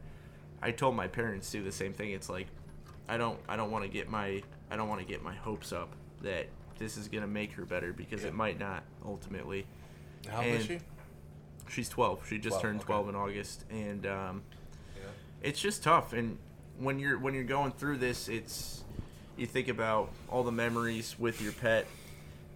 I 0.62 0.70
told 0.70 0.94
my 0.94 1.08
parents 1.08 1.50
do 1.50 1.64
the 1.64 1.72
same 1.72 1.92
thing. 1.92 2.12
It's 2.12 2.28
like 2.28 2.46
I 3.08 3.16
don't 3.16 3.38
I 3.48 3.56
don't 3.56 3.72
want 3.72 3.84
to 3.84 3.90
get 3.90 4.08
my 4.08 4.42
I 4.70 4.76
don't 4.76 4.88
want 4.88 5.00
to 5.00 5.06
get 5.06 5.22
my 5.22 5.34
hopes 5.34 5.72
up 5.72 5.90
that 6.22 6.46
this 6.78 6.96
is 6.96 7.08
gonna 7.08 7.26
make 7.26 7.52
her 7.54 7.64
better 7.64 7.92
because 7.92 8.22
Yeah. 8.22 8.28
it 8.28 8.34
might 8.34 8.60
not 8.60 8.84
ultimately. 9.04 9.66
How 10.30 10.38
old 10.38 10.46
is 10.46 10.66
she? 10.66 10.78
She's 11.72 11.88
12. 11.88 12.26
She 12.28 12.38
just 12.38 12.60
12, 12.60 12.62
turned 12.62 12.78
okay. 12.80 12.86
12 12.86 13.08
in 13.08 13.14
August, 13.16 13.64
and 13.70 14.06
um, 14.06 14.42
Yeah. 14.96 15.02
it's 15.42 15.60
just 15.60 15.82
tough. 15.82 16.12
And 16.12 16.38
when 16.78 16.98
you're 16.98 17.18
when 17.18 17.34
you're 17.34 17.44
going 17.44 17.72
through 17.72 17.98
this, 17.98 18.28
it's 18.28 18.84
you 19.36 19.46
think 19.46 19.68
about 19.68 20.10
all 20.28 20.44
the 20.44 20.52
memories 20.52 21.16
with 21.18 21.40
your 21.40 21.52
pet, 21.52 21.86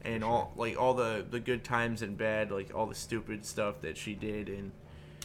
and 0.05 0.23
all 0.23 0.53
like 0.57 0.79
all 0.79 0.95
the 0.95 1.25
the 1.29 1.41
good 1.41 1.65
times 1.65 2.03
and 2.03 2.17
bad, 2.19 2.51
like 2.51 2.75
all 2.75 2.87
the 2.87 2.95
stupid 2.95 3.47
stuff 3.47 3.81
that 3.81 3.97
she 3.97 4.15
did. 4.15 4.49
And 4.49 4.73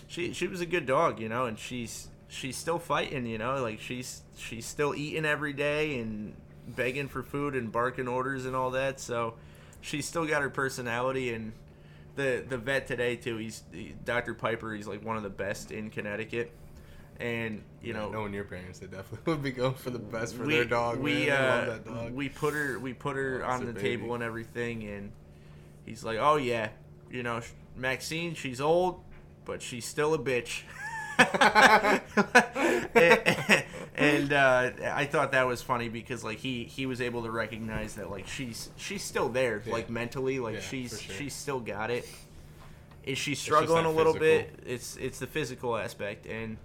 she 0.07 0.31
she 0.33 0.47
was 0.47 0.61
a 0.61 0.65
good 0.65 0.85
dog, 0.85 1.19
you 1.19 1.27
know, 1.27 1.45
and 1.45 1.59
she's 1.59 2.07
she's 2.29 2.55
still 2.55 2.79
fighting, 2.79 3.25
you 3.25 3.37
know, 3.37 3.61
like 3.61 3.79
she's 3.81 4.21
she's 4.37 4.65
still 4.65 4.95
eating 4.95 5.25
every 5.25 5.51
day 5.53 5.99
and 5.99 6.33
begging 6.65 7.09
for 7.09 7.23
food 7.23 7.55
and 7.55 7.71
barking 7.71 8.07
orders 8.07 8.45
and 8.45 8.55
all 8.55 8.71
that. 8.71 9.01
So 9.01 9.33
she's 9.81 10.07
still 10.07 10.25
got 10.25 10.41
her 10.41 10.49
personality 10.49 11.33
and 11.33 11.51
the 12.21 12.43
the 12.47 12.57
vet 12.57 12.87
today 12.87 13.15
too. 13.15 13.37
He's 13.37 13.63
he, 13.71 13.95
Dr. 14.05 14.33
Piper. 14.33 14.73
He's 14.73 14.87
like 14.87 15.03
one 15.03 15.17
of 15.17 15.23
the 15.23 15.29
best 15.29 15.71
in 15.71 15.89
Connecticut, 15.89 16.51
and 17.19 17.63
you 17.81 17.93
know 17.93 18.09
knowing 18.09 18.33
your 18.33 18.43
parents, 18.43 18.79
they 18.79 18.87
definitely 18.87 19.19
would 19.33 19.43
be 19.43 19.51
going 19.51 19.73
for 19.75 19.89
the 19.89 19.99
best 19.99 20.35
for 20.35 20.45
we 20.45 20.55
their 20.55 20.65
dog. 20.65 20.99
we. 20.99 21.29
Uh, 21.29 21.77
dog. 21.79 22.13
we 22.13 22.29
put 22.29 22.53
her 22.53 22.79
we 22.79 22.93
put 22.93 23.15
her 23.15 23.43
Oh, 23.45 23.49
on 23.51 23.65
the 23.65 23.79
table 23.79 24.13
and 24.13 24.23
everything, 24.23 24.83
and 24.83 25.11
he's 25.85 26.03
like, 26.03 26.17
oh 26.19 26.35
yeah, 26.37 26.69
you 27.09 27.23
know 27.23 27.41
Maxine, 27.75 28.35
she's 28.35 28.61
old, 28.61 29.01
but 29.45 29.61
she's 29.61 29.85
still 29.85 30.13
a 30.13 30.19
bitch. 30.19 30.63
and 33.95 34.33
uh, 34.33 34.71
I 34.93 35.05
thought 35.05 35.31
that 35.33 35.47
was 35.47 35.61
funny 35.61 35.89
because 35.89 36.23
like 36.23 36.39
he 36.39 36.63
he 36.65 36.85
was 36.85 37.01
able 37.01 37.23
to 37.23 37.31
recognize 37.31 37.95
that 37.95 38.09
like 38.09 38.27
she's 38.27 38.69
she's 38.77 39.03
still 39.03 39.29
there 39.29 39.61
Yeah. 39.65 39.73
like 39.73 39.89
mentally 39.89 40.39
like 40.39 40.55
Yeah, 40.55 40.61
she's 40.61 41.01
sure. 41.01 41.15
she's 41.15 41.33
still 41.33 41.59
got 41.59 41.91
it. 41.91 42.07
Is 43.03 43.17
she 43.17 43.35
struggling 43.35 43.85
a 43.85 43.91
little 43.91 44.13
physical. 44.13 44.53
bit? 44.53 44.59
It's 44.65 44.95
it's 44.97 45.19
the 45.19 45.27
physical 45.27 45.75
aspect 45.77 46.25
and 46.27 46.57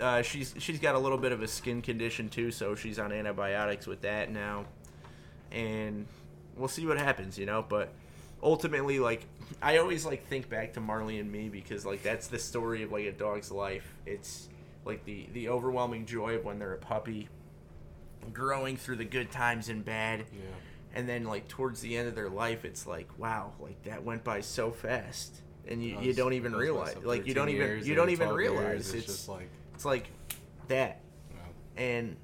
uh, 0.00 0.22
she's 0.22 0.54
she's 0.58 0.78
got 0.78 0.94
a 0.94 0.98
little 0.98 1.18
bit 1.18 1.32
of 1.32 1.42
a 1.42 1.48
skin 1.48 1.82
condition 1.82 2.28
too, 2.28 2.50
so 2.50 2.74
she's 2.74 2.98
on 2.98 3.12
antibiotics 3.12 3.86
with 3.86 4.00
that 4.02 4.32
now, 4.32 4.64
and 5.52 6.06
we'll 6.56 6.66
see 6.66 6.86
what 6.86 6.98
happens, 6.98 7.38
you 7.38 7.46
know. 7.46 7.64
But 7.68 7.92
ultimately, 8.42 8.98
like 8.98 9.26
I 9.60 9.78
always 9.78 10.04
like 10.04 10.26
think 10.26 10.48
back 10.48 10.74
to 10.74 10.80
Marley 10.80 11.18
and 11.18 11.30
Me 11.30 11.48
because 11.48 11.86
like 11.86 12.02
that's 12.02 12.26
the 12.28 12.38
story 12.38 12.82
of 12.82 12.92
like 12.92 13.06
a 13.06 13.12
dog's 13.12 13.50
life. 13.50 13.94
It's 14.06 14.48
like 14.84 15.04
the 15.04 15.28
the 15.32 15.48
overwhelming 15.48 16.06
joy 16.06 16.34
of 16.34 16.44
when 16.44 16.58
they're 16.58 16.74
a 16.74 16.78
puppy, 16.78 17.28
growing 18.32 18.76
through 18.76 18.96
the 18.96 19.04
good 19.04 19.30
times 19.30 19.68
and 19.68 19.84
bad, 19.84 20.24
yeah. 20.32 20.40
and 20.94 21.08
then 21.08 21.24
like 21.24 21.48
towards 21.48 21.80
the 21.80 21.96
end 21.96 22.08
of 22.08 22.14
their 22.14 22.30
life, 22.30 22.64
it's 22.64 22.86
like 22.86 23.08
wow, 23.18 23.52
like 23.60 23.82
that 23.84 24.02
went 24.02 24.24
by 24.24 24.40
so 24.40 24.70
fast, 24.70 25.40
and 25.68 25.82
you, 25.82 25.98
you 26.00 26.12
don't 26.12 26.32
even 26.32 26.54
realize, 26.54 26.96
like 27.04 27.26
you 27.26 27.34
don't 27.34 27.48
even 27.48 27.84
you 27.84 27.94
don't 27.94 28.10
even 28.10 28.28
12 28.28 28.40
years, 28.40 28.52
realize 28.52 28.94
it's, 28.94 29.06
just 29.06 29.28
like 29.28 29.48
it's 29.74 29.84
like 29.84 30.08
that 30.68 31.00
wow. 31.32 31.38
and 31.76 32.16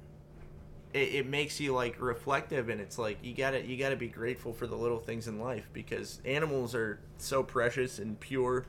it, 0.93 0.97
it 1.15 1.25
makes 1.27 1.59
you 1.59 1.73
like 1.73 2.01
reflective 2.01 2.69
and 2.69 2.81
it's 2.81 2.97
like 2.97 3.17
you 3.23 3.33
gotta 3.33 3.65
you 3.65 3.77
gotta 3.77 3.95
be 3.95 4.07
grateful 4.07 4.53
for 4.53 4.67
the 4.67 4.75
little 4.75 4.99
things 4.99 5.27
in 5.27 5.39
life 5.39 5.69
because 5.73 6.19
animals 6.25 6.73
are 6.73 6.99
so 7.17 7.43
precious 7.43 7.99
and 7.99 8.19
pure 8.19 8.65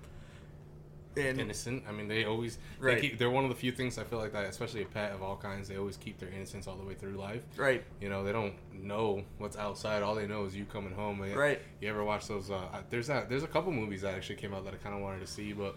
and 1.16 1.40
innocent. 1.40 1.82
I 1.88 1.92
mean, 1.92 2.08
they 2.08 2.24
always 2.24 2.58
Right. 2.78 2.94
They 2.96 3.08
keep, 3.08 3.18
they're 3.18 3.30
one 3.30 3.44
of 3.44 3.50
the 3.50 3.56
few 3.56 3.72
things 3.72 3.98
I 3.98 4.04
feel 4.04 4.18
like 4.18 4.32
that, 4.32 4.44
especially 4.44 4.82
a 4.82 4.86
pet 4.86 5.12
of 5.12 5.22
all 5.22 5.36
kinds. 5.36 5.68
They 5.68 5.76
always 5.76 5.96
keep 5.96 6.18
their 6.18 6.28
innocence 6.28 6.66
all 6.66 6.76
the 6.76 6.84
way 6.84 6.94
through 6.94 7.12
life. 7.12 7.42
right 7.56 7.82
You 8.00 8.08
know, 8.08 8.22
they 8.22 8.32
don't 8.32 8.54
know 8.72 9.24
what's 9.38 9.56
outside. 9.56 10.02
All 10.02 10.14
they 10.14 10.26
know 10.26 10.44
is 10.44 10.54
you 10.54 10.64
coming 10.66 10.92
home. 10.92 11.20
Like, 11.20 11.34
Right. 11.34 11.60
You 11.80 11.88
ever 11.88 12.04
watch 12.04 12.28
those? 12.28 12.50
Uh, 12.50 12.82
there's 12.90 13.08
that. 13.08 13.28
There's 13.28 13.42
a 13.42 13.48
couple 13.48 13.72
movies 13.72 14.02
that 14.02 14.14
actually 14.14 14.36
came 14.36 14.54
out 14.54 14.64
that 14.64 14.74
I 14.74 14.76
kind 14.76 14.94
of 14.94 15.00
wanted 15.00 15.20
to 15.20 15.26
see, 15.26 15.52
but 15.52 15.76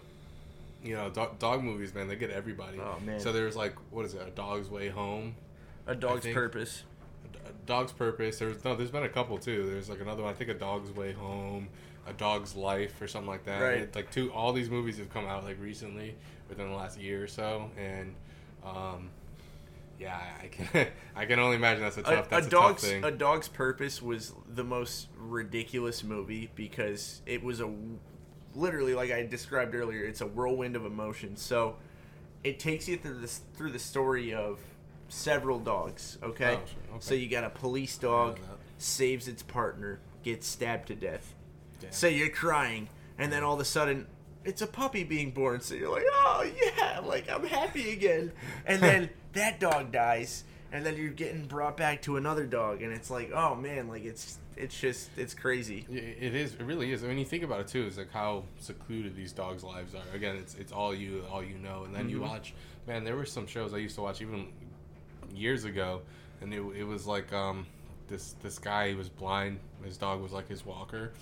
you 0.82 0.94
know, 0.94 1.08
dog, 1.08 1.38
dog 1.38 1.62
movies, 1.62 1.94
man, 1.94 2.08
they 2.08 2.16
get 2.16 2.30
everybody. 2.30 2.78
Oh, 2.78 3.00
man. 3.04 3.18
So 3.18 3.32
there's 3.32 3.56
like, 3.56 3.74
what 3.90 4.04
is 4.04 4.14
it? 4.14 4.20
A 4.26 4.30
Dog's 4.30 4.68
Way 4.68 4.88
Home. 4.88 5.34
A 5.86 5.94
dog's 5.94 6.26
purpose 6.26 6.82
A 7.46 7.66
Dog's 7.66 7.92
Purpose. 7.92 8.38
There's 8.38 8.64
no. 8.64 8.74
There's 8.76 8.90
been 8.90 9.04
a 9.04 9.08
couple 9.08 9.38
too. 9.38 9.66
There's 9.70 9.88
like 9.88 10.00
another 10.00 10.22
one. 10.22 10.32
I 10.32 10.34
think 10.36 10.50
A 10.50 10.54
Dog's 10.54 10.90
Way 10.90 11.12
Home, 11.12 11.68
A 12.06 12.12
Dog's 12.12 12.54
Life, 12.54 13.00
or 13.00 13.06
something 13.08 13.28
like 13.28 13.44
that. 13.44 13.60
Right. 13.60 13.78
It- 13.78 13.94
like 13.94 14.10
two. 14.10 14.32
All 14.32 14.52
these 14.52 14.70
movies 14.70 14.98
have 14.98 15.12
come 15.12 15.26
out 15.26 15.44
like 15.44 15.60
recently, 15.60 16.14
within 16.48 16.68
the 16.70 16.76
last 16.76 16.98
year 16.98 17.22
or 17.22 17.26
so, 17.26 17.70
and 17.78 18.14
um, 18.64 19.10
yeah, 19.98 20.18
I 20.42 20.48
can. 20.48 20.86
I 21.16 21.26
can 21.26 21.38
only 21.38 21.56
imagine 21.56 21.82
that's 21.82 21.96
a 21.96 22.00
a, 22.00 22.02
tough. 22.02 22.26
a 22.26 22.30
That's 22.30 22.46
a, 22.46 22.50
dog's 22.50 22.82
tough 22.82 22.90
thing. 22.90 23.04
a 23.04 23.10
dog's 23.10 23.48
purpose 23.48 24.02
was 24.02 24.32
the 24.54 24.64
most 24.64 25.08
ridiculous 25.16 26.02
movie 26.04 26.50
because 26.54 27.22
it 27.26 27.42
was 27.42 27.60
a 27.60 27.70
literally 28.54 28.94
like 28.94 29.10
I 29.10 29.24
described 29.26 29.74
earlier. 29.74 30.04
It's 30.04 30.20
a 30.20 30.26
whirlwind 30.26 30.76
of 30.76 30.84
emotions. 30.84 31.40
So 31.40 31.76
it 32.42 32.58
takes 32.58 32.88
you 32.88 32.96
through 32.96 33.20
this 33.20 33.40
through 33.54 33.72
the 33.72 33.78
story 33.78 34.34
of 34.34 34.58
several 35.08 35.58
dogs. 35.58 36.18
Okay, 36.22 36.54
Oh, 36.54 36.66
sure. 36.66 36.94
Okay. 36.94 36.98
so 37.00 37.14
you 37.14 37.28
got 37.28 37.44
a 37.44 37.50
police 37.50 37.96
dog 37.98 38.38
saves 38.78 39.28
its 39.28 39.42
partner, 39.42 40.00
gets 40.22 40.46
stabbed 40.46 40.88
to 40.88 40.94
death. 40.94 41.34
Damn. 41.80 41.92
So 41.92 42.06
you're 42.06 42.28
crying, 42.30 42.88
and 43.18 43.32
then 43.32 43.42
all 43.44 43.54
of 43.54 43.60
a 43.60 43.64
sudden. 43.64 44.06
It's 44.46 44.60
a 44.60 44.66
puppy 44.66 45.04
being 45.04 45.30
born, 45.30 45.62
so 45.62 45.74
you're 45.74 45.90
like, 45.90 46.04
oh 46.12 46.44
yeah, 46.62 47.00
like 47.02 47.30
I'm 47.30 47.46
happy 47.46 47.92
again. 47.92 48.30
And 48.66 48.82
then 48.82 49.08
that 49.32 49.58
dog 49.58 49.90
dies, 49.90 50.44
and 50.70 50.84
then 50.84 50.98
you're 50.98 51.08
getting 51.08 51.46
brought 51.46 51.78
back 51.78 52.02
to 52.02 52.18
another 52.18 52.44
dog, 52.44 52.82
and 52.82 52.92
it's 52.92 53.08
like, 53.10 53.30
oh 53.32 53.54
man, 53.54 53.88
like 53.88 54.04
it's 54.04 54.36
it's 54.54 54.78
just 54.78 55.08
it's 55.16 55.32
crazy. 55.32 55.86
It 55.90 56.34
is. 56.34 56.52
It 56.56 56.62
really 56.62 56.92
is. 56.92 57.02
I 57.02 57.06
mean, 57.06 57.16
you 57.16 57.24
think 57.24 57.42
about 57.42 57.60
it 57.60 57.68
too. 57.68 57.86
It's 57.86 57.96
like 57.96 58.12
how 58.12 58.44
secluded 58.58 59.16
these 59.16 59.32
dogs' 59.32 59.64
lives 59.64 59.94
are. 59.94 60.14
Again, 60.14 60.36
it's 60.36 60.54
it's 60.56 60.72
all 60.72 60.94
you, 60.94 61.24
all 61.32 61.42
you 61.42 61.56
know. 61.56 61.84
And 61.84 61.94
then 61.94 62.10
you 62.10 62.18
Mhm. 62.18 62.28
watch. 62.28 62.52
Man, 62.86 63.02
there 63.02 63.16
were 63.16 63.24
some 63.24 63.46
shows 63.46 63.72
I 63.72 63.78
used 63.78 63.94
to 63.94 64.02
watch 64.02 64.20
even 64.20 64.52
years 65.36 65.64
ago, 65.64 66.02
and 66.40 66.52
it, 66.52 66.60
it 66.76 66.84
was 66.84 67.06
like 67.06 67.32
um 67.32 67.66
this 68.08 68.34
this 68.42 68.58
guy 68.58 68.88
he 68.90 68.94
was 68.94 69.08
blind. 69.08 69.58
His 69.84 69.96
dog 69.96 70.20
was 70.20 70.32
like 70.32 70.48
his 70.48 70.64
walker, 70.64 71.12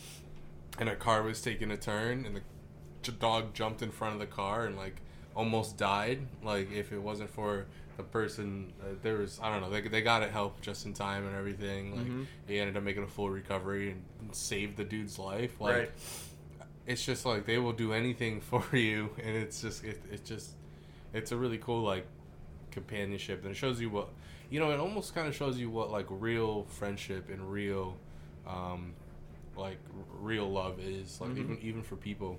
and 0.78 0.88
a 0.88 0.96
car 0.96 1.22
was 1.22 1.40
taking 1.42 1.70
a 1.70 1.76
turn, 1.76 2.24
and 2.26 2.36
the 2.36 3.12
dog 3.12 3.52
jumped 3.54 3.82
in 3.82 3.90
front 3.90 4.14
of 4.14 4.20
the 4.20 4.26
car 4.26 4.66
and 4.66 4.76
like 4.76 4.96
almost 5.34 5.76
died. 5.76 6.20
Like 6.42 6.70
if 6.72 6.92
it 6.92 6.98
wasn't 7.00 7.30
for 7.30 7.66
the 7.96 8.02
person, 8.04 8.72
uh, 8.80 8.94
there 9.02 9.16
was 9.18 9.38
I 9.42 9.50
don't 9.50 9.60
know. 9.60 9.70
They, 9.70 9.86
they 9.88 10.02
got 10.02 10.22
it 10.22 10.30
help 10.30 10.60
just 10.60 10.86
in 10.86 10.92
time 10.94 11.26
and 11.26 11.34
everything. 11.36 11.96
Like 11.96 12.06
Mhm. 12.06 12.26
he 12.46 12.58
ended 12.58 12.76
up 12.76 12.82
making 12.82 13.02
a 13.02 13.06
full 13.08 13.28
recovery 13.30 13.90
and 14.20 14.34
saved 14.34 14.76
the 14.76 14.84
dude's 14.84 15.18
life. 15.18 15.60
Like 15.60 15.76
Right. 15.76 15.90
it's 16.86 17.04
just 17.04 17.24
like 17.26 17.44
they 17.46 17.58
will 17.58 17.72
do 17.72 17.92
anything 17.92 18.40
for 18.50 18.64
you, 18.76 19.10
and 19.22 19.36
it's 19.36 19.60
just 19.62 19.84
it, 19.84 20.00
it 20.10 20.24
just 20.24 20.50
it's 21.12 21.32
a 21.32 21.36
really 21.36 21.58
cool 21.58 21.82
like 21.82 22.06
companionship, 22.72 23.42
and 23.42 23.52
it 23.52 23.56
shows 23.56 23.80
you 23.80 23.90
what 23.90 24.08
you 24.50 24.58
know. 24.58 24.70
It 24.72 24.80
almost 24.80 25.14
kind 25.14 25.28
of 25.28 25.34
shows 25.34 25.58
you 25.58 25.70
what 25.70 25.90
like 25.90 26.06
real 26.10 26.64
friendship 26.64 27.28
and 27.30 27.50
real 27.52 27.96
um, 28.46 28.94
like 29.56 29.78
r- 29.96 30.04
real 30.20 30.50
love 30.50 30.80
is 30.80 31.20
like 31.20 31.30
Mhm. 31.30 31.38
even 31.38 31.58
even 31.62 31.82
for 31.82 31.96
people 31.96 32.38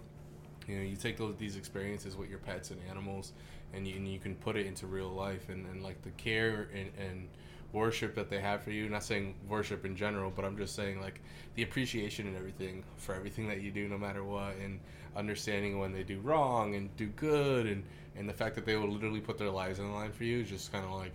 you 0.67 0.75
know 0.77 0.81
you 0.83 0.95
take 0.95 1.17
those 1.17 1.35
these 1.37 1.55
experiences 1.55 2.15
with 2.15 2.29
your 2.29 2.39
pets 2.39 2.71
and 2.71 2.79
animals 2.89 3.33
and 3.73 3.87
you, 3.87 3.95
and 3.95 4.07
you 4.07 4.19
can 4.19 4.35
put 4.35 4.55
it 4.55 4.65
into 4.65 4.87
real 4.87 5.09
life 5.09 5.49
and, 5.49 5.65
and 5.67 5.83
like 5.83 6.01
the 6.03 6.09
care 6.11 6.69
and, 6.73 6.89
and 6.97 7.27
worship 7.73 8.13
that 8.15 8.29
they 8.29 8.39
have 8.39 8.61
for 8.63 8.71
you 8.71 8.87
not 8.87 9.03
saying 9.03 9.33
worship 9.49 9.83
in 9.83 9.95
general 9.95 10.31
but 10.33 10.45
i'm 10.45 10.55
just 10.55 10.75
saying 10.75 11.01
like 11.01 11.19
the 11.55 11.63
appreciation 11.63 12.27
and 12.27 12.37
everything 12.37 12.83
for 12.97 13.13
everything 13.15 13.47
that 13.47 13.61
you 13.61 13.71
do 13.71 13.87
no 13.89 13.97
matter 13.97 14.23
what 14.23 14.55
and 14.63 14.79
understanding 15.15 15.79
when 15.79 15.91
they 15.91 16.03
do 16.03 16.19
wrong 16.19 16.75
and 16.75 16.95
do 16.97 17.07
good 17.07 17.65
and 17.65 17.83
and 18.17 18.27
the 18.29 18.33
fact 18.33 18.55
that 18.55 18.65
they 18.65 18.75
will 18.75 18.89
literally 18.89 19.19
put 19.21 19.37
their 19.37 19.49
lives 19.49 19.79
on 19.79 19.87
the 19.87 19.93
line 19.93 20.11
for 20.11 20.23
you 20.23 20.43
just 20.43 20.71
kind 20.71 20.85
of 20.85 20.91
like 20.91 21.11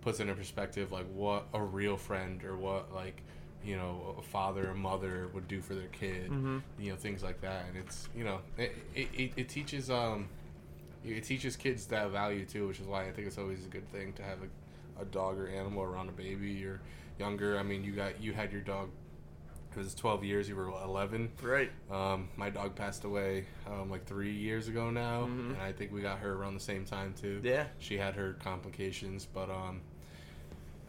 puts 0.00 0.20
into 0.20 0.34
perspective 0.34 0.92
like 0.92 1.06
what 1.14 1.46
a 1.54 1.60
real 1.62 1.96
friend 1.96 2.44
or 2.44 2.56
what 2.56 2.92
like 2.94 3.22
you 3.64 3.76
know 3.76 4.14
a 4.18 4.22
father 4.22 4.70
or 4.70 4.74
mother 4.74 5.28
would 5.34 5.48
do 5.48 5.60
for 5.60 5.74
their 5.74 5.88
kid 5.88 6.30
Mhm. 6.30 6.62
you 6.78 6.90
know 6.90 6.96
things 6.96 7.22
like 7.22 7.40
that. 7.40 7.64
And 7.68 7.76
it's 7.76 8.08
you 8.16 8.24
know 8.24 8.40
it, 8.56 8.72
it, 8.94 9.08
it, 9.14 9.32
it 9.36 9.48
teaches 9.48 9.90
um 9.90 10.28
it 11.04 11.24
teaches 11.24 11.56
kids 11.56 11.86
that 11.86 12.10
value 12.10 12.44
too 12.44 12.66
which 12.68 12.80
is 12.80 12.86
why 12.86 13.06
i 13.08 13.12
think 13.12 13.26
it's 13.26 13.38
always 13.38 13.64
a 13.64 13.68
good 13.68 13.88
thing 13.92 14.12
to 14.14 14.22
have 14.22 14.38
a, 14.42 15.02
a 15.02 15.04
dog 15.06 15.38
or 15.38 15.48
animal 15.48 15.82
around 15.82 16.08
a 16.08 16.12
baby. 16.12 16.64
Or 16.64 16.80
younger. 17.18 17.58
I 17.58 17.64
mean 17.64 17.82
you 17.82 17.92
got 17.92 18.20
you 18.22 18.32
had 18.32 18.52
your 18.52 18.60
dog 18.60 18.90
was 19.78 19.94
12 19.94 20.24
years 20.24 20.48
you 20.48 20.56
were 20.56 20.68
11 20.68 21.30
Right. 21.42 21.70
um, 21.90 22.28
my 22.36 22.50
dog 22.50 22.74
passed 22.74 23.04
away 23.04 23.44
um, 23.66 23.90
like 23.90 24.04
three 24.06 24.32
years 24.34 24.68
ago 24.68 24.90
now 24.90 25.22
Mhm. 25.26 25.50
and 25.54 25.62
i 25.62 25.72
think 25.72 25.92
we 25.92 26.00
got 26.02 26.18
her 26.18 26.32
around 26.34 26.54
the 26.54 26.60
same 26.60 26.84
time 26.84 27.14
too 27.20 27.40
Yeah. 27.42 27.64
she 27.78 27.96
had 27.96 28.14
her 28.14 28.34
complications 28.34 29.26
but 29.32 29.48
um 29.50 29.80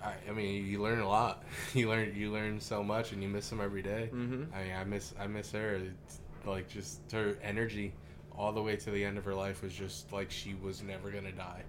I, 0.04 0.14
I 0.30 0.32
mean 0.32 0.66
you 0.66 0.82
learn 0.82 1.00
a 1.00 1.08
lot 1.08 1.44
you 1.74 1.90
learn 1.90 2.14
you 2.16 2.32
learn 2.32 2.60
so 2.60 2.84
much 2.84 3.12
and 3.12 3.22
you 3.22 3.30
miss 3.30 3.50
them 3.50 3.62
every 3.62 3.82
day 3.82 4.10
Mhm. 4.14 4.48
I 4.54 4.64
mean 4.64 4.74
I 4.76 4.84
miss 4.84 5.14
I 5.20 5.28
miss 5.28 5.52
her 5.52 5.76
it's 5.76 6.20
like 6.46 6.68
just 6.70 7.00
her 7.12 7.38
energy 7.44 7.94
all 8.38 8.54
the 8.54 8.62
way 8.64 8.76
to 8.78 8.92
the 8.92 9.04
end 9.04 9.18
of 9.18 9.26
her 9.26 9.36
life 9.36 9.62
was 9.62 9.74
just 9.74 10.12
like 10.14 10.32
she 10.32 10.56
was 10.56 10.82
never 10.82 11.12
gonna 11.12 11.32
die 11.34 11.64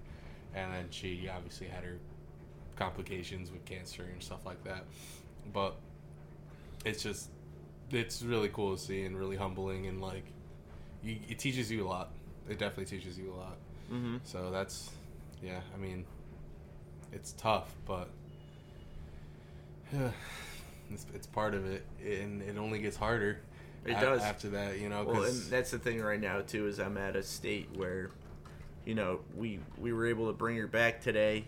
and 0.55 0.73
then 0.73 0.87
she 0.91 1.29
obviously 1.29 1.67
had 1.67 1.83
her 1.85 1.99
complications 2.77 3.51
with 3.51 3.65
cancer 3.65 4.05
and 4.13 4.23
stuff 4.23 4.47
like 4.47 4.63
that 4.65 4.85
but 5.53 5.75
it's 6.85 7.03
just 7.03 7.31
it's 7.91 8.23
really 8.23 8.49
cool 8.49 8.77
to 8.77 8.81
see 8.83 9.03
and 9.05 9.19
really 9.19 9.37
humbling 9.37 9.87
and 9.87 10.01
like 10.01 10.25
you, 11.03 11.17
it 11.29 11.39
teaches 11.39 11.71
you 11.71 11.85
a 11.85 11.89
lot 11.89 12.11
it 12.49 12.59
definitely 12.59 12.85
teaches 12.85 13.19
you 13.19 13.33
a 13.33 13.37
lot 13.37 13.57
Mm-hmm. 13.93 14.19
so 14.23 14.53
that's, 14.53 14.89
yeah. 15.43 15.59
I 15.75 15.77
mean, 15.77 16.05
it's 17.13 17.33
tough, 17.33 17.75
but 17.87 18.09
yeah, 19.93 20.11
it's, 20.93 21.07
it's 21.15 21.27
part 21.27 21.55
of 21.55 21.67
it, 21.67 21.85
and 22.05 22.41
it 22.43 22.57
only 22.57 22.79
gets 22.79 22.97
harder. 22.97 23.41
It 23.85 23.93
a- 23.97 24.01
does. 24.01 24.21
after 24.23 24.51
that, 24.51 24.79
you 24.79 24.89
know. 24.89 25.05
Well, 25.05 25.25
and 25.25 25.43
that's 25.51 25.71
the 25.73 25.79
thing 25.81 26.01
right 26.01 26.21
now 26.21 26.41
too 26.43 26.67
is 26.69 26.79
I'm 26.79 26.97
at 26.99 27.17
a 27.17 27.23
state 27.25 27.69
where, 27.75 28.11
you 28.85 28.95
know, 28.95 29.21
we 29.37 29.59
we 29.79 29.93
were 29.93 30.07
able 30.07 30.29
to 30.29 30.33
bring 30.35 30.57
her 30.59 30.67
back 30.69 31.01
today, 31.01 31.45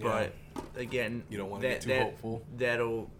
but 0.00 0.32
again, 0.74 1.22
You 1.28 1.38
don't 1.38 1.50
wanna 1.50 1.62
that, 1.62 1.68
get 1.68 1.82
too 1.82 1.88
that, 1.90 2.02
hopeful. 2.02 2.42
That'll. 2.56 3.10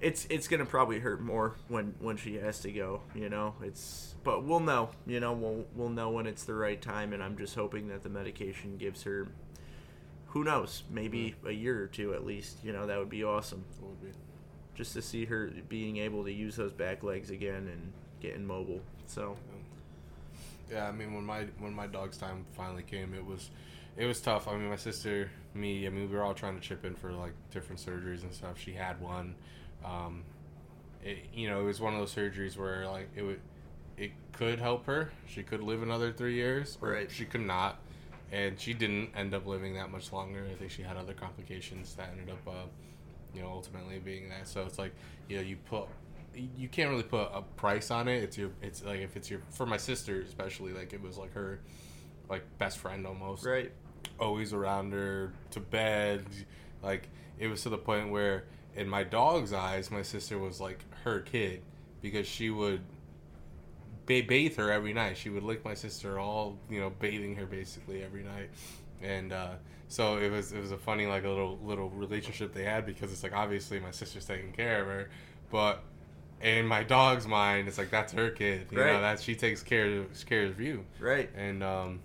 It's 0.00 0.26
it's 0.30 0.48
gonna 0.48 0.64
probably 0.64 0.98
hurt 1.00 1.20
more 1.20 1.56
when 1.68 1.94
when 1.98 2.16
she 2.16 2.36
has 2.36 2.60
to 2.60 2.72
go. 2.72 3.02
You 3.14 3.28
know, 3.28 3.54
it's 3.62 4.14
but 4.24 4.44
we'll 4.44 4.60
know. 4.60 4.90
You 5.06 5.20
know, 5.20 5.32
we'll 5.32 5.66
we'll 5.74 5.90
know 5.90 6.10
when 6.10 6.26
it's 6.26 6.44
the 6.44 6.54
right 6.54 6.80
time, 6.80 7.12
and 7.12 7.22
I'm 7.22 7.36
just 7.36 7.54
hoping 7.54 7.88
that 7.88 8.02
the 8.02 8.08
medication 8.08 8.76
gives 8.76 9.02
her. 9.02 9.28
Who 10.28 10.44
knows? 10.44 10.84
Maybe 10.90 11.34
a 11.44 11.50
year 11.52 11.82
or 11.82 11.86
two 11.86 12.14
at 12.14 12.24
least. 12.24 12.58
You 12.62 12.72
know, 12.72 12.86
that 12.86 12.98
would 12.98 13.10
be 13.10 13.24
awesome 13.24 13.64
it 13.78 13.84
would 13.84 14.00
be- 14.02 14.18
just 14.74 14.92
to 14.94 15.02
see 15.02 15.26
her 15.26 15.50
being 15.68 15.98
able 15.98 16.24
to 16.24 16.32
use 16.32 16.56
those 16.56 16.72
back 16.72 17.02
legs 17.02 17.30
again 17.30 17.68
and 17.68 17.92
getting 18.20 18.46
mobile. 18.46 18.80
So. 19.06 19.36
Yeah, 20.70 20.86
I 20.86 20.92
mean 20.92 21.12
when 21.14 21.24
my 21.24 21.46
when 21.58 21.74
my 21.74 21.86
dog's 21.88 22.16
time 22.16 22.46
finally 22.52 22.84
came, 22.84 23.12
it 23.12 23.24
was 23.26 23.50
it 23.96 24.06
was 24.06 24.20
tough. 24.20 24.46
I 24.48 24.56
mean 24.56 24.70
my 24.70 24.76
sister, 24.76 25.30
me, 25.52 25.86
I 25.86 25.90
mean 25.90 26.08
we 26.08 26.16
were 26.16 26.22
all 26.22 26.34
trying 26.34 26.54
to 26.54 26.60
chip 26.60 26.84
in 26.84 26.94
for 26.94 27.12
like 27.12 27.32
different 27.50 27.80
surgeries 27.84 28.22
and 28.22 28.32
stuff. 28.32 28.58
She 28.58 28.72
had 28.72 29.00
one. 29.00 29.34
Um, 29.84 30.24
it, 31.04 31.18
you 31.34 31.48
know, 31.48 31.60
it 31.60 31.64
was 31.64 31.80
one 31.80 31.94
of 31.94 32.00
those 32.00 32.14
surgeries 32.14 32.56
where 32.56 32.86
like 32.86 33.08
it 33.16 33.22
would 33.22 33.40
it 33.96 34.12
could 34.32 34.58
help 34.58 34.86
her. 34.86 35.10
She 35.26 35.42
could 35.42 35.62
live 35.62 35.82
another 35.82 36.12
three 36.12 36.34
years, 36.34 36.78
or 36.80 36.90
Right. 36.90 37.10
she 37.10 37.24
could 37.24 37.42
not. 37.42 37.78
And 38.32 38.58
she 38.60 38.74
didn't 38.74 39.10
end 39.16 39.34
up 39.34 39.46
living 39.46 39.74
that 39.74 39.90
much 39.90 40.12
longer. 40.12 40.46
I 40.50 40.54
think 40.54 40.70
she 40.70 40.82
had 40.82 40.96
other 40.96 41.14
complications 41.14 41.94
that 41.96 42.10
ended 42.12 42.30
up, 42.30 42.46
uh, 42.46 42.66
you 43.34 43.42
know, 43.42 43.48
ultimately 43.48 43.98
being 43.98 44.28
that. 44.28 44.46
So 44.46 44.62
it's 44.62 44.78
like, 44.78 44.92
you 45.28 45.36
know, 45.36 45.42
you 45.42 45.56
put 45.68 45.86
you 46.56 46.68
can't 46.68 46.90
really 46.90 47.02
put 47.02 47.28
a 47.34 47.42
price 47.56 47.90
on 47.90 48.06
it. 48.06 48.22
It's 48.22 48.38
your, 48.38 48.50
it's 48.62 48.84
like 48.84 49.00
if 49.00 49.16
it's 49.16 49.28
your, 49.28 49.40
for 49.50 49.66
my 49.66 49.76
sister 49.76 50.20
especially, 50.20 50.72
like 50.72 50.92
it 50.92 51.02
was 51.02 51.18
like 51.18 51.34
her, 51.34 51.58
like 52.28 52.44
best 52.58 52.78
friend 52.78 53.04
almost. 53.06 53.44
Right. 53.44 53.72
Always 54.18 54.52
around 54.52 54.92
her 54.92 55.32
to 55.50 55.60
bed, 55.60 56.24
like 56.82 57.08
it 57.38 57.48
was 57.48 57.62
to 57.64 57.68
the 57.68 57.78
point 57.78 58.10
where, 58.10 58.44
in 58.76 58.88
my 58.88 59.02
dog's 59.04 59.52
eyes, 59.52 59.90
my 59.90 60.02
sister 60.02 60.38
was 60.38 60.60
like 60.60 60.84
her 61.04 61.20
kid 61.20 61.62
because 62.02 62.26
she 62.26 62.50
would 62.50 62.80
ba- 64.06 64.22
bathe 64.26 64.56
her 64.56 64.70
every 64.70 64.92
night. 64.92 65.16
She 65.16 65.28
would 65.30 65.42
lick 65.42 65.64
my 65.64 65.74
sister, 65.74 66.18
all 66.18 66.58
you 66.70 66.80
know, 66.80 66.90
bathing 66.90 67.36
her 67.36 67.46
basically 67.46 68.02
every 68.02 68.22
night, 68.22 68.50
and 69.02 69.32
uh, 69.32 69.50
so 69.88 70.18
it 70.18 70.30
was 70.30 70.52
it 70.52 70.60
was 70.60 70.70
a 70.72 70.78
funny 70.78 71.06
like 71.06 71.24
a 71.24 71.28
little 71.28 71.58
little 71.64 71.90
relationship 71.90 72.52
they 72.54 72.64
had 72.64 72.86
because 72.86 73.12
it's 73.12 73.22
like 73.22 73.32
obviously 73.34 73.80
my 73.80 73.90
sister's 73.90 74.24
taking 74.26 74.52
care 74.52 74.80
of 74.82 74.86
her, 74.86 75.10
but 75.50 75.82
in 76.42 76.66
my 76.66 76.82
dog's 76.82 77.26
mind, 77.26 77.68
it's 77.68 77.76
like 77.76 77.90
that's 77.90 78.12
her 78.14 78.30
kid. 78.30 78.66
You 78.70 78.80
Right. 78.80 78.92
know 78.94 79.00
that 79.02 79.20
she 79.20 79.34
takes 79.34 79.62
care 79.62 79.98
of 80.00 80.26
care 80.26 80.46
of 80.46 80.60
you, 80.60 80.84
Right. 80.98 81.28
and 81.36 81.62
um, 81.62 82.00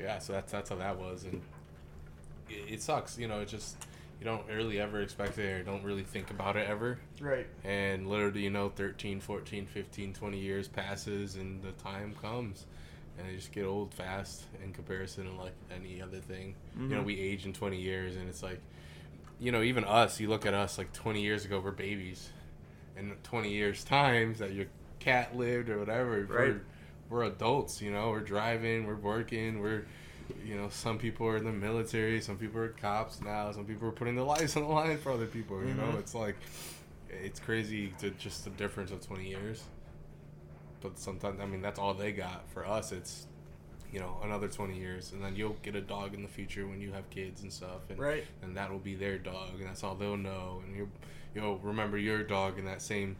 yeah, 0.00 0.18
so 0.18 0.32
that's 0.32 0.50
that's 0.50 0.70
how 0.70 0.76
that 0.76 0.98
was, 0.98 1.24
and 1.24 1.40
it, 2.48 2.74
it 2.74 2.82
sucks. 2.82 3.18
You 3.18 3.28
know, 3.28 3.40
it 3.40 3.48
just 3.48 3.76
you 4.18 4.24
don't 4.24 4.46
really 4.48 4.80
ever 4.80 5.00
expect 5.00 5.38
it 5.38 5.48
or 5.60 5.62
don't 5.62 5.84
really 5.84 6.02
think 6.02 6.30
about 6.30 6.56
it 6.56 6.68
ever 6.68 6.98
Right. 7.20 7.46
and 7.64 8.08
literally 8.08 8.42
you 8.42 8.50
know 8.50 8.68
13 8.68 9.20
14 9.20 9.66
15 9.66 10.12
20 10.12 10.38
years 10.38 10.68
passes 10.68 11.36
and 11.36 11.62
the 11.62 11.72
time 11.72 12.14
comes 12.20 12.66
and 13.18 13.28
they 13.28 13.34
just 13.36 13.52
get 13.52 13.64
old 13.64 13.92
fast 13.94 14.44
in 14.64 14.72
comparison 14.72 15.24
to 15.26 15.32
like 15.42 15.54
any 15.74 16.00
other 16.02 16.18
thing 16.18 16.54
you 16.78 16.88
know 16.88 17.02
Mhm. 17.02 17.04
we 17.06 17.20
age 17.20 17.46
in 17.46 17.52
20 17.52 17.80
years 17.80 18.16
and 18.16 18.28
it's 18.28 18.42
like 18.42 18.60
you 19.40 19.52
know 19.52 19.62
even 19.62 19.84
us 19.84 20.18
you 20.20 20.28
look 20.28 20.46
at 20.46 20.54
us 20.54 20.78
like 20.78 20.92
20 20.92 21.20
years 21.22 21.44
ago 21.44 21.60
we're 21.60 21.70
babies 21.70 22.30
And 22.96 23.12
20 23.22 23.50
years 23.52 23.84
times 23.84 24.40
that 24.40 24.52
your 24.52 24.66
cat 24.98 25.36
lived 25.36 25.68
or 25.70 25.78
whatever 25.78 26.22
Right. 26.22 26.28
we're, 26.28 26.60
we're 27.08 27.22
adults 27.24 27.80
you 27.80 27.92
know 27.92 28.10
we're 28.10 28.18
driving 28.20 28.84
we're 28.86 28.96
working 28.96 29.60
we're 29.60 29.84
you 30.44 30.54
know 30.56 30.68
some 30.68 30.98
people 30.98 31.26
are 31.26 31.36
in 31.36 31.44
the 31.44 31.52
military 31.52 32.20
some 32.20 32.36
people 32.36 32.60
are 32.60 32.68
cops 32.68 33.20
now 33.22 33.50
some 33.52 33.64
people 33.64 33.88
are 33.88 33.92
putting 33.92 34.14
their 34.14 34.24
lives 34.24 34.56
on 34.56 34.62
the 34.62 34.68
line 34.68 34.98
for 34.98 35.12
other 35.12 35.26
people 35.26 35.58
you 35.64 35.74
know 35.74 35.84
Mhm. 35.84 35.98
it's 35.98 36.14
like 36.14 36.36
it's 37.10 37.40
crazy 37.40 37.92
to 38.00 38.10
just 38.10 38.44
the 38.44 38.50
difference 38.50 38.90
of 38.90 39.00
20 39.06 39.26
years 39.28 39.64
but 40.80 40.98
sometimes 40.98 41.40
i 41.40 41.46
mean 41.46 41.62
that's 41.62 41.78
all 41.78 41.94
they 41.94 42.12
got 42.12 42.48
for 42.50 42.66
us 42.66 42.92
it's 42.92 43.26
you 43.92 43.98
know 43.98 44.18
another 44.22 44.48
20 44.48 44.78
years 44.78 45.12
and 45.12 45.24
then 45.24 45.34
you'll 45.34 45.56
get 45.62 45.74
a 45.74 45.80
dog 45.80 46.12
in 46.14 46.22
the 46.22 46.28
future 46.28 46.66
when 46.66 46.80
you 46.80 46.92
have 46.92 47.08
kids 47.10 47.42
and 47.42 47.52
stuff 47.52 47.88
and, 47.88 47.98
Right. 47.98 48.24
and 48.42 48.56
that 48.56 48.70
will 48.70 48.78
be 48.78 48.94
their 48.94 49.18
dog 49.18 49.54
and 49.58 49.64
that's 49.66 49.82
all 49.82 49.94
they'll 49.94 50.16
know 50.16 50.62
and 50.66 50.76
you'll 50.76 50.88
you'll 51.34 51.58
remember 51.58 51.96
your 51.96 52.22
dog 52.22 52.58
in 52.58 52.64
that 52.66 52.82
same 52.82 53.16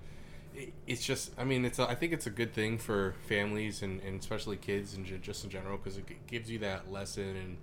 it's 0.87 1.05
just 1.05 1.31
i 1.39 1.45
mean 1.45 1.65
it's 1.65 1.79
a, 1.79 1.89
i 1.89 1.95
think 1.95 2.13
it's 2.13 2.27
a 2.27 2.31
good 2.31 2.53
thing 2.53 2.79
for 2.79 3.15
families 3.29 3.83
and, 3.83 4.01
and 4.03 4.19
especially 4.21 4.57
kids 4.57 4.95
and 4.95 5.07
ju- 5.07 5.19
just 5.19 5.45
in 5.45 5.51
general 5.51 5.77
because 5.77 5.97
it 5.99 6.07
g- 6.09 6.17
gives 6.27 6.51
you 6.51 6.59
that 6.59 6.91
lesson 6.91 7.37
and 7.37 7.57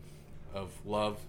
of 0.54 0.72
love 0.86 1.20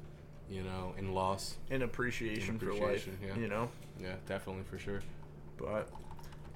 you 0.49 0.63
know 0.63 0.95
and 0.97 1.15
loss 1.15 1.57
And 1.71 1.83
appreciation, 1.83 2.51
And 2.51 2.61
for 2.61 2.73
life. 2.75 3.09
yeah. 3.25 3.37
You 3.37 3.49
know. 3.49 3.69
yeah 4.01 4.15
definitely 4.29 4.63
for 4.71 4.79
sure 4.79 5.03
But 5.59 5.89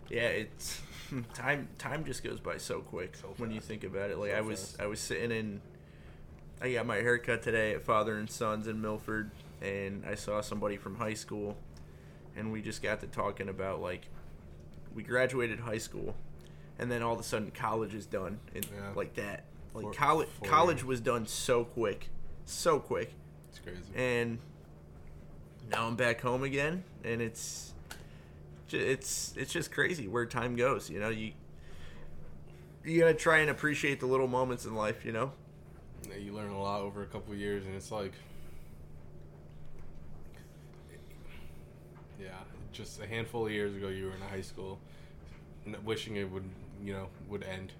yeah, 0.08 0.22
it's 0.28 0.80
time. 1.34 1.68
Time 1.78 2.04
just 2.04 2.22
goes 2.24 2.38
by 2.40 2.56
so 2.58 2.80
quick 2.80 3.16
So 3.16 3.32
when 3.38 3.50
you 3.52 3.60
think 3.60 3.82
about 3.84 4.10
it. 4.10 4.18
Like 4.18 4.30
So 4.32 4.36
I 4.36 4.40
was, 4.40 4.60
fast. 4.60 4.80
I 4.82 4.86
was 4.86 4.98
sitting 5.00 5.30
in. 5.32 5.60
I 6.60 6.72
got 6.72 6.84
my 6.86 6.96
haircut 6.96 7.42
today 7.42 7.74
at 7.74 7.82
Father 7.84 8.16
and 8.18 8.28
Sons 8.30 8.66
in 8.66 8.80
Milford, 8.82 9.30
and 9.62 10.04
I 10.04 10.14
saw 10.16 10.40
somebody 10.40 10.76
from 10.76 10.96
high 10.96 11.14
school, 11.14 11.56
and 12.36 12.50
we 12.52 12.60
just 12.60 12.82
got 12.82 13.00
to 13.00 13.06
talking 13.06 13.48
about 13.48 13.80
like, 13.80 14.06
we 14.94 15.02
graduated 15.02 15.60
high 15.60 15.78
school, 15.78 16.14
and 16.78 16.90
then 16.90 17.02
all 17.02 17.14
of 17.14 17.20
a 17.20 17.22
sudden 17.22 17.50
college 17.50 17.94
is 17.94 18.06
done, 18.06 18.40
and 18.54 18.64
Yeah. 18.64 18.92
like 18.94 19.14
that, 19.14 19.44
Like 19.72 19.84
Four- 19.84 19.92
college, 19.92 20.28
four 20.30 20.48
college 20.48 20.78
years. 20.78 20.84
was 20.86 21.00
done 21.00 21.26
so 21.26 21.64
quick, 21.64 22.08
so 22.44 22.80
quick, 22.80 23.12
It's 23.50 23.60
crazy. 23.60 23.80
and 23.94 24.38
now 25.70 25.86
I'm 25.86 25.94
back 25.94 26.20
home 26.22 26.42
again, 26.42 26.82
and 27.04 27.22
it's, 27.22 27.72
it's 28.72 29.32
it's 29.36 29.52
just 29.52 29.70
crazy 29.72 30.08
where 30.08 30.26
time 30.26 30.56
goes. 30.56 30.90
You 30.90 30.98
know, 31.00 31.08
you 31.10 31.32
you 32.84 32.98
gotta 33.00 33.14
try 33.14 33.38
and 33.38 33.50
appreciate 33.50 34.00
the 34.00 34.06
little 34.06 34.26
moments 34.26 34.64
in 34.64 34.74
life. 34.74 35.04
You 35.04 35.12
know. 35.12 35.32
Yeah, 36.08 36.16
you 36.16 36.32
learn 36.32 36.50
a 36.50 36.60
lot 36.60 36.80
over 36.80 37.02
a 37.02 37.06
couple 37.06 37.32
of 37.32 37.38
years, 37.38 37.64
and 37.66 37.74
it's 37.76 37.92
like, 37.92 38.12
yeah, 42.18 42.30
just 42.80 43.00
a 43.00 43.06
handful 43.06 43.46
of 43.46 43.52
years 43.52 43.74
ago, 43.76 43.88
you 43.88 44.06
were 44.06 44.12
in 44.14 44.20
high 44.20 44.40
school, 44.40 44.78
wishing 45.84 46.16
it 46.16 46.30
would, 46.30 46.44
you 46.82 46.92
know, 46.92 47.08
would 47.28 47.42
end. 47.42 47.72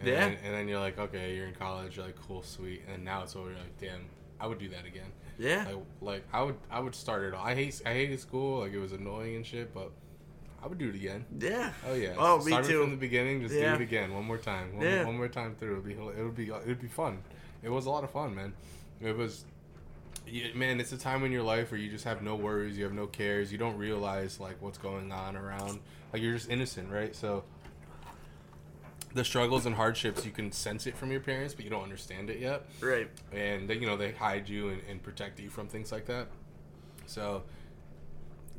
And 0.00 0.08
Yeah. 0.08 0.20
Then, 0.28 0.38
and 0.44 0.54
then 0.54 0.68
you're 0.68 0.80
like, 0.80 0.98
okay, 0.98 1.34
you're 1.34 1.46
in 1.46 1.54
college. 1.54 1.96
You're 1.96 2.06
like, 2.06 2.16
cool, 2.28 2.42
sweet. 2.42 2.82
And 2.92 3.04
now 3.04 3.22
it's 3.22 3.34
over. 3.36 3.48
You're 3.50 3.58
like, 3.58 3.78
damn, 3.80 4.04
I 4.40 4.46
would 4.46 4.58
do 4.58 4.68
that 4.70 4.84
again. 4.84 5.10
Yeah. 5.38 5.64
Like, 5.66 5.76
like 6.00 6.24
I 6.32 6.42
would, 6.42 6.56
I 6.70 6.80
would 6.80 6.94
start 6.94 7.24
it. 7.24 7.34
all. 7.34 7.44
I 7.44 7.54
hate, 7.54 7.80
I 7.86 7.92
hated 7.92 8.20
school. 8.20 8.60
Like 8.60 8.72
it 8.72 8.78
was 8.78 8.92
annoying 8.92 9.36
and 9.36 9.46
shit, 9.46 9.72
but 9.74 9.90
I 10.62 10.66
would 10.66 10.78
do 10.78 10.88
it 10.88 10.94
again. 10.94 11.24
Yeah. 11.38 11.72
Oh 11.88 11.94
yeah. 11.94 12.14
Oh, 12.18 12.38
me 12.38 12.50
Start 12.52 12.64
it 12.64 12.68
too. 12.68 12.80
from 12.82 12.90
the 12.90 12.96
beginning. 12.96 13.40
Just 13.42 13.54
Yeah. 13.54 13.70
do 13.76 13.82
it 13.82 13.84
again, 13.84 14.12
one 14.14 14.24
more 14.24 14.38
time. 14.38 14.76
One, 14.76 14.86
Yeah. 14.86 15.04
one 15.04 15.16
more 15.16 15.28
time 15.28 15.54
through. 15.58 15.78
It'll 15.78 15.82
be, 15.82 16.18
it 16.20 16.22
would 16.24 16.36
be, 16.36 16.48
it 16.48 16.66
would 16.66 16.80
be 16.80 16.88
fun. 16.88 17.18
It 17.62 17.70
was 17.70 17.86
a 17.86 17.90
lot 17.90 18.04
of 18.04 18.10
fun, 18.10 18.34
man. 18.34 18.52
It 19.00 19.16
was, 19.16 19.44
man. 20.54 20.80
It's 20.80 20.92
a 20.92 20.98
time 20.98 21.24
in 21.24 21.32
your 21.32 21.42
life 21.42 21.70
where 21.70 21.80
you 21.80 21.90
just 21.90 22.04
have 22.04 22.22
no 22.22 22.34
worries, 22.36 22.76
you 22.76 22.84
have 22.84 22.92
no 22.92 23.06
cares, 23.06 23.50
you 23.52 23.58
don't 23.58 23.76
realize 23.76 24.40
like 24.40 24.60
what's 24.60 24.78
going 24.78 25.12
on 25.12 25.36
around. 25.36 25.80
Like 26.12 26.22
you're 26.22 26.34
just 26.34 26.50
innocent, 26.50 26.90
right? 26.90 27.14
So. 27.14 27.44
The 29.14 29.24
struggles 29.24 29.64
and 29.64 29.76
hardships, 29.76 30.24
you 30.26 30.32
can 30.32 30.50
sense 30.50 30.88
it 30.88 30.96
from 30.96 31.12
your 31.12 31.20
parents, 31.20 31.54
but 31.54 31.64
you 31.64 31.70
don't 31.70 31.84
understand 31.84 32.30
it 32.30 32.40
yet 32.40 32.66
Right. 32.80 33.08
and 33.32 33.70
they, 33.70 33.76
you 33.76 33.86
know 33.86 33.96
they 33.96 34.10
hide 34.10 34.48
you 34.48 34.70
and, 34.70 34.82
and 34.90 35.00
protect 35.00 35.38
you 35.38 35.50
from 35.50 35.68
things 35.68 35.92
like 35.92 36.06
that. 36.06 36.26
So, 37.06 37.44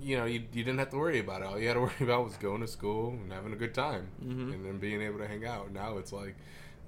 you 0.02 0.16
know, 0.16 0.24
you, 0.24 0.44
you 0.54 0.64
didn't 0.64 0.80
have 0.80 0.92
to 0.92 0.98
worry 0.98 1.20
about 1.20 1.42
it. 1.42 1.48
All 1.48 1.60
you 1.60 1.68
had 1.68 1.74
to 1.74 1.82
worry 1.82 1.92
about 2.00 2.24
was 2.24 2.38
going 2.38 2.62
to 2.62 2.68
school 2.68 3.10
and 3.10 3.34
having 3.34 3.52
a 3.52 3.58
good 3.58 3.74
time, 3.74 4.08
Mhm. 4.24 4.54
and 4.54 4.66
then 4.66 4.78
being 4.78 5.02
able 5.02 5.18
to 5.20 5.28
hang 5.28 5.46
out. 5.46 5.74
Now 5.74 5.98
it's 5.98 6.14
like, 6.14 6.38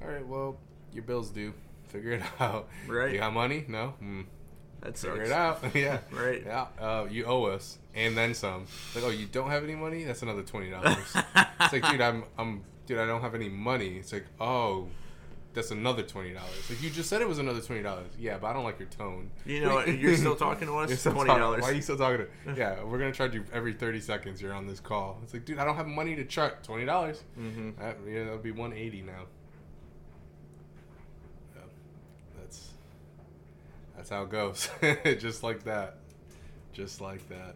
all 0.02 0.08
right, 0.08 0.26
well, 0.26 0.58
your 0.94 1.04
bills 1.04 1.30
due. 1.30 1.54
Figure 1.90 2.12
it 2.12 2.22
out. 2.40 2.70
Right. 2.88 3.12
You 3.12 3.18
got 3.20 3.34
money? 3.34 3.66
No. 3.68 3.96
Hmm. 4.00 4.22
That 4.88 4.98
Figure 4.98 5.24
it 5.24 5.32
out. 5.32 5.60
yeah. 5.76 6.00
Right. 6.12 6.44
Yeah. 6.46 6.68
Uh, 6.80 7.08
you 7.10 7.26
owe 7.26 7.46
us, 7.46 7.78
and 7.94 8.18
then 8.18 8.34
some. 8.34 8.68
Like, 8.96 9.04
oh, 9.04 9.10
you 9.10 9.26
don't 9.26 9.50
have 9.50 9.64
any 9.64 9.76
money? 9.76 10.06
That's 10.06 10.22
another 10.22 10.44
twenty 10.44 10.70
dollars. 10.70 10.98
it's 11.16 11.74
like, 11.74 11.90
dude, 11.90 12.00
I'm, 12.00 12.24
I'm, 12.38 12.64
dude, 12.86 12.98
I 12.98 13.06
don't 13.06 13.22
have 13.22 13.36
any 13.36 13.50
money. 13.50 13.98
It's 13.98 14.14
like, 14.14 14.26
oh, 14.40 14.88
that's 15.54 15.72
another 15.72 16.04
twenty 16.04 16.34
dollars. 16.34 16.70
Like 16.70 16.82
you 16.82 16.90
just 16.90 17.10
said, 17.10 17.22
it 17.22 17.28
was 17.28 17.40
another 17.40 17.60
twenty 17.60 17.84
dollars. 17.84 18.08
Yeah, 18.18 18.38
but 18.38 18.48
I 18.48 18.54
don't 18.54 18.64
like 18.64 18.80
your 18.80 18.88
tone. 18.88 19.30
You 19.46 19.62
know 19.62 19.74
what? 19.76 19.88
You're 19.98 20.16
still 20.16 20.38
talking 20.38 20.68
to 20.68 20.78
us? 20.78 20.92
$20. 21.04 21.28
Why 21.28 21.70
are 21.70 21.74
you 21.74 21.82
still 21.82 21.98
talking 21.98 22.26
to? 22.26 22.54
Yeah, 22.56 22.82
we're 22.84 23.00
gonna 23.00 23.12
charge 23.12 23.34
you 23.34 23.44
every 23.52 23.74
thirty 23.74 24.00
seconds. 24.00 24.42
You're 24.42 24.54
on 24.54 24.68
this 24.68 24.80
call. 24.80 25.20
It's 25.24 25.34
like, 25.34 25.44
dude, 25.44 25.60
I 25.60 25.66
don't 25.66 25.76
have 25.76 25.88
money 25.88 26.16
to 26.16 26.24
charge. 26.24 26.54
Twenty 26.64 26.86
dollars. 26.86 27.24
Mm-hmm. 27.38 27.72
That, 27.82 27.98
yeah, 28.08 28.24
that'll 28.24 28.38
be 28.38 28.52
one 28.52 28.72
eighty 28.72 29.02
now. 29.02 29.24
Yeah, 31.56 31.62
that's 32.40 32.70
that's 33.98 34.10
how 34.10 34.24
it 34.24 34.30
goes. 34.30 34.70
Just 35.20 35.44
like 35.44 35.64
that. 35.66 35.98
Just 36.74 37.02
like 37.02 37.28
that. 37.30 37.56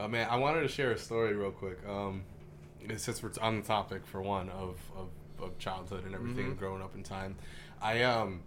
Oh 0.00 0.08
man, 0.08 0.26
I 0.30 0.36
wanted 0.36 0.62
to 0.62 0.68
share 0.68 0.90
a 0.92 0.98
story 0.98 1.34
real 1.34 1.50
quick. 1.52 1.78
Um, 1.88 2.22
since 2.96 3.22
we're 3.22 3.30
on 3.40 3.56
the 3.60 3.62
topic 3.66 4.06
for 4.06 4.20
one 4.22 4.48
of 4.48 4.78
of, 4.96 5.08
of 5.42 5.58
childhood 5.58 6.04
and 6.06 6.14
everything, 6.14 6.54
Mhm. 6.54 6.58
growing 6.58 6.82
up 6.82 6.94
in 6.94 7.02
time, 7.02 7.36
I 7.82 8.02
um, 8.04 8.40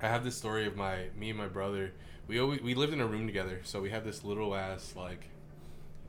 I 0.00 0.08
have 0.08 0.24
this 0.24 0.36
story 0.36 0.66
of 0.66 0.76
my 0.76 1.06
me 1.16 1.30
and 1.30 1.38
my 1.38 1.48
brother. 1.48 1.92
We 2.28 2.38
always 2.38 2.60
we 2.62 2.74
lived 2.74 2.92
in 2.92 3.00
a 3.00 3.06
room 3.06 3.26
together, 3.26 3.60
so 3.64 3.80
we 3.82 3.90
had 3.90 4.04
this 4.04 4.24
little 4.24 4.54
ass 4.54 4.94
like, 4.96 5.28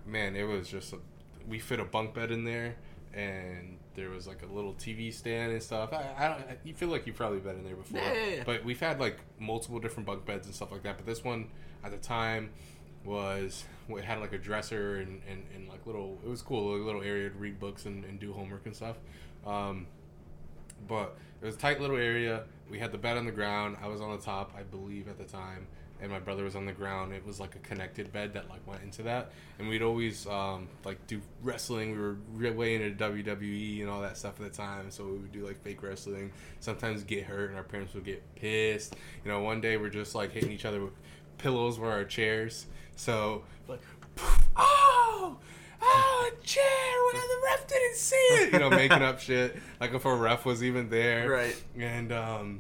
man, 0.06 0.36
it 0.36 0.44
was 0.44 0.68
just 0.70 0.94
a, 0.94 0.98
we 1.48 1.60
fit 1.60 1.80
a 1.80 1.86
bunk 1.86 2.14
bed 2.14 2.32
in 2.32 2.44
there, 2.46 2.76
and 3.16 3.78
there 3.96 4.10
was 4.10 4.28
like 4.28 4.42
a 4.44 4.54
little 4.54 4.74
TV 4.74 5.14
stand 5.14 5.54
and 5.54 5.64
stuff. 5.64 5.94
I, 5.94 6.06
I 6.18 6.28
don't. 6.28 6.44
You 6.64 6.74
feel 6.74 6.90
like 6.90 7.08
you've 7.08 7.16
probably 7.16 7.40
been 7.40 7.56
in 7.58 7.64
there 7.64 7.76
before, 7.76 8.00
Yeah, 8.00 8.14
yeah, 8.14 8.36
yeah. 8.38 8.44
but 8.46 8.64
we've 8.66 8.80
had 8.80 9.00
like 9.00 9.18
multiple 9.40 9.80
different 9.80 10.06
bunk 10.06 10.26
beds 10.26 10.46
and 10.48 10.56
stuff 10.56 10.72
like 10.72 10.84
that. 10.84 10.98
But 10.98 11.06
this 11.06 11.24
one 11.24 11.50
at 11.84 11.92
the 11.92 11.98
time 11.98 12.50
was 13.06 13.64
it 13.90 14.04
had 14.04 14.20
like 14.20 14.34
a 14.34 14.38
dresser 14.38 14.98
and, 14.98 15.22
and, 15.30 15.44
and 15.54 15.70
like 15.70 15.86
little 15.86 16.18
it 16.26 16.30
was 16.30 16.42
cool 16.42 16.76
a 16.76 16.78
little 16.78 17.04
area 17.04 17.30
to 17.30 17.36
read 17.38 17.60
books 17.60 17.86
and, 17.86 18.04
and 18.06 18.20
do 18.20 18.34
homework 18.34 18.66
and 18.66 18.76
stuff 18.76 18.98
um, 19.46 19.86
but 20.88 21.16
it 21.40 21.46
was 21.46 21.56
a 21.56 21.58
tight 21.60 21.80
little 21.80 21.98
area 21.98 22.44
we 22.68 22.80
had 22.80 22.92
the 22.92 22.98
bed 22.98 23.16
on 23.16 23.26
the 23.26 23.32
ground 23.32 23.78
i 23.84 23.88
was 23.88 24.02
on 24.02 24.10
the 24.18 24.24
top 24.24 24.52
i 24.58 24.64
believe 24.64 25.08
at 25.08 25.20
the 25.20 25.24
time 25.24 25.68
and 26.02 26.12
my 26.12 26.20
brother 26.20 26.44
was 26.44 26.56
on 26.56 26.66
the 26.66 26.74
ground 26.74 27.14
it 27.14 27.26
was 27.26 27.40
like 27.40 27.56
a 27.56 27.60
connected 27.60 28.12
bed 28.12 28.34
that 28.34 28.50
like 28.50 28.66
went 28.68 28.84
into 28.84 29.04
that. 29.04 29.32
And 29.60 29.70
we'd 29.70 29.82
always 29.82 30.28
um, 30.28 30.68
like 30.84 31.06
do 31.08 31.22
wrestling. 31.42 31.92
We 31.92 31.98
were 31.98 32.18
re- 32.34 32.52
way 32.52 32.76
into 32.76 32.92
wwe 33.04 33.82
and 33.82 33.90
all 33.90 34.02
that 34.02 34.18
stuff 34.18 34.40
at 34.40 34.52
the 34.52 34.56
time 34.56 34.92
so 34.92 35.06
we 35.06 35.12
would 35.14 35.32
do 35.32 35.46
like 35.46 35.62
fake 35.64 35.82
wrestling. 35.82 36.32
Sometimes 36.60 37.04
get 37.04 37.24
hurt 37.24 37.50
and 37.50 37.58
our 37.58 37.64
parents 37.64 37.94
would 37.94 38.06
get 38.06 38.24
pissed. 38.36 38.96
You 39.24 39.32
know 39.32 39.42
one 39.42 39.62
day 39.62 39.78
we're 39.78 39.90
just 39.90 40.16
like 40.16 40.32
hitting 40.32 40.52
each 40.52 40.66
other 40.66 40.84
with 40.84 40.94
pillows 41.38 41.80
were 41.80 41.92
our 41.92 42.04
chairs. 42.04 42.66
So 42.96 43.44
like 43.68 43.82
oh 44.56 45.38
oh 45.82 46.32
a 46.32 46.46
chair 46.46 46.64
when 47.14 47.22
the 47.22 47.42
ref 47.46 47.68
didn't 47.68 47.96
see 47.96 48.16
it. 48.16 48.54
You 48.54 48.60
know 48.60 48.70
making 48.70 49.02
up 49.02 49.20
shit. 49.20 49.56
Like 49.80 49.94
if 49.94 50.06
a 50.06 50.16
ref 50.16 50.46
was 50.46 50.64
even 50.64 50.90
there. 50.90 51.30
Right. 51.30 51.64
and 51.78 52.12
um 52.12 52.60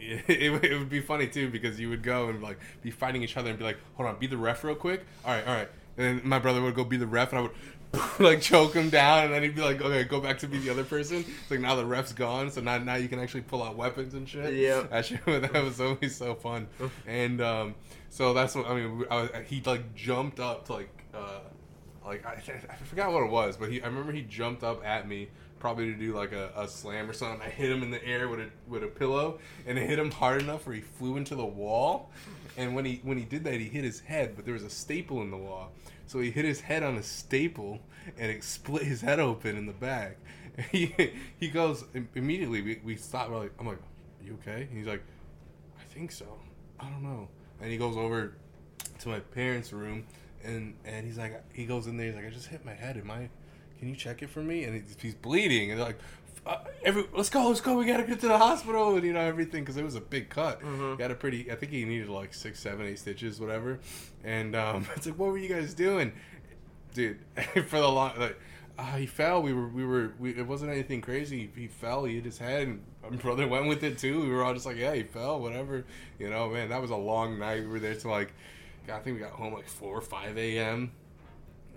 it, 0.00 0.24
it, 0.28 0.50
would- 0.50 0.64
it 0.64 0.78
would 0.78 0.88
be 0.90 1.00
funny 1.00 1.26
too 1.28 1.48
because 1.50 1.78
you 1.78 1.88
would 1.90 2.02
go 2.02 2.28
and 2.28 2.42
like 2.42 2.58
be 2.82 2.90
fighting 2.90 3.22
each 3.22 3.36
other 3.36 3.50
and 3.50 3.58
be 3.58 3.64
like 3.64 3.78
hold 3.94 4.08
on 4.08 4.18
be 4.18 4.26
the 4.26 4.36
ref 4.36 4.64
real 4.64 4.74
quick? 4.74 5.04
All 5.24 5.32
right 5.32 5.46
all 5.46 5.54
right. 5.54 5.68
And 5.96 6.20
then 6.20 6.28
my 6.28 6.38
brother 6.38 6.62
would 6.62 6.74
go 6.74 6.84
be 6.84 6.96
the 6.96 7.06
ref 7.06 7.32
and 7.32 7.38
i 7.38 7.42
would 7.42 7.50
like 8.20 8.40
choke 8.40 8.74
him 8.74 8.88
down 8.88 9.24
and 9.24 9.34
then 9.34 9.42
he'd 9.42 9.56
be 9.56 9.60
like 9.62 9.80
okay 9.82 10.04
go 10.04 10.20
back 10.20 10.38
to 10.38 10.46
be 10.46 10.58
the 10.58 10.70
other 10.70 10.84
person. 10.84 11.18
It's 11.42 11.50
like 11.50 11.60
now 11.60 11.74
the 11.74 11.84
ref's 11.84 12.12
gone 12.12 12.50
so 12.50 12.60
now 12.60 12.78
now 12.78 12.94
you 12.94 13.08
can 13.08 13.18
actually 13.18 13.40
pull 13.42 13.62
out 13.62 13.76
weapons 13.76 14.14
and 14.14 14.28
shit. 14.28 14.54
Yep. 14.54 14.90
that 14.90 15.06
shit 15.06 15.24
that 15.26 15.52
was 15.64 15.80
always 15.80 16.14
so 16.16 16.34
fun. 16.34 16.68
And 17.06 17.40
um 17.40 17.74
so 18.08 18.32
that's 18.34 18.54
what 18.54 18.66
i 18.66 18.74
mean 18.74 19.04
I 19.10 19.22
was, 19.22 19.30
he 19.48 19.60
like 19.66 19.94
jumped 19.94 20.40
up 20.40 20.66
to 20.66 20.72
like 20.74 21.04
uh 21.14 21.40
like 22.06 22.24
I, 22.24 22.32
I 22.70 22.74
forgot 22.84 23.12
what 23.12 23.22
it 23.24 23.30
was 23.30 23.56
but 23.56 23.70
he 23.70 23.82
i 23.82 23.86
remember 23.86 24.10
he 24.12 24.22
jumped 24.22 24.62
up 24.64 24.84
at 24.84 25.06
me 25.06 25.28
probably 25.60 25.86
to 25.86 25.94
do 25.94 26.16
like 26.16 26.32
a, 26.32 26.50
a 26.56 26.66
slam 26.66 27.08
or 27.08 27.12
something. 27.12 27.40
I 27.40 27.50
hit 27.50 27.70
him 27.70 27.82
in 27.82 27.90
the 27.90 28.04
air 28.04 28.28
with 28.28 28.40
a 28.40 28.48
with 28.66 28.82
a 28.82 28.88
pillow 28.88 29.38
and 29.66 29.78
it 29.78 29.88
hit 29.88 29.98
him 29.98 30.10
hard 30.10 30.42
enough 30.42 30.66
where 30.66 30.74
he 30.74 30.80
flew 30.80 31.16
into 31.16 31.36
the 31.36 31.44
wall. 31.44 32.10
And 32.56 32.74
when 32.74 32.84
he 32.84 33.00
when 33.04 33.16
he 33.16 33.24
did 33.24 33.44
that 33.44 33.54
he 33.54 33.68
hit 33.68 33.84
his 33.84 34.00
head 34.00 34.34
but 34.34 34.44
there 34.44 34.54
was 34.54 34.64
a 34.64 34.70
staple 34.70 35.22
in 35.22 35.30
the 35.30 35.36
wall. 35.36 35.70
So 36.06 36.18
he 36.18 36.30
hit 36.30 36.44
his 36.44 36.60
head 36.60 36.82
on 36.82 36.96
a 36.96 37.02
staple 37.02 37.78
and 38.18 38.32
it 38.32 38.42
split 38.42 38.82
his 38.82 39.00
head 39.00 39.20
open 39.20 39.56
in 39.56 39.66
the 39.66 39.72
back. 39.72 40.16
He 40.72 40.94
he 41.38 41.48
goes 41.48 41.84
immediately 42.14 42.60
we, 42.60 42.80
we 42.84 42.96
stop. 42.96 43.30
We're 43.30 43.38
like 43.38 43.52
i'm 43.58 43.66
like 43.66 43.78
are 43.78 44.24
you 44.26 44.36
okay? 44.42 44.62
And 44.68 44.76
he's 44.76 44.86
like 44.86 45.02
i 45.78 45.84
think 45.94 46.10
so. 46.10 46.26
I 46.78 46.84
don't 46.84 47.02
know. 47.02 47.28
And 47.60 47.70
he 47.70 47.76
goes 47.76 47.96
over 47.96 48.34
to 49.00 49.08
my 49.08 49.20
parents' 49.20 49.72
room, 49.72 50.04
and 50.44 50.74
and 50.84 51.06
he's 51.06 51.18
like, 51.18 51.42
he 51.52 51.66
goes 51.66 51.86
in 51.86 51.96
there, 51.96 52.06
he's 52.06 52.14
like, 52.14 52.26
I 52.26 52.30
just 52.30 52.46
hit 52.46 52.64
my 52.64 52.74
head. 52.74 52.96
Am 52.96 53.10
I? 53.10 53.28
Can 53.80 53.88
you 53.88 53.96
check 53.96 54.22
it 54.22 54.28
for 54.30 54.40
me? 54.42 54.64
And 54.64 54.74
he's, 54.74 54.96
he's 55.00 55.14
bleeding, 55.14 55.70
and 55.72 55.80
they're 55.80 55.86
like, 55.86 55.98
uh, 56.46 56.58
every 56.84 57.04
let's 57.14 57.30
go, 57.30 57.48
let's 57.48 57.60
go, 57.60 57.76
we 57.76 57.86
gotta 57.86 58.04
get 58.04 58.20
to 58.20 58.28
the 58.28 58.38
hospital, 58.38 58.94
and 58.94 59.04
you 59.04 59.12
know 59.12 59.20
everything 59.20 59.62
because 59.62 59.76
it 59.76 59.82
was 59.84 59.94
a 59.94 60.00
big 60.00 60.28
cut. 60.28 60.60
Mhm. 60.62 60.98
Got 60.98 61.10
a 61.10 61.14
pretty, 61.14 61.50
I 61.50 61.54
think 61.54 61.72
he 61.72 61.84
needed 61.84 62.08
like 62.08 62.32
six, 62.34 62.60
seven, 62.60 62.86
eight 62.86 62.98
stitches, 62.98 63.40
whatever. 63.40 63.80
And 64.22 64.54
um, 64.54 64.86
it's 64.96 65.06
like, 65.06 65.18
what 65.18 65.30
were 65.30 65.38
you 65.38 65.48
guys 65.48 65.74
doing, 65.74 66.12
dude? 66.94 67.18
for 67.66 67.80
the 67.80 67.88
long, 67.88 68.12
like. 68.18 68.38
Uh, 68.78 68.96
he 68.96 69.04
fell. 69.04 69.42
We 69.42 69.52
were, 69.52 69.68
we 69.68 69.84
were, 69.84 70.14
we, 70.18 70.30
it 70.30 70.46
wasn't 70.46 70.70
anything 70.70 71.02
crazy. 71.02 71.50
He 71.54 71.66
fell. 71.66 72.04
He 72.04 72.14
hit 72.14 72.24
his 72.24 72.38
head, 72.38 72.66
and 72.66 72.82
my 73.02 73.10
brother 73.16 73.46
went 73.46 73.66
with 73.66 73.84
it 73.84 73.98
too. 73.98 74.22
We 74.22 74.30
were 74.30 74.42
all 74.42 74.54
just 74.54 74.64
like, 74.64 74.78
yeah, 74.78 74.94
he 74.94 75.02
fell, 75.02 75.38
whatever. 75.38 75.84
You 76.18 76.30
know, 76.30 76.48
man, 76.48 76.70
that 76.70 76.80
was 76.80 76.90
a 76.90 76.96
long 76.96 77.38
night. 77.38 77.60
We 77.60 77.66
were 77.66 77.78
there 77.78 77.94
till 77.94 78.10
like 78.10 78.32
God, 78.86 78.96
I 78.96 79.00
think 79.00 79.16
we 79.16 79.22
got 79.22 79.32
home 79.32 79.52
like 79.52 79.68
four 79.68 79.94
or 79.94 80.00
five 80.00 80.38
a.m. 80.38 80.92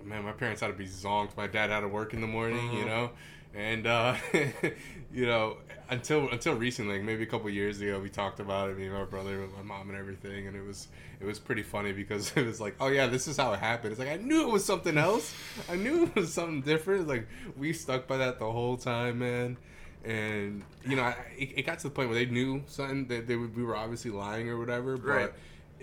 Man, 0.04 0.24
my 0.24 0.32
parents 0.32 0.60
had 0.60 0.68
to 0.68 0.72
be 0.74 0.86
zonked. 0.86 1.36
My 1.36 1.46
dad 1.46 1.70
had 1.70 1.80
to 1.80 1.88
work 1.88 2.12
in 2.14 2.20
the 2.20 2.26
morning, 2.26 2.72
you 2.72 2.84
Mhm. 2.84 2.86
know, 2.86 3.10
and 3.54 3.86
uh, 3.86 4.14
you 5.12 5.26
know 5.26 5.56
until 5.90 6.28
until 6.30 6.54
recently, 6.54 6.96
like 6.96 7.04
maybe 7.04 7.22
a 7.22 7.26
couple 7.26 7.48
years 7.50 7.80
ago, 7.80 8.00
we 8.00 8.08
talked 8.08 8.40
about 8.40 8.70
it. 8.70 8.76
Me 8.78 8.84
and 8.86 8.94
my 8.94 9.04
brother, 9.04 9.46
my 9.56 9.62
mom, 9.62 9.88
and 9.90 9.98
everything, 9.98 10.46
and 10.46 10.56
it 10.56 10.62
was 10.64 10.88
it 11.20 11.24
was 11.26 11.38
pretty 11.38 11.62
funny 11.62 11.92
because 11.92 12.32
it 12.36 12.44
was 12.44 12.60
like, 12.60 12.74
oh 12.80 12.88
yeah, 12.88 13.06
this 13.06 13.26
is 13.28 13.36
how 13.36 13.52
it 13.52 13.60
happened. 13.60 13.92
It's 13.92 13.98
like 14.00 14.10
I 14.10 14.16
knew 14.16 14.42
it 14.48 14.52
was 14.52 14.64
something 14.64 14.98
else. 14.98 15.34
I 15.70 15.76
knew 15.76 16.04
it 16.04 16.14
was 16.14 16.32
something 16.32 16.60
different. 16.60 17.08
Like 17.08 17.26
we 17.56 17.72
stuck 17.72 18.06
by 18.06 18.18
that 18.18 18.38
the 18.38 18.50
whole 18.50 18.76
time, 18.76 19.18
man. 19.20 19.56
And 20.04 20.62
you 20.86 20.96
know, 20.96 21.02
I, 21.02 21.16
it, 21.38 21.48
it 21.56 21.62
got 21.66 21.78
to 21.78 21.84
the 21.84 21.94
point 21.94 22.10
where 22.10 22.18
they 22.18 22.26
knew 22.30 22.62
something 22.66 23.06
that 23.06 23.26
they, 23.26 23.36
would- 23.36 23.56
we 23.56 23.62
were 23.62 23.74
obviously 23.76 24.10
lying 24.10 24.50
or 24.50 24.58
whatever, 24.58 24.98
but 24.98 25.06
Right. 25.08 25.32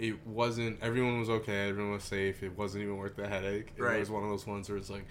It 0.02 0.26
wasn't. 0.26 0.80
Everyone 0.82 1.20
was 1.20 1.30
okay. 1.30 1.70
Everyone 1.70 1.94
was 1.94 2.04
safe. 2.04 2.42
It 2.42 2.58
wasn't 2.58 2.84
even 2.84 2.98
worth 2.98 3.16
the 3.16 3.28
headache. 3.28 3.72
It 3.78 3.82
Right. 3.82 4.00
was 4.00 4.10
one 4.10 4.24
of 4.24 4.30
those 4.30 4.48
ones 4.48 4.68
where 4.68 4.78
it's 4.78 4.90
like, 4.90 5.06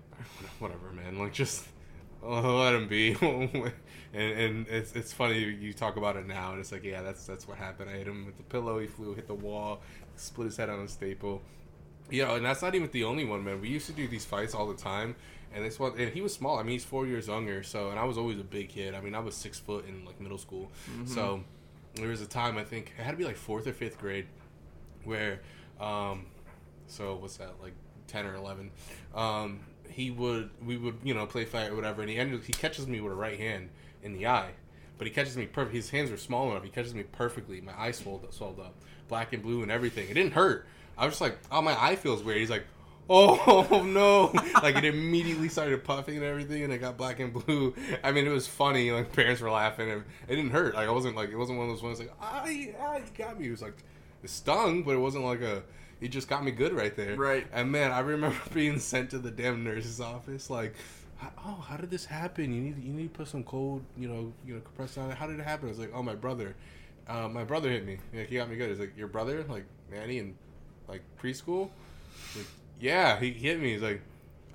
whatever, 0.58 0.90
man. 0.92 1.18
Like 1.18 1.32
just 1.32 1.66
oh, 2.22 2.56
let 2.62 2.74
him 2.74 2.86
be. 2.86 3.12
and 3.22 3.72
and 4.12 4.68
it's 4.68 4.92
it's 4.94 5.14
funny 5.14 5.38
you 5.38 5.72
talk 5.72 5.96
about 5.96 6.16
it 6.16 6.26
now, 6.26 6.50
and 6.52 6.60
it's 6.60 6.72
like, 6.72 6.84
yeah, 6.84 7.00
that's 7.00 7.26
that's 7.26 7.48
what 7.48 7.56
happened. 7.56 7.88
I 7.88 7.94
hit 7.94 8.06
him 8.06 8.26
with 8.26 8.36
the 8.36 8.42
pillow. 8.42 8.78
He 8.78 8.86
flew, 8.86 9.14
hit 9.14 9.26
the 9.26 9.34
wall, 9.34 9.80
split 10.16 10.46
his 10.46 10.56
head 10.58 10.68
on 10.68 10.80
a 10.80 10.88
staple. 10.88 11.40
You 12.10 12.26
know, 12.26 12.34
and 12.34 12.44
that's 12.44 12.60
not 12.60 12.74
even 12.74 12.90
the 12.92 13.04
only 13.04 13.24
one, 13.24 13.42
man. 13.42 13.62
We 13.62 13.70
used 13.70 13.86
to 13.86 13.92
do 13.92 14.06
these 14.06 14.26
fights 14.26 14.54
all 14.54 14.66
the 14.66 14.74
time, 14.76 15.16
and 15.54 15.64
this 15.64 15.78
one, 15.78 15.98
and 15.98 16.12
he 16.12 16.20
was 16.20 16.34
small. 16.34 16.58
I 16.58 16.62
mean, 16.62 16.72
he's 16.72 16.84
four 16.84 17.06
years 17.06 17.28
younger, 17.28 17.62
so 17.62 17.88
and 17.88 17.98
I 17.98 18.04
was 18.04 18.18
always 18.18 18.38
a 18.38 18.44
big 18.44 18.68
kid. 18.68 18.94
I 18.94 19.00
mean, 19.00 19.14
I 19.14 19.20
was 19.20 19.34
six 19.34 19.58
foot 19.58 19.88
in 19.88 20.04
like 20.04 20.20
middle 20.20 20.36
school, 20.36 20.70
mm-hmm. 20.90 21.06
so 21.06 21.44
there 21.94 22.08
was 22.08 22.20
a 22.20 22.26
time 22.26 22.58
I 22.58 22.64
think 22.64 22.92
it 22.98 23.02
had 23.02 23.12
to 23.12 23.16
be 23.16 23.24
like 23.24 23.36
fourth 23.36 23.66
or 23.66 23.72
fifth 23.72 23.98
grade, 23.98 24.26
where, 25.04 25.40
um, 25.80 26.26
so 26.86 27.16
what's 27.16 27.36
that 27.36 27.54
like 27.62 27.74
ten 28.06 28.26
or 28.26 28.34
eleven, 28.34 28.70
um, 29.14 29.60
he 29.88 30.10
would 30.10 30.50
we 30.64 30.76
would 30.76 30.96
you 31.04 31.14
know 31.14 31.26
play 31.26 31.44
fight 31.44 31.70
or 31.70 31.76
whatever, 31.76 32.02
and 32.02 32.10
he 32.10 32.16
ended 32.18 32.42
he 32.44 32.52
catches 32.52 32.86
me 32.86 33.00
with 33.00 33.12
a 33.12 33.16
right 33.16 33.38
hand 33.38 33.70
in 34.02 34.12
the 34.12 34.26
eye. 34.26 34.50
But 34.96 35.06
he 35.08 35.12
catches 35.12 35.36
me 35.36 35.46
perfect. 35.46 35.74
His 35.74 35.90
hands 35.90 36.10
are 36.10 36.16
small 36.16 36.50
enough. 36.52 36.62
He 36.62 36.70
catches 36.70 36.94
me 36.94 37.02
perfectly. 37.02 37.60
My 37.60 37.72
eye 37.76 37.90
swelled, 37.90 38.32
swelled 38.32 38.60
up, 38.60 38.74
black 39.08 39.32
and 39.32 39.42
blue 39.42 39.62
and 39.62 39.70
everything. 39.70 40.08
It 40.08 40.14
didn't 40.14 40.34
hurt. 40.34 40.66
I 40.96 41.04
was 41.04 41.14
just 41.14 41.20
like, 41.20 41.36
oh, 41.50 41.60
my 41.60 41.76
eye 41.82 41.96
feels 41.96 42.22
weird. 42.22 42.38
He's 42.38 42.50
like, 42.50 42.64
oh 43.08 43.82
no! 43.86 44.32
like 44.62 44.76
it 44.76 44.84
immediately 44.84 45.48
started 45.48 45.84
puffing 45.84 46.16
and 46.16 46.24
everything, 46.24 46.62
and 46.62 46.72
it 46.72 46.78
got 46.78 46.96
black 46.96 47.20
and 47.20 47.32
blue. 47.32 47.74
I 48.02 48.12
mean, 48.12 48.26
it 48.26 48.30
was 48.30 48.46
funny. 48.46 48.90
Like 48.90 49.12
parents 49.12 49.40
were 49.40 49.50
laughing, 49.50 49.90
and 49.90 50.04
it 50.28 50.36
didn't 50.36 50.50
hurt. 50.50 50.74
Like 50.74 50.88
I 50.88 50.92
wasn't 50.92 51.16
like 51.16 51.30
it 51.30 51.36
wasn't 51.36 51.58
one 51.58 51.68
of 51.68 51.74
those 51.74 51.82
ones 51.82 51.98
like 51.98 52.12
ah, 52.20 52.46
you, 52.46 52.74
ah, 52.80 52.96
you 52.96 53.04
got 53.16 53.38
me. 53.38 53.48
It 53.48 53.50
was 53.50 53.62
like 53.62 53.76
it 54.22 54.30
stung, 54.30 54.82
but 54.82 54.92
it 54.92 54.98
wasn't 54.98 55.24
like 55.24 55.40
a. 55.42 55.62
He 56.00 56.08
just 56.08 56.28
got 56.28 56.44
me 56.44 56.50
good 56.50 56.72
right 56.72 56.94
there. 56.96 57.16
Right. 57.16 57.46
And 57.52 57.70
man, 57.70 57.92
I 57.92 58.00
remember 58.00 58.36
being 58.54 58.78
sent 58.78 59.10
to 59.10 59.18
the 59.18 59.30
damn 59.30 59.62
nurse's 59.64 60.00
office. 60.00 60.50
Like, 60.50 60.74
oh, 61.22 61.64
how 61.66 61.76
did 61.76 61.90
this 61.90 62.04
happen? 62.04 62.52
You 62.52 62.60
need 62.60 62.84
you 62.84 62.92
need 62.92 63.12
to 63.12 63.18
put 63.18 63.28
some 63.28 63.44
cold, 63.44 63.82
you 63.96 64.08
know, 64.08 64.32
you 64.46 64.54
know, 64.54 64.60
compressed 64.60 64.98
on 64.98 65.10
it. 65.10 65.16
How 65.16 65.26
did 65.26 65.38
it 65.38 65.44
happen? 65.44 65.68
I 65.68 65.70
was 65.70 65.78
like, 65.78 65.92
oh, 65.94 66.02
my 66.02 66.14
brother. 66.14 66.56
Uh, 67.06 67.28
my 67.28 67.44
brother 67.44 67.70
hit 67.70 67.84
me. 67.84 67.98
Like, 68.14 68.28
he 68.28 68.36
got 68.36 68.48
me 68.48 68.56
good. 68.56 68.70
He's 68.70 68.80
like, 68.80 68.96
your 68.96 69.08
brother, 69.08 69.44
like 69.48 69.66
Manny, 69.90 70.18
and 70.18 70.34
like 70.88 71.02
preschool. 71.22 71.70
Like, 72.36 72.46
yeah, 72.80 73.18
he 73.18 73.32
hit 73.32 73.60
me. 73.60 73.72
He's 73.72 73.82
like, 73.82 74.02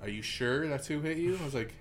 are 0.02 0.08
you 0.08 0.22
sure 0.22 0.66
that's 0.68 0.86
who 0.86 1.00
hit 1.00 1.18
you? 1.18 1.38
I 1.40 1.44
was 1.44 1.54
like, 1.54 1.74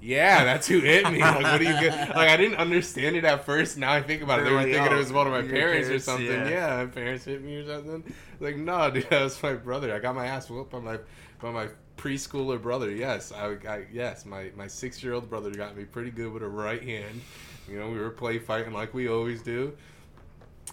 yeah, 0.00 0.44
that's 0.44 0.66
who 0.66 0.80
hit 0.80 1.10
me. 1.10 1.20
Like, 1.20 1.42
what 1.42 1.58
do 1.58 1.64
you 1.64 1.80
get? 1.80 2.08
Like, 2.16 2.28
I 2.28 2.36
didn't 2.36 2.58
understand 2.58 3.16
it 3.16 3.24
at 3.24 3.44
first. 3.44 3.78
Now 3.78 3.92
I 3.92 4.02
think 4.02 4.22
about 4.22 4.40
it. 4.40 4.44
They 4.44 4.50
were 4.50 4.56
like, 4.56 4.66
thinking 4.66 4.92
oh, 4.92 4.94
it 4.94 4.98
was 4.98 5.12
one 5.12 5.26
of 5.26 5.32
my 5.32 5.42
parents, 5.42 5.88
parents, 5.88 5.90
or 5.90 5.98
something. 5.98 6.26
yeah. 6.26 6.48
Yeah. 6.48 6.84
my 6.84 6.86
parents 6.86 7.24
hit 7.24 7.42
me 7.42 7.56
or 7.56 7.66
something. 7.66 8.14
Like, 8.40 8.56
no, 8.56 8.90
dude, 8.92 9.08
that 9.10 9.22
was 9.22 9.42
my 9.42 9.54
brother. 9.54 9.94
I 9.94 9.98
got 9.98 10.14
my 10.14 10.26
ass 10.26 10.48
whooped 10.50 10.70
by 10.70 10.80
my 10.80 10.98
by 11.40 11.50
my 11.50 11.68
preschooler 11.96 12.60
brother. 12.60 12.90
Yes, 12.90 13.32
I, 13.32 13.56
I 13.68 13.86
yes, 13.92 14.26
my 14.26 14.50
my 14.56 14.66
six 14.66 15.02
year 15.02 15.14
old 15.14 15.28
brother 15.28 15.50
got 15.50 15.76
me 15.76 15.84
pretty 15.84 16.10
good 16.10 16.32
with 16.32 16.42
a 16.42 16.48
right 16.48 16.82
hand. 16.82 17.20
You 17.68 17.78
know, 17.78 17.90
we 17.90 17.98
were 17.98 18.10
play 18.10 18.38
fighting 18.38 18.72
like 18.72 18.94
we 18.94 19.08
always 19.08 19.42
do. 19.42 19.76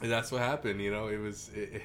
And 0.02 0.12
that's 0.12 0.32
what 0.32 0.42
happened. 0.42 0.82
You 0.82 0.92
know, 0.92 1.08
it 1.08 1.18
was 1.18 1.50
it, 1.56 1.70
it, 1.74 1.82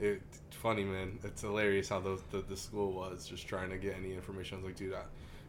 it 0.00 0.22
funny, 0.62 0.84
man. 0.84 1.18
It's 1.24 1.42
hilarious 1.42 1.88
how 1.88 2.00
those 2.00 2.22
the, 2.30 2.38
the 2.40 2.56
school 2.56 2.92
was 2.92 3.26
just 3.26 3.46
trying 3.46 3.70
to 3.70 3.76
get 3.76 3.96
any 3.96 4.14
information. 4.14 4.58
I 4.58 4.60
was 4.60 4.66
like, 4.66 4.76
dude, 4.76 4.94
I, 4.94 5.02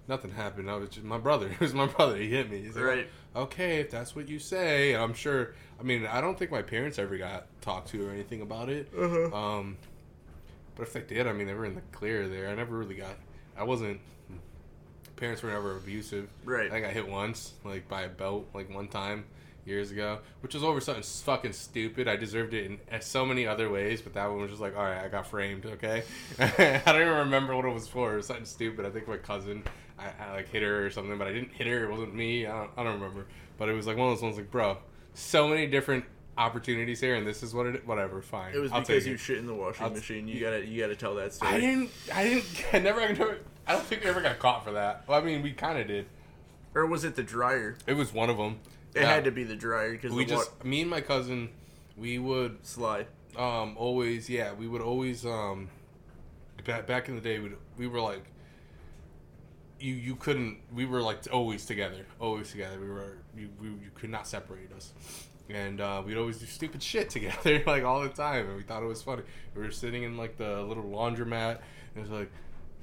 nothing 0.07 0.31
happened. 0.31 0.69
I 0.69 0.75
was 0.75 0.89
just 0.89 1.05
my 1.05 1.19
brother. 1.19 1.47
It 1.51 1.59
was 1.59 1.73
my 1.73 1.85
brother. 1.85 2.17
He 2.17 2.29
hit 2.29 2.49
me. 2.49 2.61
He's 2.61 2.75
like, 2.75 2.83
Right. 2.85 3.07
okay, 3.35 3.79
if 3.79 3.91
that's 3.91 4.15
what 4.15 4.27
you 4.27 4.39
say, 4.39 4.95
I'm 4.95 5.13
sure. 5.13 5.53
I 5.79 5.83
mean, 5.83 6.05
I 6.05 6.19
don't 6.19 6.37
think 6.37 6.51
my 6.51 6.63
parents 6.63 6.97
ever 6.97 7.17
got 7.17 7.45
talked 7.61 7.89
to 7.89 8.07
or 8.07 8.11
anything 8.11 8.41
about 8.41 8.69
it. 8.69 8.91
Uh-huh. 8.97 9.35
Um, 9.35 9.77
but 10.75 10.83
if 10.83 10.93
they 10.93 11.01
did, 11.01 11.27
I 11.27 11.33
mean, 11.33 11.45
they 11.47 11.53
were 11.53 11.65
in 11.65 11.75
the 11.75 11.81
clear 11.91 12.27
there. 12.27 12.49
I 12.49 12.55
never 12.55 12.75
really 12.77 12.95
got. 12.95 13.15
I 13.55 13.63
wasn't. 13.63 13.99
Parents 15.15 15.43
were 15.43 15.51
never 15.51 15.77
abusive. 15.77 16.27
Right. 16.43 16.71
I 16.71 16.79
got 16.79 16.91
hit 16.91 17.07
once, 17.07 17.53
like 17.63 17.87
by 17.87 18.01
a 18.01 18.09
belt, 18.09 18.47
like 18.53 18.73
one 18.73 18.87
time 18.87 19.25
years 19.65 19.91
ago, 19.91 20.19
which 20.41 20.53
was 20.53 20.63
over 20.63 20.81
something 20.81 21.03
fucking 21.03 21.53
stupid. 21.53 22.07
I 22.07 22.15
deserved 22.15 22.53
it 22.53 22.65
in 22.65 22.79
uh, 22.91 22.99
so 22.99 23.25
many 23.25 23.47
other 23.47 23.69
ways, 23.69 24.01
but 24.01 24.13
that 24.13 24.29
one 24.29 24.41
was 24.41 24.49
just 24.49 24.61
like, 24.61 24.75
all 24.75 24.83
right, 24.83 25.03
I 25.03 25.07
got 25.07 25.27
framed. 25.27 25.65
Okay, 25.65 26.03
I 26.39 26.81
don't 26.85 27.01
even 27.01 27.13
remember 27.19 27.55
what 27.55 27.65
it 27.65 27.73
was 27.73 27.87
for. 27.87 28.13
It 28.13 28.17
was 28.17 28.27
something 28.27 28.45
stupid. 28.45 28.85
I 28.85 28.89
think 28.89 29.07
my 29.07 29.17
cousin, 29.17 29.63
I, 29.97 30.11
I 30.19 30.31
like 30.33 30.49
hit 30.49 30.63
her 30.63 30.85
or 30.85 30.89
something, 30.89 31.17
but 31.17 31.27
I 31.27 31.33
didn't 31.33 31.51
hit 31.53 31.67
her. 31.67 31.85
It 31.85 31.91
wasn't 31.91 32.15
me. 32.15 32.45
I 32.45 32.51
don't, 32.51 32.71
I 32.77 32.83
don't 32.83 32.93
remember. 32.99 33.25
But 33.57 33.69
it 33.69 33.73
was 33.73 33.87
like 33.87 33.97
one 33.97 34.09
of 34.09 34.15
those 34.17 34.23
ones, 34.23 34.35
like, 34.37 34.51
bro, 34.51 34.77
so 35.13 35.47
many 35.47 35.67
different 35.67 36.05
opportunities 36.37 36.99
here, 36.99 37.15
and 37.15 37.25
this 37.27 37.43
is 37.43 37.53
what 37.53 37.67
it. 37.67 37.85
Whatever, 37.87 38.21
fine. 38.21 38.53
It 38.53 38.59
was 38.59 38.71
I'll 38.71 38.81
because 38.81 39.05
you 39.05 39.13
it. 39.13 39.19
shit 39.19 39.37
in 39.37 39.45
the 39.45 39.53
washing 39.53 39.85
I'll- 39.85 39.91
machine. 39.91 40.27
You 40.27 40.39
gotta 40.39 40.65
you 40.65 40.81
gotta 40.81 40.95
tell 40.95 41.15
that 41.15 41.33
story. 41.33 41.53
I 41.53 41.59
didn't. 41.59 41.89
I 42.13 42.23
didn't. 42.23 42.65
I 42.73 42.79
never. 42.79 43.01
I 43.01 43.07
never. 43.11 43.37
I 43.65 43.73
don't 43.73 43.85
think 43.85 44.03
we 44.03 44.09
ever 44.09 44.19
got 44.21 44.39
caught 44.39 44.65
for 44.65 44.71
that. 44.71 45.05
Well, 45.07 45.17
I 45.17 45.23
mean, 45.23 45.41
we 45.41 45.51
kind 45.53 45.79
of 45.79 45.87
did. 45.87 46.05
Or 46.75 46.85
was 46.85 47.03
it 47.03 47.15
the 47.15 47.23
dryer? 47.23 47.77
It 47.87 47.93
was 47.93 48.11
one 48.11 48.29
of 48.29 48.37
them. 48.37 48.59
It 48.95 49.03
had 49.03 49.23
to 49.25 49.31
be 49.31 49.43
the 49.43 49.55
dryer 49.55 49.91
because 49.93 50.11
We 50.11 50.25
just. 50.25 50.51
wa- 50.51 50.69
Me 50.69 50.81
and 50.81 50.89
my 50.89 51.01
cousin, 51.01 51.49
we 51.97 52.19
would 52.19 52.65
slide. 52.65 53.07
um 53.35 53.75
always. 53.77 54.29
Yeah, 54.29 54.53
we 54.53 54.67
would 54.67 54.81
always 54.81 55.25
um. 55.25 55.69
Back 56.65 56.87
back 56.87 57.09
in 57.09 57.15
the 57.15 57.21
day, 57.21 57.39
we 57.39 57.51
we 57.77 57.87
were 57.87 57.99
like. 58.01 58.25
You 59.79 59.95
you 59.95 60.15
couldn't. 60.15 60.59
We 60.73 60.85
were 60.85 61.01
like 61.01 61.19
always 61.31 61.65
together. 61.65 62.05
Always 62.19 62.51
together. 62.51 62.79
We 62.79 62.89
were. 62.89 63.17
You 63.37 63.49
we, 63.59 63.67
you 63.67 63.91
could 63.95 64.09
not 64.09 64.27
separate 64.27 64.71
us. 64.71 64.93
And 65.49 65.81
uh, 65.81 66.01
we'd 66.05 66.15
always 66.17 66.37
do 66.37 66.45
stupid 66.45 66.81
shit 66.91 67.09
together, 67.09 67.61
like 67.67 67.83
all 67.83 68.01
the 68.01 68.09
time, 68.09 68.47
and 68.47 68.55
we 68.55 68.63
thought 68.63 68.81
it 68.81 68.85
was 68.87 69.01
funny. 69.01 69.23
We 69.55 69.61
were 69.63 69.71
sitting 69.71 70.03
in 70.03 70.15
like 70.15 70.37
the 70.37 70.61
little 70.63 70.85
laundromat, 70.85 71.57
and 71.95 71.97
it 71.97 71.99
was 72.01 72.09
like, 72.11 72.31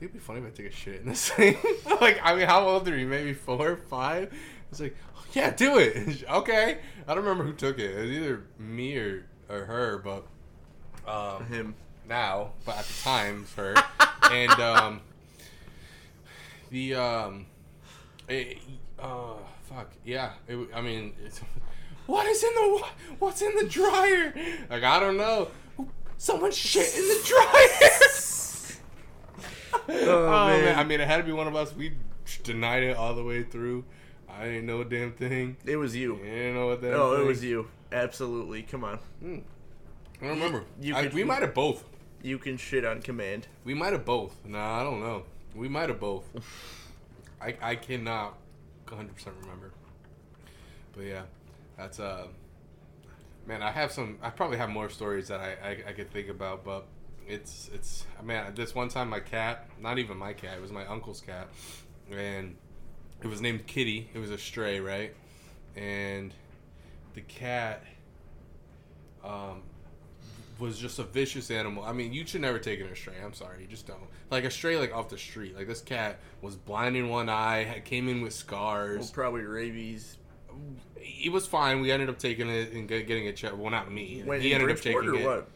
it'd 0.00 0.12
be 0.12 0.18
funny 0.18 0.40
if 0.40 0.46
I 0.46 0.50
take 0.50 0.66
a 0.66 0.70
shit 0.70 1.00
in 1.00 1.06
this 1.08 1.30
thing. 1.30 1.56
like, 2.02 2.20
I 2.22 2.34
mean, 2.34 2.46
how 2.46 2.68
old 2.68 2.86
are 2.86 2.96
you? 2.96 3.06
Maybe 3.06 3.32
four, 3.32 3.76
five? 3.76 4.30
It's 4.70 4.78
like, 4.80 4.94
yeah, 5.32 5.50
do 5.50 5.78
it. 5.78 6.24
okay. 6.30 6.78
I 7.06 7.14
don't 7.14 7.24
remember 7.24 7.44
who 7.44 7.52
took 7.52 7.78
it. 7.78 7.90
It 7.90 8.00
was 8.00 8.10
either 8.10 8.42
me 8.58 8.96
or, 8.96 9.26
or 9.48 9.64
her, 9.64 9.98
but 9.98 10.26
um, 11.10 11.46
Him. 11.46 11.74
now, 12.08 12.52
but 12.64 12.78
at 12.78 12.84
the 12.84 13.02
time, 13.02 13.42
it's 13.42 13.54
her. 13.54 13.74
and 14.30 14.52
um, 14.52 15.00
the 16.70 16.94
um, 16.94 17.46
it, 18.28 18.58
uh, 18.98 19.34
fuck 19.62 19.90
yeah. 20.04 20.32
It, 20.48 20.68
I 20.74 20.80
mean, 20.80 21.14
it's, 21.24 21.40
what 22.06 22.26
is 22.26 22.42
in 22.42 22.54
the 22.54 22.84
what's 23.18 23.42
in 23.42 23.54
the 23.56 23.66
dryer? 23.66 24.34
Like 24.68 24.82
I 24.82 25.00
don't 25.00 25.16
know. 25.16 25.48
Someone 26.18 26.52
shit 26.52 26.94
in 26.94 27.08
the 27.08 27.20
dryer. 27.24 28.78
oh, 29.88 30.48
man. 30.48 30.64
man. 30.64 30.78
I 30.78 30.84
mean, 30.84 31.00
it 31.00 31.06
had 31.06 31.16
to 31.16 31.22
be 31.22 31.32
one 31.32 31.48
of 31.48 31.56
us. 31.56 31.74
We 31.74 31.94
denied 32.42 32.82
it 32.82 32.96
all 32.96 33.14
the 33.14 33.24
way 33.24 33.42
through. 33.42 33.84
I 34.38 34.44
didn't 34.44 34.66
know 34.66 34.80
a 34.80 34.84
damn 34.84 35.12
thing. 35.12 35.56
It 35.64 35.76
was 35.76 35.94
you. 35.96 36.16
I 36.16 36.24
didn't 36.24 36.54
know 36.54 36.66
what 36.68 36.80
that. 36.82 36.90
No, 36.90 37.14
it 37.14 37.26
was 37.26 37.42
you. 37.44 37.68
Absolutely. 37.92 38.62
Come 38.62 38.84
on. 38.84 38.98
I 39.22 39.26
don't 39.26 39.44
remember. 40.22 40.64
You 40.80 40.94
I, 40.96 41.02
could- 41.04 41.14
we 41.14 41.24
might 41.24 41.42
have 41.42 41.54
both. 41.54 41.84
You 42.22 42.38
can 42.38 42.56
shit 42.58 42.84
on 42.84 43.00
command. 43.00 43.46
We 43.64 43.72
might 43.74 43.92
have 43.92 44.04
both. 44.04 44.36
Nah, 44.44 44.80
I 44.80 44.84
don't 44.84 45.00
know. 45.00 45.24
We 45.54 45.68
might 45.68 45.88
have 45.88 45.98
both. 46.00 46.24
I 47.40 47.56
I 47.62 47.74
cannot 47.76 48.36
100 48.88 49.14
percent 49.14 49.36
remember. 49.40 49.72
But 50.94 51.04
yeah, 51.04 51.22
that's 51.78 51.98
uh, 51.98 52.26
man. 53.46 53.62
I 53.62 53.70
have 53.70 53.90
some. 53.90 54.18
I 54.22 54.28
probably 54.30 54.58
have 54.58 54.68
more 54.68 54.90
stories 54.90 55.28
that 55.28 55.40
I 55.40 55.56
I, 55.66 55.70
I 55.88 55.92
could 55.92 56.10
think 56.12 56.28
about, 56.28 56.62
but 56.64 56.86
it's 57.26 57.70
it's 57.72 58.04
man. 58.22 58.52
This 58.54 58.74
one 58.74 58.88
time, 58.88 59.08
my 59.08 59.20
cat, 59.20 59.68
not 59.80 59.98
even 59.98 60.18
my 60.18 60.34
cat, 60.34 60.58
it 60.58 60.60
was 60.60 60.72
my 60.72 60.84
uncle's 60.86 61.22
cat, 61.22 61.48
and 62.10 62.56
it 63.22 63.26
was 63.26 63.40
named 63.40 63.66
Kitty. 63.66 64.08
It 64.14 64.18
was 64.18 64.30
a 64.30 64.38
stray, 64.38 64.80
right? 64.80 65.14
And 65.76 66.32
the 67.14 67.20
cat, 67.22 67.84
um, 69.24 69.62
was 70.58 70.78
just 70.78 70.98
a 70.98 71.04
vicious 71.04 71.50
animal. 71.50 71.82
I 71.84 71.92
mean, 71.92 72.12
you 72.12 72.26
should 72.26 72.42
never 72.42 72.58
take 72.58 72.80
an 72.80 72.94
stray. 72.94 73.14
I'm 73.24 73.32
sorry, 73.32 73.62
you 73.62 73.66
just 73.66 73.86
don't. 73.86 73.98
Like 74.30 74.44
a 74.44 74.50
stray, 74.50 74.76
like 74.76 74.94
off 74.94 75.08
the 75.08 75.16
street. 75.18 75.56
Like 75.56 75.66
this 75.66 75.80
cat 75.80 76.18
was 76.42 76.54
blind 76.56 76.96
in 76.96 77.08
one 77.08 77.28
eye, 77.28 77.64
had- 77.64 77.84
came 77.84 78.08
in 78.08 78.16
with 78.20 78.32
Well, 78.32 78.38
scars. 78.38 79.10
probably 79.10 79.42
rabies. 79.42 80.18
It 80.96 81.32
was 81.32 81.46
fine. 81.46 81.80
We 81.80 81.90
ended 81.90 82.10
up 82.10 82.18
taking 82.18 82.48
it 82.50 82.72
and 82.72 82.86
getting 82.88 83.24
it 83.26 83.36
checked. 83.36 83.56
Well, 83.56 83.70
not 83.70 83.90
me. 83.90 84.22
He 84.40 84.52
ended 84.54 84.70
up 84.70 84.80
taking 84.80 85.14
it. 85.14 85.24
what? 85.24 85.48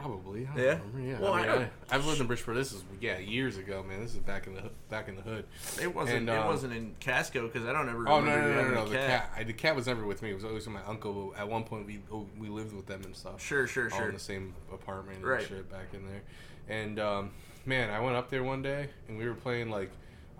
Probably. 0.00 0.48
I 0.54 0.60
Yeah? 0.60 0.78
Yeah. 1.00 1.20
Well, 1.20 1.32
I 1.32 1.40
I 1.40 1.58
mean, 1.58 1.68
I, 1.90 1.94
have 1.94 2.06
lived 2.06 2.20
in 2.20 2.26
Bridgeport. 2.26 2.56
This 2.56 2.72
is 2.72 2.84
yeah 3.00 3.18
years 3.18 3.56
ago, 3.56 3.84
man. 3.86 4.00
This 4.00 4.14
is 4.14 4.20
back 4.20 4.46
in 4.46 4.54
the 4.54 4.70
back 4.88 5.08
in 5.08 5.16
the 5.16 5.22
hood. 5.22 5.44
It 5.80 5.94
wasn't. 5.94 6.18
And, 6.18 6.28
it 6.28 6.38
um, 6.38 6.46
wasn't 6.46 6.74
in 6.74 6.94
Casco 7.00 7.46
because 7.46 7.66
I 7.66 7.72
don't 7.72 7.88
ever. 7.88 8.08
Oh 8.08 8.20
no 8.20 8.34
remember 8.34 8.54
no 8.54 8.62
no 8.62 8.68
no, 8.68 8.84
no, 8.84 8.88
The 8.88 9.04
a 9.04 9.06
cat. 9.06 9.32
I, 9.36 9.44
the 9.44 9.52
cat 9.52 9.74
was 9.74 9.86
never 9.86 10.06
with 10.06 10.22
me. 10.22 10.30
It 10.30 10.34
was 10.34 10.44
always 10.44 10.66
with 10.66 10.74
my 10.74 10.84
uncle. 10.86 11.34
At 11.36 11.48
one 11.48 11.64
point, 11.64 11.86
we 11.86 12.00
oh, 12.12 12.26
we 12.38 12.48
lived 12.48 12.74
with 12.74 12.86
them 12.86 13.02
and 13.04 13.14
stuff. 13.14 13.42
Sure, 13.42 13.66
sure, 13.66 13.90
all 13.92 13.98
sure. 13.98 14.08
in 14.08 14.14
the 14.14 14.20
same 14.20 14.54
apartment 14.72 15.18
and 15.18 15.26
Right. 15.26 15.46
shit 15.46 15.70
back 15.70 15.92
in 15.92 16.06
there. 16.06 16.22
And 16.68 16.98
um, 16.98 17.30
man, 17.66 17.90
I 17.90 18.00
went 18.00 18.16
up 18.16 18.30
there 18.30 18.44
one 18.44 18.62
day 18.62 18.90
and 19.08 19.18
we 19.18 19.26
were 19.26 19.34
playing 19.34 19.70
like 19.70 19.90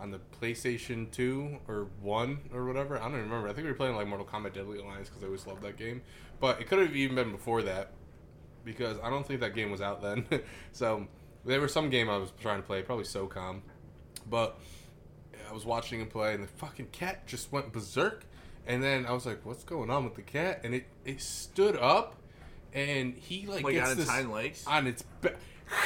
on 0.00 0.10
the 0.10 0.20
PlayStation 0.40 1.10
Two 1.10 1.58
or 1.66 1.88
One 2.00 2.38
or 2.54 2.64
whatever. 2.64 2.96
I 2.96 3.02
don't 3.02 3.14
even 3.14 3.24
remember. 3.24 3.48
I 3.48 3.52
think 3.52 3.64
we 3.64 3.70
were 3.70 3.76
playing 3.76 3.96
like 3.96 4.06
Mortal 4.06 4.26
Kombat 4.26 4.54
Deadly 4.54 4.78
Alliance 4.78 5.08
because 5.08 5.22
I 5.22 5.26
always 5.26 5.46
loved 5.46 5.62
that 5.62 5.76
game. 5.76 6.02
But 6.40 6.60
it 6.60 6.68
could 6.68 6.78
have 6.78 6.94
even 6.94 7.16
been 7.16 7.32
before 7.32 7.62
that 7.62 7.90
because 8.68 8.98
I 9.02 9.10
don't 9.10 9.26
think 9.26 9.40
that 9.40 9.54
game 9.54 9.70
was 9.70 9.80
out 9.80 10.00
then. 10.02 10.26
so 10.72 11.06
there 11.44 11.60
was 11.60 11.72
some 11.72 11.90
game 11.90 12.08
I 12.08 12.16
was 12.18 12.32
trying 12.40 12.60
to 12.60 12.66
play, 12.66 12.82
probably 12.82 13.04
SOCOM. 13.04 13.60
But 14.28 14.58
I 15.48 15.52
was 15.52 15.64
watching 15.64 16.00
him 16.00 16.08
play, 16.08 16.34
and 16.34 16.42
the 16.44 16.48
fucking 16.48 16.88
cat 16.92 17.26
just 17.26 17.50
went 17.50 17.72
berserk. 17.72 18.24
And 18.66 18.82
then 18.82 19.06
I 19.06 19.12
was 19.12 19.24
like, 19.24 19.44
"What's 19.46 19.64
going 19.64 19.88
on 19.90 20.04
with 20.04 20.14
the 20.14 20.22
cat?" 20.22 20.60
And 20.62 20.74
it 20.74 20.84
it 21.06 21.20
stood 21.22 21.76
up, 21.76 22.16
and 22.74 23.14
he 23.14 23.46
like, 23.46 23.64
Like 23.64 23.74
gets 23.74 23.90
on 23.92 23.98
its 24.00 24.10
hind 24.10 24.30
legs. 24.30 24.64
on 24.66 24.86
its 24.86 25.02
back, 25.22 25.36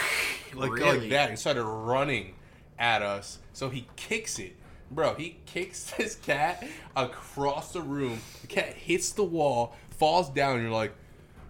like 0.55 0.71
like 0.71 0.81
Really? 0.81 1.09
that. 1.11 1.29
and 1.31 1.39
started 1.39 1.63
running 1.65 2.35
at 2.79 3.03
us. 3.03 3.39
So 3.53 3.69
he 3.69 3.87
kicks 3.95 4.41
it, 4.41 4.57
bro. 4.91 5.15
He 5.15 5.37
kicks 5.47 5.93
this 5.97 6.17
cat 6.17 6.67
across 6.97 7.73
the 7.73 7.83
room. 7.83 8.19
The 8.41 8.49
cat 8.49 8.75
hits 8.75 9.13
the 9.13 9.23
wall, 9.25 9.77
falls 9.91 10.29
down. 10.31 10.55
And 10.55 10.63
you're 10.65 10.73
like, 10.73 10.93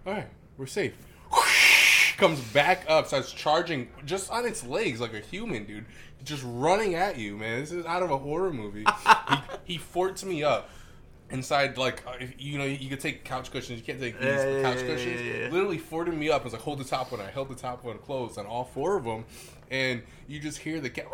all 0.05 0.13
right, 0.13 0.27
we're 0.57 0.67
safe. 0.67 0.93
Comes 2.23 2.39
back 2.39 2.85
up, 2.87 3.07
starts 3.07 3.33
charging 3.33 3.89
just 4.05 4.31
on 4.31 4.45
its 4.45 4.65
legs 4.65 5.01
like 5.01 5.13
a 5.13 5.19
human, 5.19 5.65
dude. 5.65 5.83
Just 6.23 6.41
running 6.47 6.95
at 6.95 7.17
you, 7.17 7.35
man. 7.35 7.59
This 7.59 7.73
is 7.73 7.85
out 7.85 8.01
of 8.01 8.11
a 8.11 8.17
horror 8.17 8.53
movie. 8.53 8.85
he, 9.29 9.35
he 9.73 9.77
forts 9.77 10.23
me 10.23 10.41
up 10.41 10.69
inside 11.31 11.77
like 11.77 12.01
uh, 12.07 12.13
if, 12.21 12.33
you 12.37 12.57
know 12.57 12.63
you 12.63 12.89
could 12.89 13.01
take 13.01 13.25
couch 13.25 13.51
cushions 13.51 13.77
you 13.77 13.83
can't 13.83 13.99
take 13.99 14.17
these 14.19 14.29
Yeah, 14.29 14.61
couch 14.61 14.77
yeah, 14.81 14.87
cushions 14.87 15.21
yeah, 15.21 15.49
literally 15.51 15.77
forted 15.77 16.13
me 16.13 16.29
up 16.29 16.45
as 16.45 16.45
I 16.45 16.45
was 16.45 16.53
like 16.53 16.61
hold 16.61 16.79
the 16.79 16.85
top 16.85 17.11
one 17.11 17.19
I 17.19 17.29
held 17.29 17.49
the 17.49 17.55
top 17.55 17.83
one 17.83 17.97
closed 17.97 18.37
on 18.37 18.45
all 18.45 18.63
four 18.63 18.97
of 18.97 19.03
them 19.03 19.25
and 19.71 20.03
you 20.27 20.39
just 20.39 20.57
hear 20.57 20.79
the 20.79 20.89
cat 20.89 21.07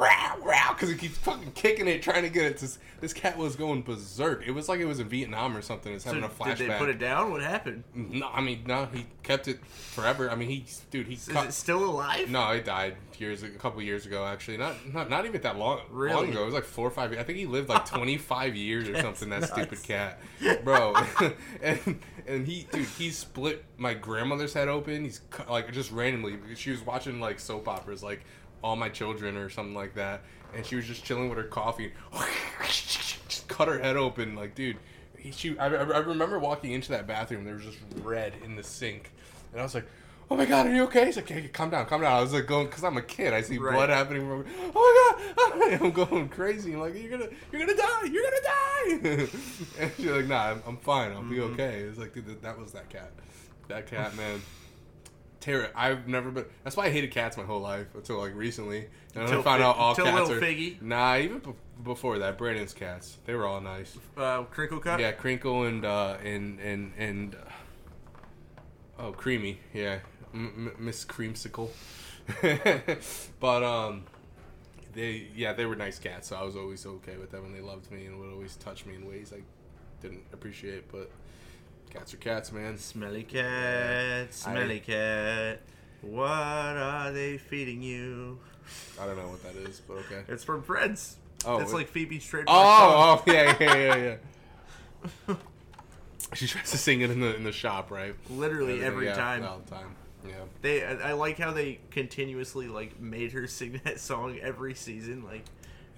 because 0.69 0.89
it 0.89 0.97
keeps 0.97 1.17
fucking 1.17 1.51
kicking 1.51 1.87
it 1.87 2.01
trying 2.01 2.23
to 2.23 2.29
get 2.29 2.45
it 2.45 2.57
to 2.57 2.67
this 3.01 3.13
cat 3.13 3.37
was 3.37 3.55
going 3.55 3.81
berserk 3.81 4.45
it 4.45 4.51
was 4.51 4.69
like 4.69 4.79
it 4.79 4.85
was 4.85 4.99
in 4.99 5.07
Vietnam 5.09 5.55
or 5.55 5.61
something 5.61 5.93
it's 5.93 6.03
So 6.03 6.13
having 6.13 6.23
a 6.23 6.29
flashback 6.29 6.57
did 6.57 6.69
they 6.71 6.77
put 6.77 6.89
it 6.89 6.99
down? 6.99 7.31
What 7.31 7.41
happened? 7.41 7.83
no 7.93 8.27
I 8.29 8.41
mean 8.41 8.63
no 8.65 8.87
he 8.93 9.05
kept 9.23 9.47
it 9.47 9.63
forever 9.65 10.29
I 10.29 10.35
mean 10.35 10.49
he 10.49 10.65
dude 10.91 11.07
he 11.07 11.15
Is 11.15 11.27
cut, 11.27 11.47
it 11.47 11.53
still 11.53 11.83
alive? 11.83 12.29
no, 12.29 12.53
he 12.53 12.61
died 12.61 12.95
years 13.19 13.43
a 13.43 13.49
couple 13.49 13.81
years 13.81 14.05
ago. 14.05 14.25
Actually, 14.25 14.55
not 14.57 14.75
not 14.93 15.09
not 15.09 15.25
even 15.25 15.41
that 15.41 15.57
long 15.57 15.81
Really? 15.91 16.13
long 16.15 16.29
ago. 16.29 16.43
It 16.43 16.45
was 16.45 16.53
like 16.53 16.63
four 16.63 16.87
or 16.87 16.91
five. 16.91 17.11
I 17.11 17.23
think 17.23 17.37
he 17.37 17.45
lived 17.45 17.67
like 17.67 17.85
twenty 17.85 18.17
five 18.17 18.55
years 18.55 18.87
or 18.87 18.95
something. 19.01 19.29
That 19.29 19.41
nuts. 19.41 19.51
stupid 19.51 19.83
cat, 19.83 20.19
bro. 20.63 20.95
and 21.61 21.99
and 22.27 22.47
he 22.47 22.65
dude 22.71 22.85
he 22.97 23.09
split 23.09 23.65
my 23.77 23.93
grandmother's 23.93 24.53
head 24.53 24.69
open. 24.69 25.03
He's 25.03 25.19
cut, 25.29 25.49
like 25.49 25.71
just 25.73 25.91
randomly. 25.91 26.37
She 26.55 26.71
was 26.71 26.81
watching 26.85 27.19
like 27.19 27.39
soap 27.41 27.67
operas, 27.67 28.01
like 28.01 28.21
All 28.63 28.75
My 28.75 28.89
Children 28.89 29.37
or 29.37 29.49
something 29.49 29.73
like 29.75 29.95
that, 29.95 30.21
and 30.55 30.65
she 30.65 30.75
was 30.75 30.85
just 30.85 31.03
chilling 31.03 31.29
with 31.29 31.37
her 31.37 31.43
coffee. 31.45 31.93
just 32.67 33.47
cut 33.47 33.67
her 33.67 33.79
head 33.79 33.97
open, 33.97 34.35
like 34.35 34.55
dude. 34.55 34.77
She, 35.31 35.57
I, 35.59 35.65
I 35.65 35.97
remember 35.99 36.39
walking 36.39 36.71
into 36.71 36.91
that 36.91 37.05
bathroom. 37.05 37.43
There 37.43 37.55
was 37.55 37.65
just 37.65 37.77
red 38.03 38.33
in 38.45 38.55
the 38.55 38.63
sink, 38.63 39.11
and 39.51 39.59
I 39.59 39.63
was 39.63 39.75
like, 39.75 39.85
"Oh 40.31 40.37
my 40.37 40.45
god, 40.45 40.67
are 40.67 40.73
you 40.73 40.83
okay?" 40.83 41.05
He's 41.07 41.17
like, 41.17 41.29
"Okay, 41.29 41.47
calm 41.49 41.69
down, 41.69 41.85
calm 41.87 42.01
down." 42.01 42.13
I 42.17 42.21
was 42.21 42.33
like 42.33 42.45
going 42.47 42.67
because 42.67 42.85
I'm 42.85 42.95
a 42.95 43.01
kid. 43.01 43.33
I 43.33 43.41
see 43.41 43.57
Right. 43.57 43.73
blood 43.73 43.89
happening. 43.89 44.21
From, 44.27 44.45
oh 44.73 45.19
my 45.59 45.71
god, 45.71 45.81
I'm 45.81 45.91
going 45.91 46.29
crazy. 46.29 46.73
I'm 46.73 46.79
like, 46.79 46.95
"You're 46.95 47.11
gonna, 47.11 47.29
you're 47.51 47.59
gonna 47.65 47.75
die. 47.77 48.03
You're 48.05 48.23
gonna 48.23 48.41
die." 48.43 49.29
and 49.79 49.91
she's 49.97 50.05
like, 50.05 50.27
"Nah, 50.27 50.51
I'm, 50.51 50.63
I'm 50.65 50.77
fine. 50.77 51.11
I'll 51.11 51.21
be 51.23 51.35
Mhm. 51.35 51.51
okay." 51.53 51.79
It's 51.79 51.97
like, 51.99 52.13
dude, 52.13 52.25
that, 52.27 52.41
that 52.41 52.57
was 52.57 52.71
that 52.71 52.89
cat. 52.89 53.11
That 53.67 53.87
cat, 53.87 54.15
man. 54.15 54.41
Terror. 55.39 55.69
I've 55.75 56.07
never 56.07 56.31
been. 56.31 56.45
That's 56.63 56.75
why 56.75 56.85
I 56.85 56.89
hated 56.89 57.11
cats 57.11 57.37
my 57.37 57.43
whole 57.43 57.61
life 57.61 57.87
until 57.95 58.17
like 58.19 58.35
recently. 58.35 58.87
And 59.15 59.27
then 59.27 59.37
I 59.37 59.41
found 59.41 59.63
out 59.63 59.77
all 59.77 59.91
until 59.91 60.05
cats 60.05 60.29
little 60.29 60.33
are. 60.33 60.41
Figgy? 60.41 60.81
Nah, 60.81 61.17
even 61.17 61.39
b- 61.39 61.51
before 61.83 62.19
that, 62.19 62.37
Brandon's 62.37 62.73
cats. 62.73 63.17
They 63.25 63.33
were 63.33 63.45
all 63.47 63.61
nice. 63.61 63.97
Uh, 64.17 64.43
crinkle 64.43 64.79
cut. 64.79 64.99
Yeah, 64.99 65.11
Crinkle 65.11 65.63
and 65.63 65.85
uh, 65.85 66.17
and 66.23 66.59
and 66.59 66.91
and 66.97 67.35
uh, 67.35 69.03
oh, 69.03 69.11
Creamy. 69.13 69.59
Yeah, 69.73 69.99
M- 70.33 70.71
M- 70.77 70.85
Miss 70.85 71.05
Creamsicle. 71.05 71.69
but 73.39 73.63
um, 73.63 74.03
they 74.93 75.27
yeah 75.35 75.53
they 75.53 75.65
were 75.65 75.75
nice 75.75 75.99
cats, 75.99 76.27
so 76.27 76.35
I 76.35 76.43
was 76.43 76.55
always 76.55 76.85
okay 76.85 77.17
with 77.17 77.31
them, 77.31 77.45
and 77.45 77.55
they 77.55 77.61
loved 77.61 77.91
me 77.91 78.05
and 78.05 78.19
would 78.19 78.31
always 78.31 78.55
touch 78.57 78.85
me 78.85 78.95
in 78.95 79.07
ways 79.07 79.33
I 79.35 79.41
didn't 80.01 80.23
appreciate. 80.33 80.91
But 80.91 81.09
cats 81.89 82.13
are 82.13 82.17
cats, 82.17 82.51
man. 82.51 82.77
Smelly 82.77 83.23
cat, 83.23 84.33
smelly 84.33 84.79
cat. 84.79 85.61
What 86.01 86.27
are 86.29 87.11
they 87.11 87.37
feeding 87.37 87.81
you? 87.81 88.39
I 88.99 89.05
don't 89.05 89.17
know 89.17 89.27
what 89.27 89.43
that 89.43 89.55
is, 89.55 89.81
but 89.87 89.95
okay. 89.97 90.21
It's 90.27 90.43
from 90.43 90.61
Friends. 90.61 91.17
Oh, 91.45 91.59
it's 91.59 91.71
it- 91.71 91.75
like 91.75 91.87
Phoebe's 91.87 92.25
trademark 92.25 92.57
song. 92.57 92.65
Oh, 92.67 93.23
oh 93.27 93.31
yeah, 93.31 93.55
yeah, 93.59 93.75
yeah, 93.75 94.17
yeah. 95.27 95.35
she 96.33 96.47
tries 96.47 96.69
to 96.71 96.77
sing 96.77 97.01
it 97.01 97.09
in 97.09 97.19
the 97.19 97.35
in 97.35 97.43
the 97.43 97.51
shop, 97.51 97.91
right? 97.91 98.13
Literally 98.29 98.83
every 98.83 99.05
Yeah, 99.07 99.15
time. 99.15 99.43
All 99.43 99.59
the 99.59 99.69
time. 99.71 99.95
Yeah. 100.27 100.33
They, 100.61 100.83
I 100.85 101.09
I 101.09 101.11
like 101.13 101.37
how 101.37 101.51
they 101.51 101.79
continuously 101.91 102.67
like 102.67 102.99
made 102.99 103.31
her 103.31 103.47
sing 103.47 103.79
that 103.85 103.99
song 103.99 104.37
every 104.41 104.75
season. 104.75 105.23
Like, 105.23 105.45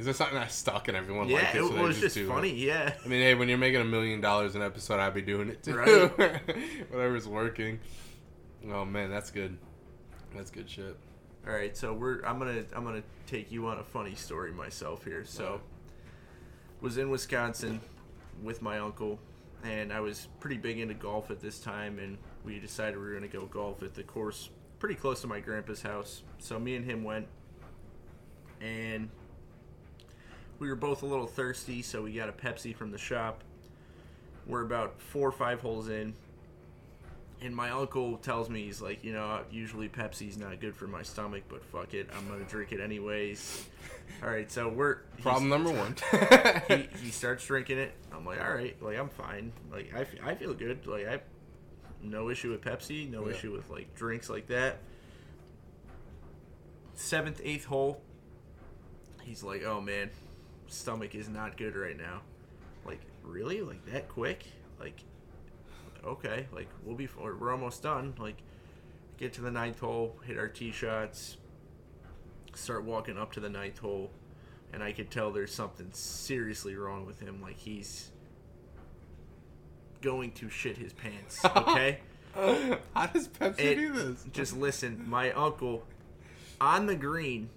Is 0.01 0.05
there 0.05 0.15
something 0.15 0.39
that 0.39 0.51
stuck 0.51 0.87
and 0.87 0.97
everyone 0.97 1.29
yeah, 1.29 1.35
liked 1.35 1.53
it? 1.53 1.59
it, 1.59 1.67
so 1.67 1.73
they 1.75 1.81
was 1.83 1.99
just 1.99 2.17
it? 2.17 2.27
funny. 2.27 2.51
Yeah, 2.55 2.91
I 3.05 3.07
mean, 3.07 3.21
hey, 3.21 3.35
when 3.35 3.47
you're 3.47 3.59
making 3.59 3.81
a 3.81 3.85
million 3.85 4.19
dollars 4.19 4.55
an 4.55 4.63
episode, 4.63 4.99
I'd 4.99 5.13
be 5.13 5.21
doing 5.21 5.47
it 5.49 5.61
too. 5.61 5.75
Right. 5.75 6.09
Whatever's 6.89 7.27
working. 7.27 7.79
Oh 8.67 8.83
man, 8.83 9.11
that's 9.11 9.29
good. 9.29 9.59
That's 10.35 10.49
good 10.49 10.67
shit. 10.67 10.97
All 11.45 11.53
right, 11.53 11.77
so 11.77 11.93
we're 11.93 12.23
I'm 12.23 12.39
gonna 12.39 12.63
I'm 12.75 12.83
gonna 12.83 13.03
take 13.27 13.51
you 13.51 13.67
on 13.67 13.77
a 13.77 13.83
funny 13.83 14.15
story 14.15 14.51
myself 14.51 15.03
here. 15.05 15.23
So, 15.23 15.61
was 16.81 16.97
in 16.97 17.11
Wisconsin 17.11 17.79
with 18.41 18.63
my 18.63 18.79
uncle, 18.79 19.19
and 19.63 19.93
I 19.93 19.99
was 19.99 20.29
pretty 20.39 20.57
big 20.57 20.79
into 20.79 20.95
golf 20.95 21.29
at 21.29 21.39
this 21.39 21.59
time, 21.59 21.99
and 21.99 22.17
we 22.43 22.57
decided 22.57 22.97
we 22.97 23.05
were 23.05 23.13
gonna 23.13 23.27
go 23.27 23.45
golf 23.45 23.83
at 23.83 23.93
the 23.93 24.01
course 24.01 24.49
pretty 24.79 24.95
close 24.95 25.21
to 25.21 25.27
my 25.27 25.39
grandpa's 25.39 25.83
house. 25.83 26.23
So 26.39 26.57
me 26.57 26.75
and 26.75 26.83
him 26.83 27.03
went, 27.03 27.27
and 28.61 29.11
we 30.61 30.69
were 30.69 30.75
both 30.75 31.01
a 31.01 31.05
little 31.07 31.25
thirsty, 31.25 31.81
so 31.81 32.03
we 32.03 32.13
got 32.13 32.29
a 32.29 32.31
Pepsi 32.31 32.75
from 32.75 32.91
the 32.91 32.97
shop. 32.99 33.43
We're 34.45 34.61
about 34.61 35.01
four 35.01 35.27
or 35.27 35.31
five 35.31 35.59
holes 35.59 35.89
in, 35.89 36.13
and 37.41 37.55
my 37.55 37.71
uncle 37.71 38.17
tells 38.17 38.47
me 38.47 38.63
he's 38.65 38.79
like, 38.79 39.03
you 39.03 39.11
know, 39.11 39.39
usually 39.49 39.89
Pepsi's 39.89 40.37
not 40.37 40.59
good 40.59 40.75
for 40.75 40.85
my 40.85 41.01
stomach, 41.01 41.43
but 41.49 41.65
fuck 41.65 41.95
it, 41.95 42.09
I'm 42.15 42.27
gonna 42.27 42.43
drink 42.45 42.71
it 42.73 42.79
anyways. 42.79 43.65
All 44.23 44.29
right, 44.29 44.51
so 44.51 44.69
we're 44.69 44.97
Problem 45.23 45.49
number 45.49 45.71
one. 45.71 45.95
he, 46.67 46.87
he 47.03 47.09
starts 47.11 47.43
drinking 47.43 47.79
it. 47.79 47.91
I'm 48.13 48.23
like, 48.23 48.39
all 48.39 48.53
right, 48.53 48.79
like 48.83 48.99
I'm 48.99 49.09
fine. 49.09 49.51
Like 49.71 49.91
I, 49.95 50.29
I 50.31 50.35
feel 50.35 50.53
good. 50.53 50.85
Like 50.85 51.07
I, 51.07 51.21
no 52.03 52.29
issue 52.29 52.51
with 52.51 52.61
Pepsi. 52.61 53.09
No 53.09 53.25
Yeah. 53.27 53.33
issue 53.33 53.51
with 53.51 53.67
like 53.71 53.95
drinks 53.95 54.29
like 54.29 54.45
that. 54.47 54.77
Seventh, 56.93 57.41
eighth 57.43 57.65
hole. 57.65 58.01
He's 59.23 59.43
like, 59.43 59.63
oh 59.63 59.81
man, 59.81 60.11
stomach 60.71 61.15
is 61.15 61.29
not 61.29 61.57
good 61.57 61.75
right 61.75 61.97
now. 61.97 62.21
Like 62.85 63.01
really, 63.23 63.61
like 63.61 63.85
that 63.91 64.07
quick? 64.09 64.43
Like 64.79 65.03
okay, 66.03 66.47
like 66.53 66.67
we'll 66.83 66.95
be 66.95 67.07
we're 67.19 67.35
we're 67.35 67.51
almost 67.51 67.83
done. 67.83 68.13
Like 68.17 68.37
get 69.17 69.33
to 69.33 69.41
the 69.41 69.51
ninth 69.51 69.79
hole, 69.79 70.17
hit 70.25 70.37
our 70.37 70.47
tee 70.47 70.71
shots, 70.71 71.37
start 72.55 72.83
walking 72.83 73.17
up 73.17 73.31
to 73.33 73.39
the 73.39 73.49
ninth 73.49 73.79
hole, 73.79 74.09
and 74.73 74.81
I 74.81 74.91
could 74.93 75.11
tell 75.11 75.31
there's 75.31 75.53
something 75.53 75.89
seriously 75.91 76.75
wrong 76.75 77.05
with 77.05 77.19
him. 77.19 77.41
Like 77.41 77.57
he's 77.59 78.11
going 80.01 80.31
to 80.33 80.49
shit 80.49 80.77
his 80.77 80.93
pants. 80.93 81.41
Okay, 81.55 81.99
How 82.95 83.05
does 83.07 83.27
Pepsi 83.27 83.59
It- 83.59 83.75
do 83.75 83.93
this? 83.93 84.25
just 84.31 84.55
listen. 84.57 85.03
My 85.07 85.31
uncle 85.33 85.83
on 86.59 86.85
the 86.87 86.95
green. 86.95 87.49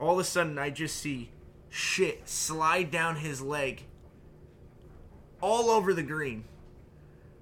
All 0.00 0.14
of 0.14 0.18
a 0.18 0.24
sudden, 0.24 0.58
I 0.58 0.70
just 0.70 0.96
see 0.96 1.30
shit 1.74 2.28
slide 2.28 2.88
down 2.92 3.16
his 3.16 3.40
leg 3.42 3.82
all 5.40 5.70
over 5.70 5.92
the 5.92 6.04
green. 6.04 6.44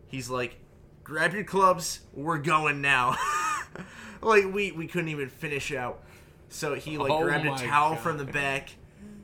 He's 0.08 0.30
like, 0.30 0.56
"Grab 1.04 1.34
your 1.34 1.44
clubs, 1.44 2.00
we're 2.14 2.38
going 2.38 2.80
now." 2.80 3.16
like 4.22 4.52
we 4.52 4.72
we 4.72 4.86
couldn't 4.86 5.10
even 5.10 5.28
finish 5.28 5.72
out. 5.72 6.02
So 6.48 6.74
he 6.74 6.96
like 6.96 7.10
Oh 7.10 7.22
grabbed 7.22 7.46
a 7.46 7.56
towel 7.56 7.90
God. 7.90 8.00
from 8.00 8.18
the 8.18 8.24
back. 8.24 8.70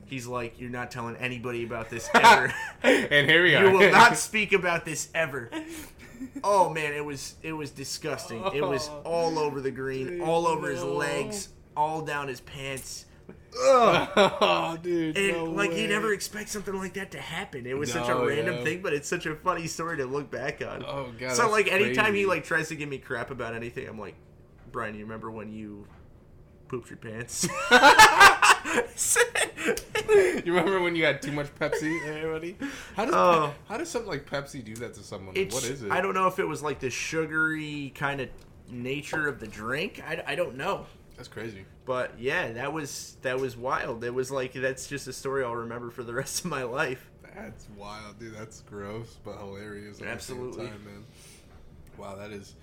He's 0.05 0.27
like, 0.27 0.59
"You're 0.59 0.69
not 0.69 0.91
telling 0.91 1.15
anybody 1.15 1.63
about 1.63 1.89
this 1.89 2.07
ever." 2.13 2.53
and 2.83 3.29
here 3.29 3.43
we 3.43 3.55
are. 3.55 3.65
You 3.65 3.77
will 3.77 3.91
not 3.91 4.15
speak 4.15 4.53
about 4.53 4.85
this 4.85 5.09
ever. 5.15 5.49
Oh 6.43 6.69
man, 6.69 6.93
it 6.93 7.03
was 7.03 7.35
it 7.41 7.53
was 7.53 7.71
disgusting. 7.71 8.43
It 8.53 8.61
was 8.61 8.89
oh, 8.89 9.01
all 9.05 9.39
over 9.39 9.59
the 9.59 9.71
green, 9.71 10.21
all 10.21 10.45
over 10.45 10.69
his 10.69 10.83
legs, 10.83 11.49
all 11.75 12.01
down 12.01 12.27
his 12.27 12.41
pants. 12.41 13.05
Oh, 13.55 14.77
dude. 14.83 15.17
And 15.17 15.37
no 15.37 15.43
like 15.45 15.71
way. 15.71 15.81
you 15.81 15.87
never 15.87 16.13
expect 16.13 16.49
something 16.49 16.73
like 16.75 16.93
that 16.93 17.11
to 17.11 17.19
happen. 17.19 17.65
It 17.65 17.77
was 17.77 17.91
such 17.91 18.07
a 18.07 18.15
random 18.15 18.57
yeah. 18.57 18.63
thing, 18.63 18.81
but 18.81 18.93
it's 18.93 19.07
such 19.07 19.25
a 19.25 19.35
funny 19.35 19.67
story 19.67 19.97
to 19.97 20.05
look 20.05 20.29
back 20.31 20.61
on. 20.61 20.83
Oh 20.85 21.11
god. 21.17 21.35
so 21.35 21.49
like 21.49 21.71
anytime 21.71 22.05
crazy. 22.05 22.19
he 22.19 22.25
like 22.25 22.43
tries 22.43 22.69
to 22.69 22.75
give 22.75 22.89
me 22.89 22.97
crap 22.97 23.31
about 23.31 23.53
anything, 23.53 23.87
I'm 23.87 23.99
like, 23.99 24.15
Brian, 24.71 24.95
you 24.95 25.03
remember 25.03 25.31
when 25.31 25.51
you 25.51 25.87
pooped 26.67 26.89
your 26.89 26.97
pants? 26.97 27.47
you 30.45 30.53
remember 30.53 30.81
when 30.81 30.95
you 30.95 31.05
had 31.05 31.21
too 31.21 31.31
much 31.31 31.53
Pepsi, 31.55 32.05
everybody? 32.07 32.55
How 32.95 33.05
does 33.05 33.13
Oh. 33.15 33.53
how 33.67 33.77
does 33.77 33.89
something 33.89 34.09
like 34.09 34.29
Pepsi 34.29 34.63
do 34.63 34.75
that 34.75 34.93
to 34.95 35.01
someone? 35.01 35.35
What 35.35 35.63
is 35.63 35.81
it? 35.83 35.91
I 35.91 36.01
don't 36.01 36.13
know 36.13 36.27
if 36.27 36.39
it 36.39 36.47
was 36.47 36.61
like 36.61 36.79
the 36.79 36.89
sugary 36.89 37.91
kind 37.95 38.21
of 38.21 38.29
nature 38.69 39.27
of 39.27 39.39
the 39.39 39.47
drink. 39.47 40.01
I, 40.07 40.23
I 40.27 40.35
don't 40.35 40.55
know. 40.55 40.85
That's 41.19 41.27
crazy. 41.27 41.65
But 41.83 42.13
yeah, 42.17 42.53
that 42.53 42.71
was 42.71 43.17
that 43.23 43.41
was 43.41 43.57
wild. 43.57 44.05
It 44.05 44.13
was 44.13 44.31
like 44.31 44.53
that's 44.53 44.87
just 44.87 45.05
a 45.05 45.11
story 45.11 45.43
I'll 45.43 45.53
remember 45.53 45.89
for 45.91 46.01
the 46.01 46.13
rest 46.21 46.45
of 46.45 46.49
my 46.49 46.63
life. 46.63 47.09
That's 47.35 47.67
wild, 47.77 48.17
dude. 48.19 48.35
That's 48.35 48.61
gross, 48.61 49.17
but 49.25 49.37
hilarious. 49.37 49.99
At 49.99 50.07
Absolutely. 50.07 50.63
The 50.67 50.71
same 50.71 50.77
time, 50.79 50.85
man. 50.85 51.03
Wow, 51.97 52.15
that 52.15 52.31
is. 52.31 52.53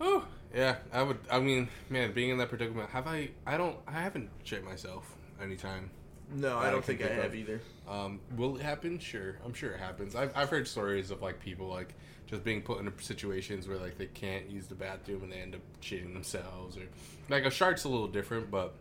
Oh 0.00 0.24
yeah, 0.52 0.76
I 0.92 1.04
would. 1.04 1.18
I 1.30 1.38
mean, 1.38 1.68
man, 1.90 2.10
being 2.12 2.30
in 2.30 2.38
that 2.38 2.48
predicament, 2.48 2.90
have 2.90 3.06
I? 3.06 3.30
I 3.46 3.56
don't. 3.56 3.76
I 3.86 3.92
haven't 3.92 4.28
shit 4.42 4.64
myself 4.64 5.14
anytime. 5.40 5.90
No, 6.34 6.58
I 6.58 6.66
I 6.66 6.70
don't 6.72 6.84
think 6.84 7.02
I 7.02 7.04
think 7.04 7.18
of- 7.18 7.22
have 7.22 7.34
either. 7.36 7.60
Um, 7.88 8.18
will 8.36 8.56
it 8.56 8.62
happen? 8.62 8.98
Sure, 8.98 9.36
I'm 9.44 9.54
sure 9.54 9.70
it 9.70 9.78
happens. 9.78 10.16
I've 10.16 10.36
I've 10.36 10.48
heard 10.50 10.66
stories 10.66 11.12
of 11.12 11.22
like 11.22 11.38
people 11.38 11.68
like 11.68 11.94
just 12.32 12.42
being 12.44 12.62
put 12.62 12.78
into 12.80 12.90
situations 13.04 13.68
where 13.68 13.76
like 13.78 13.98
they 13.98 14.06
can't 14.06 14.50
use 14.50 14.66
the 14.66 14.74
bathroom 14.74 15.22
and 15.22 15.30
they 15.32 15.36
end 15.36 15.54
up 15.54 15.60
cheating 15.80 16.14
themselves 16.14 16.76
or 16.78 16.82
like 17.28 17.44
a 17.44 17.50
shark's 17.50 17.84
a 17.84 17.88
little 17.88 18.08
different, 18.08 18.50
but 18.50 18.74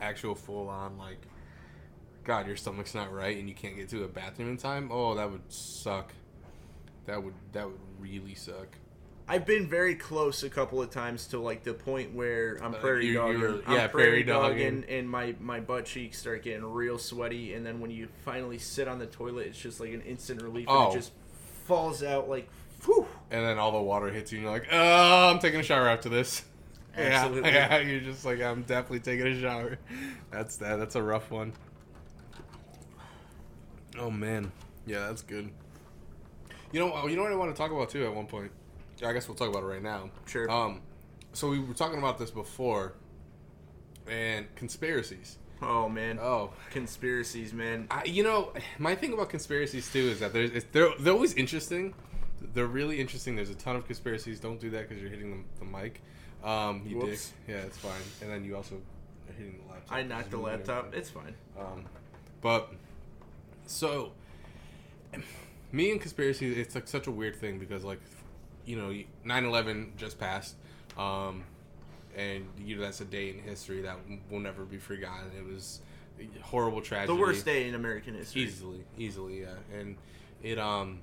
actual 0.00 0.34
full 0.36 0.68
on 0.68 0.96
like. 0.98 1.18
God, 2.24 2.46
your 2.46 2.54
stomach's 2.54 2.94
not 2.94 3.12
right 3.12 3.36
and 3.36 3.48
you 3.48 3.54
can't 3.54 3.74
get 3.74 3.88
to 3.88 4.04
a 4.04 4.08
bathroom 4.08 4.50
in 4.50 4.56
time. 4.56 4.90
Oh, 4.92 5.16
that 5.16 5.28
would 5.28 5.40
suck. 5.52 6.12
That 7.06 7.20
would 7.24 7.34
that 7.52 7.66
would 7.66 7.80
really 7.98 8.34
suck. 8.36 8.68
I've 9.26 9.44
been 9.46 9.68
very 9.68 9.94
close 9.96 10.42
a 10.44 10.50
couple 10.50 10.80
of 10.82 10.90
times 10.90 11.26
to 11.28 11.40
like 11.40 11.64
the 11.64 11.74
point 11.74 12.14
where 12.14 12.58
I'm 12.62 12.74
Uh, 12.74 12.78
prairie 12.78 13.06
you- 13.06 13.14
dogging. 13.14 13.42
I'm 13.66 13.72
yeah, 13.74 13.86
prairie 13.88 14.22
prairie 14.22 14.22
dogging. 14.22 14.84
and 14.88 15.08
my 15.10 15.34
my 15.40 15.58
butt 15.58 15.86
cheeks 15.86 16.18
start 16.18 16.42
getting 16.44 16.64
real 16.64 16.96
sweaty, 16.98 17.54
and 17.54 17.64
then 17.66 17.80
when 17.80 17.90
you 17.90 18.06
finally 18.24 18.58
sit 18.58 18.86
on 18.86 18.98
the 19.00 19.06
toilet, 19.06 19.46
it's 19.48 19.58
just 19.58 19.80
like 19.80 19.92
an 19.92 20.02
instant 20.02 20.42
relief, 20.42 20.68
and 20.68 20.76
Oh. 20.76 20.90
it 20.90 20.94
just 20.94 21.10
falls 21.66 22.02
out 22.04 22.28
like, 22.28 22.48
whew. 22.84 23.06
And 23.30 23.44
then 23.44 23.58
all 23.58 23.72
the 23.72 23.80
water 23.80 24.08
hits 24.10 24.32
you 24.32 24.38
and 24.38 24.44
you're 24.44 24.52
like, 24.52 24.68
oh, 24.70 25.30
I'm 25.30 25.38
taking 25.38 25.60
a 25.60 25.62
shower 25.62 25.88
after 25.88 26.08
this. 26.08 26.42
Absolutely. 26.96 27.50
Yeah, 27.50 27.76
yeah, 27.76 27.78
you're 27.80 28.00
just 28.00 28.24
like, 28.24 28.40
I'm 28.40 28.62
definitely 28.62 29.00
taking 29.00 29.26
a 29.26 29.40
shower. 29.40 29.78
That's 30.30 30.56
that. 30.58 30.76
That's 30.76 30.94
a 30.94 31.02
rough 31.02 31.30
one. 31.30 31.52
Oh 33.98 34.10
man, 34.10 34.52
yeah, 34.86 35.06
that's 35.06 35.22
good. 35.22 35.50
You 36.72 36.80
know, 36.80 37.06
you 37.06 37.16
know 37.16 37.22
what 37.22 37.32
I 37.32 37.34
want 37.34 37.54
to 37.54 37.56
talk 37.56 37.70
about 37.70 37.90
too. 37.90 38.04
At 38.04 38.14
one 38.14 38.26
point, 38.26 38.50
I 39.04 39.12
guess 39.12 39.28
we'll 39.28 39.36
talk 39.36 39.48
about 39.48 39.62
it 39.62 39.66
right 39.66 39.82
now. 39.82 40.10
Sure. 40.26 40.50
Um, 40.50 40.80
so 41.32 41.48
we 41.48 41.58
were 41.58 41.74
talking 41.74 41.98
about 41.98 42.18
this 42.18 42.30
before, 42.30 42.94
and 44.08 44.54
conspiracies. 44.54 45.38
Oh 45.60 45.88
man, 45.88 46.18
Oh, 46.20 46.52
conspiracies, 46.70 47.52
man. 47.52 47.86
I, 47.90 48.04
you 48.04 48.24
know, 48.24 48.52
my 48.78 48.94
thing 48.94 49.12
about 49.12 49.28
conspiracies 49.28 49.90
too 49.92 50.00
is 50.00 50.20
that 50.20 50.32
there's 50.32 50.50
it's, 50.50 50.66
they're 50.72 50.90
they're 50.98 51.12
always 51.12 51.34
interesting. 51.34 51.94
They're 52.54 52.66
really 52.66 53.00
interesting. 53.00 53.36
There's 53.36 53.50
a 53.50 53.54
ton 53.54 53.76
of 53.76 53.86
conspiracies. 53.86 54.40
Don't 54.40 54.60
do 54.60 54.70
that 54.70 54.88
because 54.88 55.02
you're 55.02 55.10
hitting 55.10 55.44
the, 55.60 55.64
the 55.64 55.70
mic. 55.70 56.00
Um, 56.44 56.82
you 56.86 56.98
Whoops. 56.98 57.32
dick. 57.46 57.56
Yeah, 57.56 57.62
it's 57.62 57.78
fine. 57.78 58.00
And 58.20 58.30
then 58.30 58.44
you 58.44 58.56
also 58.56 58.76
are 58.76 59.32
hitting 59.36 59.60
the 59.64 59.72
laptop. 59.72 59.96
I 59.96 60.02
knocked 60.02 60.30
the 60.30 60.38
laptop. 60.38 60.86
everything. 60.86 61.00
It's 61.00 61.10
fine. 61.10 61.34
Um, 61.58 61.84
but 62.40 62.72
so 63.66 64.12
me 65.72 65.90
and 65.90 66.00
conspiracy, 66.00 66.52
it's 66.52 66.74
like 66.74 66.88
such 66.88 67.06
a 67.06 67.10
weird 67.10 67.36
thing 67.36 67.58
because 67.58 67.84
like 67.84 68.00
you 68.64 68.76
know, 68.76 68.90
9/11 69.26 69.96
just 69.96 70.18
passed. 70.18 70.54
Um, 70.96 71.44
and 72.16 72.46
you 72.58 72.76
know 72.76 72.82
that's 72.82 73.00
a 73.00 73.04
day 73.04 73.30
in 73.30 73.38
history 73.38 73.82
that 73.82 73.96
will 74.30 74.40
never 74.40 74.64
be 74.64 74.78
forgotten. 74.78 75.30
It 75.36 75.44
was 75.44 75.80
a 76.20 76.42
horrible 76.42 76.82
tragedy. 76.82 77.14
The 77.16 77.20
worst 77.20 77.44
day 77.44 77.68
in 77.68 77.74
American 77.74 78.14
history. 78.14 78.42
Easily, 78.42 78.84
easily, 78.98 79.40
yeah. 79.40 79.54
And 79.74 79.96
it 80.42 80.58
um 80.58 81.00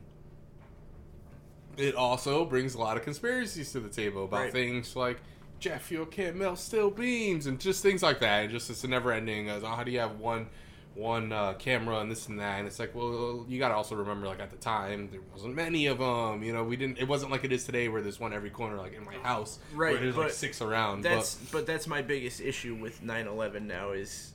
it 1.80 1.96
also 1.96 2.46
brings 2.46 2.76
a 2.76 2.78
lot 2.80 2.98
of 2.98 3.04
conspiracies 3.04 3.72
to 3.72 3.80
the 3.80 3.90
table 3.90 4.26
about 4.26 4.42
Right. 4.42 4.52
things 4.52 4.96
like 4.96 5.22
jet 5.60 5.82
fuel 5.82 6.06
can't 6.06 6.36
melt 6.36 6.60
steel 6.60 6.90
beams 6.92 7.46
and 7.48 7.60
just 7.60 7.82
things 7.84 8.02
like 8.04 8.20
that. 8.20 8.44
And 8.44 8.52
just 8.52 8.70
it's 8.70 8.84
a 8.84 8.88
never 8.88 9.12
ending 9.12 9.50
as 9.50 9.64
oh, 9.64 9.68
how 9.68 9.84
do 9.84 9.92
you 9.92 10.00
have 10.00 10.20
one 10.20 10.48
one 10.96 11.32
uh, 11.32 11.54
camera 11.54 12.00
and 12.00 12.12
this 12.12 12.28
and 12.28 12.40
that 12.40 12.58
and 12.58 12.68
it's 12.68 12.80
like 12.80 12.94
well 12.94 13.46
you 13.48 13.58
got 13.60 13.70
to 13.70 13.76
also 13.76 13.96
remember 13.96 14.26
like 14.28 14.40
at 14.42 14.50
the 14.50 14.58
time 14.58 15.08
there 15.12 15.22
wasn't 15.32 15.54
many 15.56 15.86
of 15.86 16.00
them 16.00 16.44
you 16.44 16.52
know 16.52 16.64
we 16.64 16.76
didn't 16.76 16.98
it 16.98 17.08
wasn't 17.08 17.32
like 17.32 17.44
it 17.46 17.52
is 17.54 17.64
today 17.64 17.88
where 17.88 18.02
there's 18.02 18.20
one 18.20 18.34
every 18.34 18.50
corner 18.50 18.76
like 18.76 18.94
in 18.96 19.06
my 19.06 19.14
house 19.14 19.60
Right, 19.74 19.92
where 19.94 20.02
there's 20.02 20.18
like 20.18 20.32
six 20.32 20.62
around 20.62 21.04
That's 21.04 21.36
but 21.54 21.66
that's 21.68 21.88
my 21.88 22.02
biggest 22.02 22.42
issue 22.42 22.76
with 22.76 23.02
9/11 23.02 23.62
now 23.68 23.92
is 23.92 24.34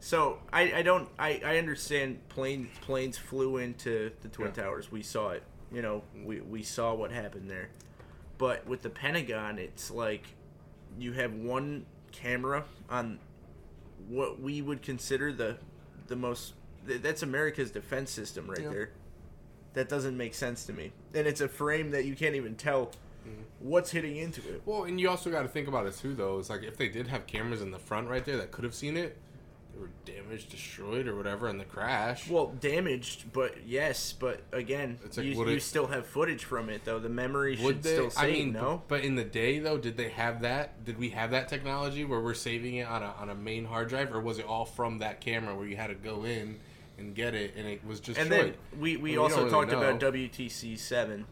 so 0.00 0.38
I, 0.52 0.72
I 0.78 0.82
don't 0.82 1.08
I, 1.18 1.40
I 1.44 1.56
understand 1.58 2.28
plane 2.28 2.68
planes 2.82 3.16
flew 3.16 3.56
into 3.58 4.10
the 4.22 4.28
twin 4.28 4.48
Yeah. 4.56 4.64
towers. 4.64 4.90
We 4.90 5.02
saw 5.02 5.30
it. 5.30 5.44
You 5.72 5.82
know, 5.82 6.02
we 6.24 6.40
we 6.40 6.62
saw 6.62 6.94
what 6.94 7.10
happened 7.12 7.50
there. 7.50 7.68
But 8.38 8.66
with 8.66 8.82
the 8.82 8.90
Pentagon, 8.90 9.58
it's 9.58 9.90
like 9.90 10.24
you 10.98 11.12
have 11.12 11.32
one 11.34 11.86
camera 12.10 12.64
on 12.90 13.18
what 14.08 14.40
we 14.40 14.60
would 14.60 14.82
consider 14.82 15.32
the 15.32 15.56
the 16.08 16.16
most 16.16 16.54
that's 16.84 17.22
America's 17.22 17.70
defense 17.70 18.10
system 18.10 18.48
right 18.50 18.60
Yeah. 18.60 18.70
there. 18.70 18.90
That 19.74 19.88
doesn't 19.88 20.16
make 20.16 20.34
sense 20.34 20.64
to 20.66 20.72
me. 20.72 20.92
And 21.14 21.26
it's 21.26 21.40
a 21.40 21.48
frame 21.48 21.92
that 21.92 22.04
you 22.04 22.14
can't 22.14 22.34
even 22.34 22.54
tell 22.56 22.90
Mm-hmm. 23.24 23.68
what's 23.68 23.92
hitting 23.92 24.16
into 24.16 24.40
it. 24.52 24.62
Well, 24.66 24.82
and 24.82 25.00
you 25.00 25.08
also 25.08 25.30
got 25.30 25.42
to 25.42 25.48
think 25.48 25.68
about 25.68 25.86
it 25.86 25.96
too, 25.96 26.12
though. 26.12 26.40
It's 26.40 26.50
like 26.50 26.64
if 26.64 26.76
they 26.76 26.88
did 26.88 27.06
have 27.06 27.24
cameras 27.28 27.62
in 27.62 27.70
the 27.70 27.78
front 27.78 28.08
right 28.08 28.24
there 28.24 28.36
that 28.38 28.50
could 28.50 28.64
have 28.64 28.74
seen 28.74 28.96
it, 28.96 29.16
were 29.82 29.90
damaged, 30.04 30.50
destroyed, 30.50 31.06
or 31.08 31.16
whatever 31.16 31.48
in 31.48 31.58
the 31.58 31.64
crash. 31.64 32.28
Well, 32.28 32.46
damaged, 32.60 33.32
but 33.32 33.66
yes, 33.66 34.12
but 34.12 34.40
again, 34.52 34.98
It's 35.04 35.16
like, 35.16 35.26
you, 35.26 35.36
would 35.36 35.48
you 35.48 35.56
it- 35.56 35.62
still 35.62 35.88
have 35.88 36.06
footage 36.06 36.44
from 36.44 36.70
it 36.70 36.84
though. 36.84 36.98
The 36.98 37.08
memory 37.08 37.56
should 37.56 37.64
would 37.64 37.82
they? 37.82 37.92
still 37.94 38.10
save. 38.10 38.24
I 38.24 38.32
mean, 38.32 38.52
no, 38.52 38.82
but 38.88 39.00
in 39.04 39.16
the 39.16 39.24
day 39.24 39.58
though, 39.58 39.76
did 39.78 39.96
they 39.96 40.08
have 40.10 40.42
that? 40.42 40.84
Did 40.84 40.98
we 40.98 41.10
have 41.10 41.30
that 41.32 41.48
technology 41.48 42.04
where 42.04 42.20
we're 42.20 42.34
saving 42.34 42.76
it 42.76 42.86
on 42.86 43.02
a 43.02 43.14
on 43.20 43.28
a 43.30 43.34
main 43.34 43.64
hard 43.66 43.88
drive, 43.88 44.12
or 44.14 44.20
was 44.20 44.38
it 44.38 44.46
all 44.46 44.64
from 44.64 44.98
that 45.00 45.20
camera 45.20 45.54
where 45.54 45.66
you 45.66 45.76
had 45.76 45.88
to 45.88 45.94
go 45.94 46.24
in 46.24 46.58
and 46.98 47.14
get 47.14 47.34
it, 47.34 47.54
and 47.56 47.66
it 47.66 47.84
was 47.84 48.00
just 48.00 48.18
and 48.20 48.30
then 48.30 48.54
we, 48.78 48.96
we 48.96 49.02
Well, 49.02 49.12
you 49.12 49.22
also 49.22 49.36
don't 49.36 49.44
really 49.68 49.72
talked 49.72 50.00
about. 50.00 50.14
WTC 50.14 50.78
seven, 50.78 51.26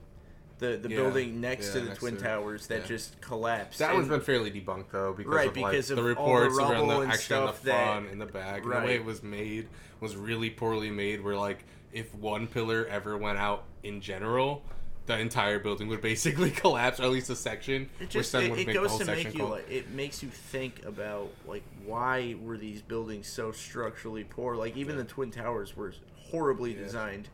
the 0.61 0.77
the 0.77 0.89
Yeah, 0.89 0.97
building 0.97 1.41
next 1.41 1.67
yeah, 1.69 1.73
to 1.73 1.81
the 1.81 1.87
next 1.89 1.99
twin 1.99 2.17
to 2.17 2.23
towers 2.23 2.67
that 2.69 2.83
Yeah. 2.83 2.87
just 2.87 3.21
collapsed. 3.21 3.79
That 3.81 3.95
one's 3.95 4.09
been 4.09 4.21
fairly 4.21 4.51
debunked 4.53 4.91
though, 4.93 5.13
because 5.13 5.33
Right, 5.33 5.49
of 5.49 5.57
like 5.57 5.73
because 5.73 5.89
the 5.89 5.95
of 5.95 5.97
the 5.97 6.03
reports 6.05 6.57
around 6.57 6.71
rubble 6.73 6.87
the 6.89 7.01
and 7.01 7.13
actually 7.13 7.37
on 7.37 7.47
the 7.47 7.53
stuff 7.53 7.63
that- 7.65 7.87
front 7.87 8.11
and 8.11 8.21
the 8.21 8.27
back, 8.27 8.63
and 8.63 8.73
the 8.73 8.77
way 8.79 8.95
it 8.95 9.05
was 9.05 9.23
made 9.23 9.69
was 10.01 10.17
really 10.17 10.51
poorly 10.51 10.91
made. 10.91 11.23
Where 11.23 11.37
like 11.37 11.65
if 11.93 12.15
one 12.15 12.47
pillar 12.47 12.87
ever 12.89 13.19
went 13.19 13.39
out 13.39 13.65
in 13.83 14.01
general, 14.01 14.63
the 15.07 15.19
entire 15.19 15.59
building 15.59 15.89
would 15.89 16.01
basically 16.01 16.51
collapse, 16.63 17.01
or 17.01 17.05
at 17.05 17.11
least 17.11 17.31
a 17.31 17.37
section. 17.37 17.83
It 17.99 18.03
which 18.03 18.11
just 18.11 18.35
it, 18.35 18.53
it 18.53 18.67
the 18.67 18.73
goes 18.73 18.97
to 18.99 19.05
make 19.07 19.35
you 19.35 19.45
like 19.47 19.69
it 19.71 19.91
makes 19.91 20.23
you 20.23 20.29
think 20.29 20.85
about 20.87 21.31
like 21.47 21.65
why 21.85 22.37
were 22.41 22.57
these 22.59 22.81
buildings 22.83 23.27
so 23.27 23.51
structurally 23.51 24.25
poor? 24.25 24.55
Like 24.57 24.77
even 24.77 24.97
the 24.97 25.05
twin 25.05 25.31
towers 25.31 25.77
were 25.77 25.93
horribly 26.31 26.75
designed. 26.75 27.29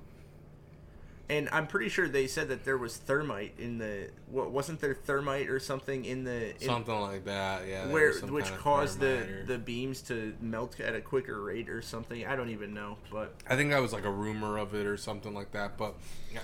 And 1.29 1.49
I'm 1.51 1.67
pretty 1.67 1.89
sure 1.89 2.09
they 2.09 2.29
said 2.29 2.49
that 2.49 2.65
there 2.65 2.79
was 2.79 2.97
thermite 2.97 3.55
in 3.59 3.79
the 3.79 4.11
what 4.31 4.53
wasn't 4.53 4.81
there 4.81 4.95
thermite 4.95 5.49
or 5.49 5.59
something 5.59 6.05
in 6.05 6.23
the 6.23 6.51
in, 6.51 6.61
something 6.61 7.01
like 7.01 7.25
that. 7.25 7.67
Yeah, 7.67 7.89
where 7.89 8.13
which 8.13 8.53
caused 8.57 9.01
the 9.01 9.41
or- 9.41 9.45
the 9.45 9.59
beams 9.59 10.03
to 10.03 10.35
melt 10.41 10.79
at 10.79 10.95
a 10.95 11.01
quicker 11.01 11.43
rate 11.43 11.69
or 11.69 11.83
something. 11.83 12.25
I 12.25 12.37
don't 12.37 12.51
even 12.51 12.75
know, 12.75 12.99
but 13.11 13.35
I 13.49 13.57
think 13.57 13.71
that 13.71 13.83
was 13.83 13.93
like 13.93 14.05
a 14.05 14.11
rumor 14.11 14.59
of 14.59 14.75
it 14.75 14.87
or 14.87 14.97
something 14.97 15.35
like 15.35 15.51
that. 15.53 15.77
But 15.77 15.95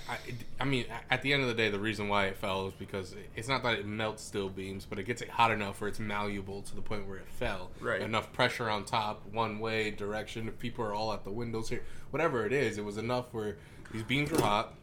I, 0.09 0.19
I 0.61 0.65
mean, 0.65 0.87
at 1.11 1.23
the 1.23 1.33
end 1.33 1.43
of 1.43 1.49
the 1.49 1.55
day, 1.55 1.69
the 1.69 1.79
reason 1.79 2.09
why 2.09 2.27
it 2.27 2.37
fell 2.37 2.67
is 2.67 2.75
because 2.75 3.15
it's 3.37 3.49
not 3.49 3.63
that 3.63 3.79
it 3.79 3.87
melts 3.87 4.25
steel 4.25 4.49
beams, 4.49 4.85
but 4.85 4.99
it 4.99 5.05
gets 5.05 5.23
it 5.23 5.29
hot 5.29 5.51
enough 5.53 5.81
where 5.81 5.89
it's 5.89 6.01
malleable 6.01 6.63
to 6.63 6.75
the 6.75 6.83
point 6.83 7.07
where 7.07 7.19
it 7.19 7.29
fell. 7.29 7.71
Right. 7.81 8.01
Enough 8.01 8.33
pressure 8.33 8.69
on 8.69 8.85
top, 8.85 9.23
one 9.33 9.61
way 9.61 9.91
direction. 9.91 10.49
If 10.49 10.59
people 10.59 10.85
are 10.85 10.95
all 10.95 11.13
at 11.13 11.25
the 11.25 11.31
windows 11.31 11.69
here, 11.69 11.83
whatever 12.11 12.45
it 12.47 12.53
is, 12.53 12.79
it 12.79 12.85
was 12.85 12.97
enough 12.97 13.27
where 13.33 13.57
these 13.93 14.03
beams 14.03 14.31
were 14.31 14.41
hot. 14.41 14.75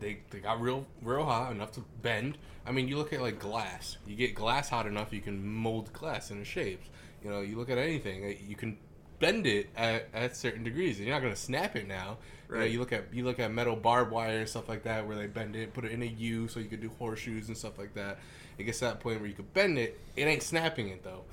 They, 0.00 0.18
they 0.30 0.40
got 0.40 0.60
real 0.60 0.86
real 1.02 1.24
hot 1.24 1.52
enough 1.52 1.72
to 1.72 1.84
bend. 2.02 2.36
I 2.66 2.72
mean, 2.72 2.88
you 2.88 2.96
look 2.98 3.12
at 3.12 3.20
like 3.22 3.38
glass. 3.38 3.96
You 4.06 4.14
get 4.16 4.34
glass 4.34 4.68
hot 4.68 4.86
enough, 4.86 5.12
you 5.12 5.20
can 5.20 5.46
mold 5.46 5.92
glass 5.92 6.30
into 6.30 6.44
shapes. 6.44 6.88
You 7.24 7.30
know, 7.30 7.40
you 7.40 7.56
look 7.56 7.70
at 7.70 7.78
anything, 7.78 8.24
uh, 8.24 8.32
you 8.46 8.56
can 8.56 8.76
bend 9.18 9.46
it 9.46 9.70
at, 9.76 10.08
at 10.12 10.36
certain 10.36 10.64
degrees. 10.64 11.00
You're 11.00 11.14
not 11.14 11.22
gonna 11.22 11.34
snap 11.36 11.76
it 11.76 11.88
now. 11.88 12.18
You, 12.48 12.54
know, 12.54 12.60
Right. 12.60 12.70
you 12.70 12.78
look 12.78 12.92
at 12.92 13.12
you 13.12 13.24
look 13.24 13.40
at 13.40 13.50
metal 13.52 13.74
barbed 13.74 14.12
wire 14.12 14.38
and 14.40 14.48
stuff 14.48 14.68
like 14.68 14.82
that, 14.84 15.06
where 15.06 15.16
they 15.16 15.26
bend 15.26 15.56
it, 15.56 15.72
put 15.72 15.84
it 15.84 15.92
in 15.92 16.02
a 16.02 16.06
U, 16.06 16.46
so 16.48 16.60
you 16.60 16.66
could 16.66 16.80
do 16.82 16.90
horseshoes 16.98 17.48
and 17.48 17.56
stuff 17.56 17.78
like 17.78 17.94
that. 17.94 18.18
It 18.58 18.64
gets 18.64 18.78
to 18.80 18.84
that 18.86 19.00
point 19.00 19.20
where 19.20 19.28
you 19.28 19.34
could 19.34 19.52
bend 19.54 19.78
it. 19.78 19.98
It 20.14 20.24
ain't 20.24 20.42
snapping 20.42 20.88
it 20.90 21.02
though. 21.04 21.24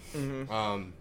Um, 0.54 0.94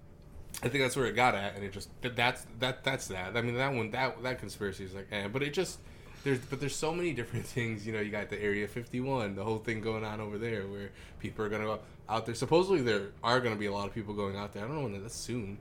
I 0.62 0.68
think 0.68 0.84
that's 0.84 0.94
where 0.96 1.06
it 1.06 1.16
got 1.16 1.34
at, 1.34 1.56
and 1.56 1.64
it 1.64 1.72
just 1.72 1.88
that- 2.02 2.14
that's 2.16 2.46
that 2.60 2.84
that's 2.84 3.08
that. 3.08 3.36
I 3.36 3.42
mean, 3.42 3.56
that 3.56 3.72
one 3.74 3.90
that 3.90 4.22
that 4.22 4.38
conspiracy 4.38 4.84
is 4.84 4.94
like, 4.94 5.08
eh, 5.10 5.28
but 5.28 5.42
it 5.42 5.52
just 5.52 5.78
there's 6.24 6.38
but 6.38 6.60
there's 6.60 6.76
so 6.76 6.94
many 6.94 7.12
different 7.12 7.46
things. 7.56 7.86
You 7.86 7.92
know, 7.92 8.00
you 8.00 8.10
got 8.10 8.30
the 8.30 8.40
Area 8.40 8.68
51, 8.68 9.34
the 9.34 9.44
whole 9.44 9.58
thing 9.58 9.80
going 9.80 10.04
on 10.04 10.20
over 10.20 10.38
there, 10.38 10.66
where 10.68 10.90
people 11.18 11.44
are 11.44 11.48
gonna 11.48 11.64
go 11.64 11.80
out 12.08 12.26
there. 12.26 12.34
Supposedly, 12.34 12.82
there 12.82 13.08
are 13.24 13.40
gonna 13.40 13.56
be 13.56 13.66
a 13.66 13.72
lot 13.72 13.88
of 13.88 13.94
people 13.94 14.14
going 14.14 14.36
out 14.36 14.52
there. 14.52 14.64
I 14.64 14.68
don't 14.68 14.76
know 14.76 14.82
when 14.84 15.02
that's 15.02 15.16
soon, 15.16 15.58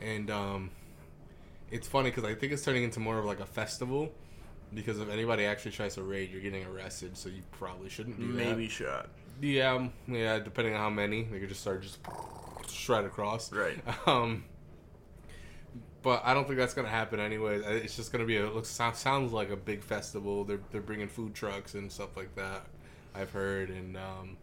and 0.00 0.30
um, 0.30 0.70
it's 1.70 1.88
funny 1.88 2.10
because 2.10 2.24
I 2.24 2.34
think 2.34 2.52
it's 2.52 2.62
turning 2.64 2.84
into 2.84 3.00
more 3.00 3.18
of 3.18 3.24
like 3.24 3.40
a 3.40 3.46
festival. 3.46 4.12
Because 4.72 4.98
if 4.98 5.08
anybody 5.08 5.44
actually 5.44 5.70
tries 5.70 5.94
to 5.94 6.02
raid, 6.02 6.32
you're 6.32 6.40
getting 6.40 6.64
arrested, 6.64 7.16
so 7.16 7.28
you 7.28 7.42
probably 7.52 7.88
shouldn't 7.88 8.18
do 8.18 8.32
that. 8.32 8.44
maybe 8.44 8.68
shot. 8.68 9.08
Yeah, 9.40 9.86
yeah. 10.08 10.40
Depending 10.40 10.74
on 10.74 10.80
how 10.80 10.90
many, 10.90 11.22
they 11.24 11.38
could 11.38 11.48
just 11.48 11.60
start 11.60 11.82
just 11.82 11.98
shred 12.84 13.04
across. 13.04 13.52
Right. 13.52 13.78
Um, 14.06 14.44
but 16.02 16.20
I 16.22 16.34
don't 16.34 16.46
think 16.46 16.58
that's 16.58 16.74
gonna 16.74 16.88
happen 16.88 17.18
anyway. 17.18 17.60
It's 17.64 17.96
just 17.96 18.12
gonna 18.12 18.26
be 18.26 18.36
a 18.36 18.50
looks 18.50 18.68
sounds, 18.68 18.98
sounds 18.98 19.32
like 19.32 19.50
a 19.50 19.56
big 19.56 19.82
festival. 19.82 20.44
They're 20.44 20.60
they're 20.70 20.82
bringing 20.82 21.08
food 21.08 21.34
trucks 21.34 21.74
and 21.74 21.90
stuff 21.90 22.14
like 22.16 22.34
that. 22.34 22.66
I've 23.14 23.30
heard 23.30 23.70
and 23.70 23.96
um, 23.96 24.36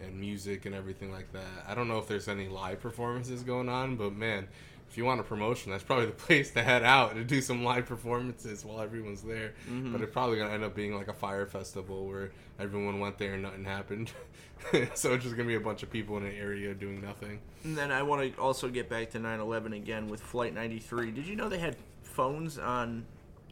and 0.00 0.20
music 0.20 0.66
and 0.66 0.74
everything 0.74 1.10
like 1.10 1.32
that. 1.32 1.64
I 1.66 1.74
don't 1.74 1.88
know 1.88 1.98
if 1.98 2.06
there's 2.06 2.28
any 2.28 2.48
live 2.48 2.80
performances 2.80 3.42
going 3.42 3.70
on, 3.70 3.96
but 3.96 4.14
man, 4.14 4.46
if 4.88 4.96
you 4.96 5.04
want 5.04 5.20
a 5.20 5.24
promotion, 5.24 5.72
that's 5.72 5.82
probably 5.84 6.06
the 6.06 6.12
place 6.26 6.50
to 6.52 6.62
head 6.62 6.82
out 6.82 7.14
to 7.14 7.24
do 7.24 7.40
some 7.40 7.64
live 7.64 7.86
performances 7.86 8.64
while 8.64 8.80
everyone's 8.80 9.22
there. 9.22 9.54
Mm-hmm. 9.68 9.92
But 9.92 10.00
it's 10.00 10.12
probably 10.12 10.38
gonna 10.38 10.52
end 10.54 10.64
up 10.64 10.74
being 10.74 10.94
like 10.96 11.08
a 11.08 11.12
Fyre 11.12 11.46
festival 11.46 12.06
where 12.06 12.30
everyone 12.58 13.00
went 13.00 13.18
there 13.18 13.34
and 13.34 13.42
nothing 13.42 13.64
happened. 13.64 14.10
so 14.94 15.12
it's 15.14 15.24
just 15.24 15.36
gonna 15.36 15.48
be 15.48 15.54
a 15.56 15.60
bunch 15.60 15.82
of 15.82 15.90
people 15.90 16.16
in 16.16 16.24
an 16.24 16.34
area 16.34 16.72
doing 16.74 17.00
nothing. 17.02 17.40
And 17.64 17.76
then 17.76 17.90
I 17.90 18.02
want 18.02 18.34
to 18.34 18.40
also 18.40 18.68
get 18.68 18.88
back 18.88 19.10
to 19.10 19.18
9/11 19.18 19.74
again 19.76 20.08
with 20.08 20.20
Flight 20.20 20.54
93. 20.54 21.10
Did 21.10 21.26
you 21.26 21.36
know 21.36 21.48
they 21.48 21.58
had 21.58 21.76
phones 22.02 22.58
on 22.58 23.04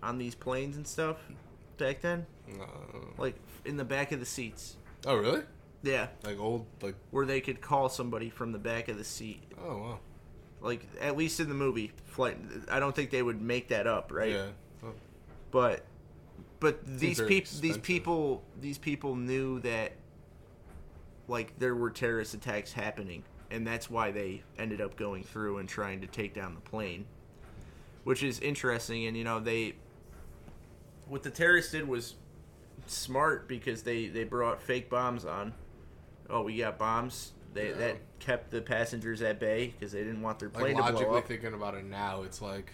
on 0.02 0.18
these 0.18 0.34
planes 0.34 0.76
and 0.76 0.86
stuff 0.86 1.18
back 1.78 2.00
then? 2.00 2.26
Uh, 2.60 2.64
Like 3.18 3.34
in 3.64 3.76
the 3.76 3.84
back 3.84 4.12
of 4.12 4.20
the 4.20 4.26
seats. 4.26 4.76
oh 5.06 5.16
really? 5.16 5.42
Yeah, 5.82 6.06
Like 6.24 6.38
old 6.38 6.64
like 6.80 6.94
where 7.10 7.26
they 7.26 7.42
could 7.42 7.60
call 7.60 7.90
somebody 7.90 8.30
from 8.30 8.52
the 8.52 8.58
back 8.58 8.88
of 8.88 8.96
the 8.96 9.04
seat. 9.04 9.42
oh 9.62 9.76
wow 9.76 9.98
Like 10.64 10.86
at 11.00 11.16
least 11.16 11.40
in 11.40 11.48
the 11.48 11.54
movie 11.54 11.92
Flight. 12.06 12.38
I 12.70 12.80
don't 12.80 12.96
think 12.96 13.10
they 13.10 13.22
would 13.22 13.42
make 13.42 13.68
that 13.68 13.86
up, 13.86 14.10
right? 14.12 14.30
yeah. 14.32 14.46
But 15.50 15.84
but 16.58 16.84
these 16.86 17.20
people 17.20 17.52
these 17.60 17.76
people 17.78 18.42
these 18.60 18.78
people 18.78 19.14
knew 19.14 19.60
that 19.60 19.92
like 21.28 21.58
there 21.58 21.74
were 21.74 21.90
terrorist 21.90 22.34
attacks 22.34 22.72
happening 22.72 23.22
and 23.50 23.66
that's 23.66 23.90
why 23.90 24.10
they 24.10 24.42
ended 24.58 24.80
up 24.80 24.96
going 24.96 25.22
through 25.22 25.58
and 25.58 25.68
trying 25.68 26.00
to 26.00 26.06
take 26.06 26.34
down 26.34 26.54
the 26.54 26.60
plane. 26.60 27.04
Which 28.04 28.22
is 28.22 28.40
interesting 28.40 29.06
and 29.06 29.16
you 29.16 29.24
know 29.24 29.40
they 29.40 29.74
what 31.06 31.22
the 31.22 31.30
terrorists 31.30 31.72
did 31.72 31.86
was 31.86 32.14
smart 32.86 33.48
because 33.48 33.82
they 33.82 34.08
they 34.08 34.24
brought 34.24 34.62
fake 34.62 34.88
bombs 34.88 35.24
on. 35.24 35.52
Oh, 36.30 36.42
we 36.42 36.58
got 36.58 36.78
bombs. 36.78 37.32
They 37.54 37.68
Yeah. 37.68 37.74
that 37.76 37.96
kept 38.18 38.50
the 38.50 38.60
passengers 38.60 39.22
at 39.22 39.38
bay 39.38 39.68
because 39.68 39.92
they 39.92 40.02
didn't 40.04 40.22
want 40.22 40.38
their 40.38 40.48
like 40.48 40.58
plane 40.58 40.76
to 40.76 40.82
blow 40.82 40.88
up. 40.88 40.94
logically 40.94 41.18
up. 41.18 41.26
thinking 41.28 41.54
about 41.54 41.74
it 41.74 41.84
now, 41.84 42.22
it's 42.22 42.42
like 42.42 42.72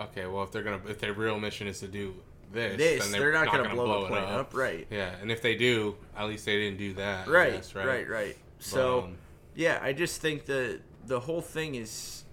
okay, 0.00 0.26
well 0.26 0.42
if 0.42 0.50
they're 0.50 0.62
gonna 0.62 0.80
if 0.88 0.98
their 0.98 1.12
real 1.12 1.38
mission 1.38 1.66
is 1.66 1.80
to 1.80 1.88
do 1.88 2.14
this, 2.52 2.76
This, 2.76 3.02
then 3.10 3.18
they're, 3.18 3.32
not, 3.32 3.46
gonna, 3.46 3.62
gonna, 3.62 3.74
blow, 3.74 4.02
the 4.02 4.08
plane 4.08 4.24
up. 4.24 4.52
right? 4.54 4.86
Yeah, 4.90 5.14
and 5.22 5.32
if 5.32 5.40
they 5.40 5.54
do, 5.56 5.96
at 6.14 6.26
least 6.26 6.44
they 6.44 6.58
didn't 6.58 6.76
do 6.76 6.92
that. 6.94 7.26
Right, 7.26 7.54
guess, 7.54 7.74
right, 7.74 7.86
right, 7.86 8.08
right, 8.08 8.36
But, 8.58 8.64
So, 8.66 9.00
um, 9.04 9.16
yeah, 9.54 9.78
I 9.80 9.94
just 9.94 10.20
think 10.20 10.44
the 10.44 10.80
the 11.06 11.20
whole 11.20 11.40
thing 11.40 11.76
is, 11.76 12.24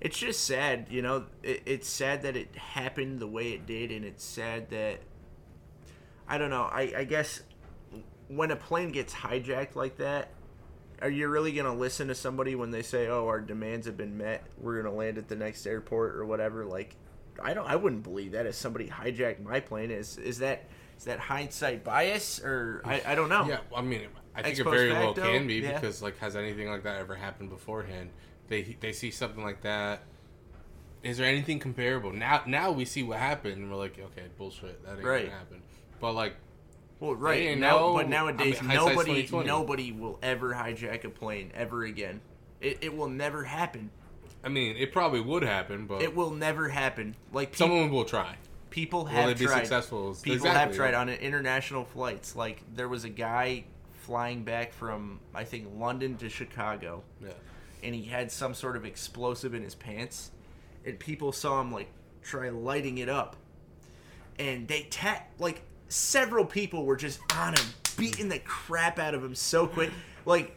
it's 0.00 0.18
just 0.18 0.44
sad. 0.44 0.86
You 0.90 1.02
know, 1.02 1.26
it, 1.44 1.62
it's 1.64 1.88
sad 1.88 2.22
that 2.22 2.36
it 2.36 2.56
happened 2.56 3.20
the 3.20 3.28
way 3.28 3.52
it 3.52 3.66
did, 3.66 3.92
and 3.92 4.04
it's 4.04 4.24
sad 4.24 4.70
that 4.70 4.98
I 6.26 6.36
don't 6.36 6.50
know. 6.50 6.62
I 6.64 6.92
I 6.96 7.04
guess 7.04 7.42
when 8.30 8.50
a 8.52 8.56
plane 8.56 8.92
gets 8.92 9.12
hijacked 9.12 9.74
like 9.74 9.96
that. 9.96 10.28
Are 11.02 11.10
you 11.10 11.28
really 11.28 11.52
gonna 11.52 11.74
listen 11.74 12.08
to 12.08 12.14
somebody 12.14 12.54
when 12.54 12.70
they 12.70 12.82
say, 12.82 13.08
"Oh, 13.08 13.26
our 13.26 13.40
demands 13.40 13.86
have 13.86 13.96
been 13.96 14.16
met. 14.18 14.44
We're 14.58 14.82
gonna 14.82 14.94
land 14.94 15.18
at 15.18 15.28
the 15.28 15.36
next 15.36 15.66
airport 15.66 16.14
or 16.14 16.24
whatever"? 16.26 16.64
Like, 16.66 16.94
I 17.42 17.54
don't. 17.54 17.66
I 17.66 17.76
wouldn't 17.76 18.02
believe 18.02 18.32
that 18.32 18.46
if 18.46 18.54
somebody 18.54 18.86
hijacked 18.88 19.40
my 19.42 19.60
plane. 19.60 19.90
Is 19.90 20.18
is 20.18 20.38
that 20.40 20.68
is 20.98 21.04
that 21.04 21.18
hindsight 21.18 21.84
bias 21.84 22.40
or 22.44 22.82
I, 22.84 23.02
I 23.06 23.14
don't 23.14 23.30
know. 23.30 23.46
Yeah, 23.46 23.60
I 23.74 23.80
mean, 23.80 24.02
I 24.34 24.42
think 24.42 24.52
Ex 24.52 24.58
it 24.60 24.64
very 24.64 24.92
well 24.92 25.14
can 25.14 25.46
be 25.46 25.54
yeah. 25.54 25.72
because 25.72 26.02
like, 26.02 26.18
has 26.18 26.36
anything 26.36 26.68
like 26.68 26.82
that 26.84 26.98
ever 26.98 27.14
happened 27.14 27.48
beforehand? 27.48 28.10
They 28.48 28.76
they 28.80 28.92
see 28.92 29.10
something 29.10 29.42
like 29.42 29.62
that. 29.62 30.02
Is 31.02 31.16
there 31.16 31.26
anything 31.26 31.58
comparable? 31.58 32.12
Now 32.12 32.42
now 32.46 32.72
we 32.72 32.84
see 32.84 33.02
what 33.02 33.18
happened 33.18 33.56
and 33.56 33.70
we're 33.70 33.78
like, 33.78 33.98
okay, 33.98 34.26
bullshit, 34.36 34.84
that 34.84 34.96
ain't 34.96 35.04
Right. 35.04 35.24
gonna 35.24 35.38
happen. 35.38 35.62
But 35.98 36.12
like, 36.12 36.34
Well, 37.00 37.14
right 37.14 37.56
now, 37.58 37.78
know- 37.78 37.94
but 37.94 38.08
nowadays 38.08 38.58
I 38.60 38.64
mean, 38.66 38.76
nobody 38.76 39.28
nobody 39.32 39.92
will 39.92 40.18
ever 40.22 40.52
hijack 40.54 41.04
a 41.04 41.08
plane 41.10 41.50
ever 41.54 41.84
again. 41.84 42.20
It, 42.60 42.78
it 42.82 42.94
will 42.96 43.08
never 43.08 43.42
happen. 43.44 43.90
I 44.44 44.48
mean, 44.48 44.76
it 44.76 44.92
probably 44.92 45.20
would 45.20 45.42
happen, 45.42 45.86
but 45.86 46.02
It 46.02 46.14
will 46.14 46.30
never 46.30 46.68
happen. 46.68 47.16
Like 47.32 47.56
someone 47.56 47.90
will 47.90 48.04
try. 48.04 48.36
people 48.68 49.00
Will 49.00 49.06
have 49.06 49.26
they 49.28 49.34
be 49.34 49.46
tried. 49.46 49.60
successful? 49.60 50.14
People 50.22 50.36
Exactly, 50.36 50.60
have 50.60 50.74
tried 50.76 50.94
on 50.94 51.08
international 51.08 51.84
flights. 51.84 52.36
Like 52.36 52.62
there 52.74 52.88
was 52.88 53.04
a 53.04 53.08
guy 53.10 53.64
flying 54.02 54.44
back 54.44 54.72
from 54.74 55.20
I 55.34 55.44
think 55.44 55.68
London 55.78 56.16
to 56.18 56.28
Chicago, 56.28 57.02
Yeah. 57.22 57.30
and 57.82 57.94
he 57.94 58.02
had 58.04 58.30
some 58.30 58.52
sort 58.54 58.76
of 58.76 58.84
explosive 58.84 59.54
in 59.54 59.62
his 59.62 59.74
pants, 59.74 60.30
and 60.84 60.98
people 60.98 61.32
saw 61.32 61.60
him 61.62 61.72
like 61.72 61.88
try 62.22 62.48
lighting 62.50 62.98
it 62.98 63.08
up, 63.08 63.36
and 64.38 64.68
they 64.68 64.82
ta- 64.84 65.22
like 65.38 65.62
several 65.90 66.46
people 66.46 66.86
were 66.86 66.96
just 66.96 67.20
on 67.36 67.54
him, 67.54 67.66
beating 67.98 68.28
the 68.30 68.38
crap 68.38 68.98
out 68.98 69.14
of 69.14 69.22
him 69.22 69.34
so 69.34 69.66
quick. 69.66 69.90
Like 70.24 70.56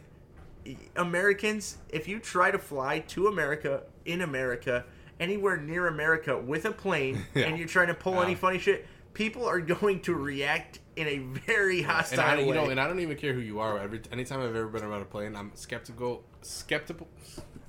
Americans, 0.96 1.78
if 1.90 2.08
you 2.08 2.18
try 2.18 2.50
to 2.50 2.58
fly 2.58 3.00
to 3.00 3.26
America 3.28 3.82
in 4.04 4.22
America, 4.22 4.84
anywhere 5.20 5.56
near 5.56 5.86
America 5.88 6.38
with 6.38 6.64
a 6.64 6.72
plane, 6.72 7.24
Yeah. 7.34 7.44
and 7.46 7.58
you're 7.58 7.68
trying 7.68 7.88
to 7.88 7.94
pull 7.94 8.14
any 8.22 8.32
uh-huh. 8.32 8.40
funny 8.40 8.58
shit, 8.58 8.86
people 9.12 9.46
are 9.46 9.60
going 9.60 10.00
to 10.02 10.14
react 10.14 10.78
in 10.96 11.06
a 11.08 11.18
very 11.18 11.78
And 11.78 11.86
hostile 11.88 12.20
I, 12.20 12.36
way. 12.36 12.46
you 12.46 12.54
know, 12.54 12.70
and 12.70 12.80
I 12.80 12.86
don't 12.86 13.00
even 13.00 13.16
care 13.16 13.32
who 13.32 13.40
you 13.40 13.60
are. 13.60 13.78
Every 13.78 14.00
anytime 14.12 14.40
I've 14.40 14.54
ever 14.54 14.68
been 14.68 14.84
around 14.84 15.02
a 15.02 15.06
plane, 15.06 15.34
I'm 15.36 15.50
skeptical, 15.54 16.24
skeptical, 16.42 17.08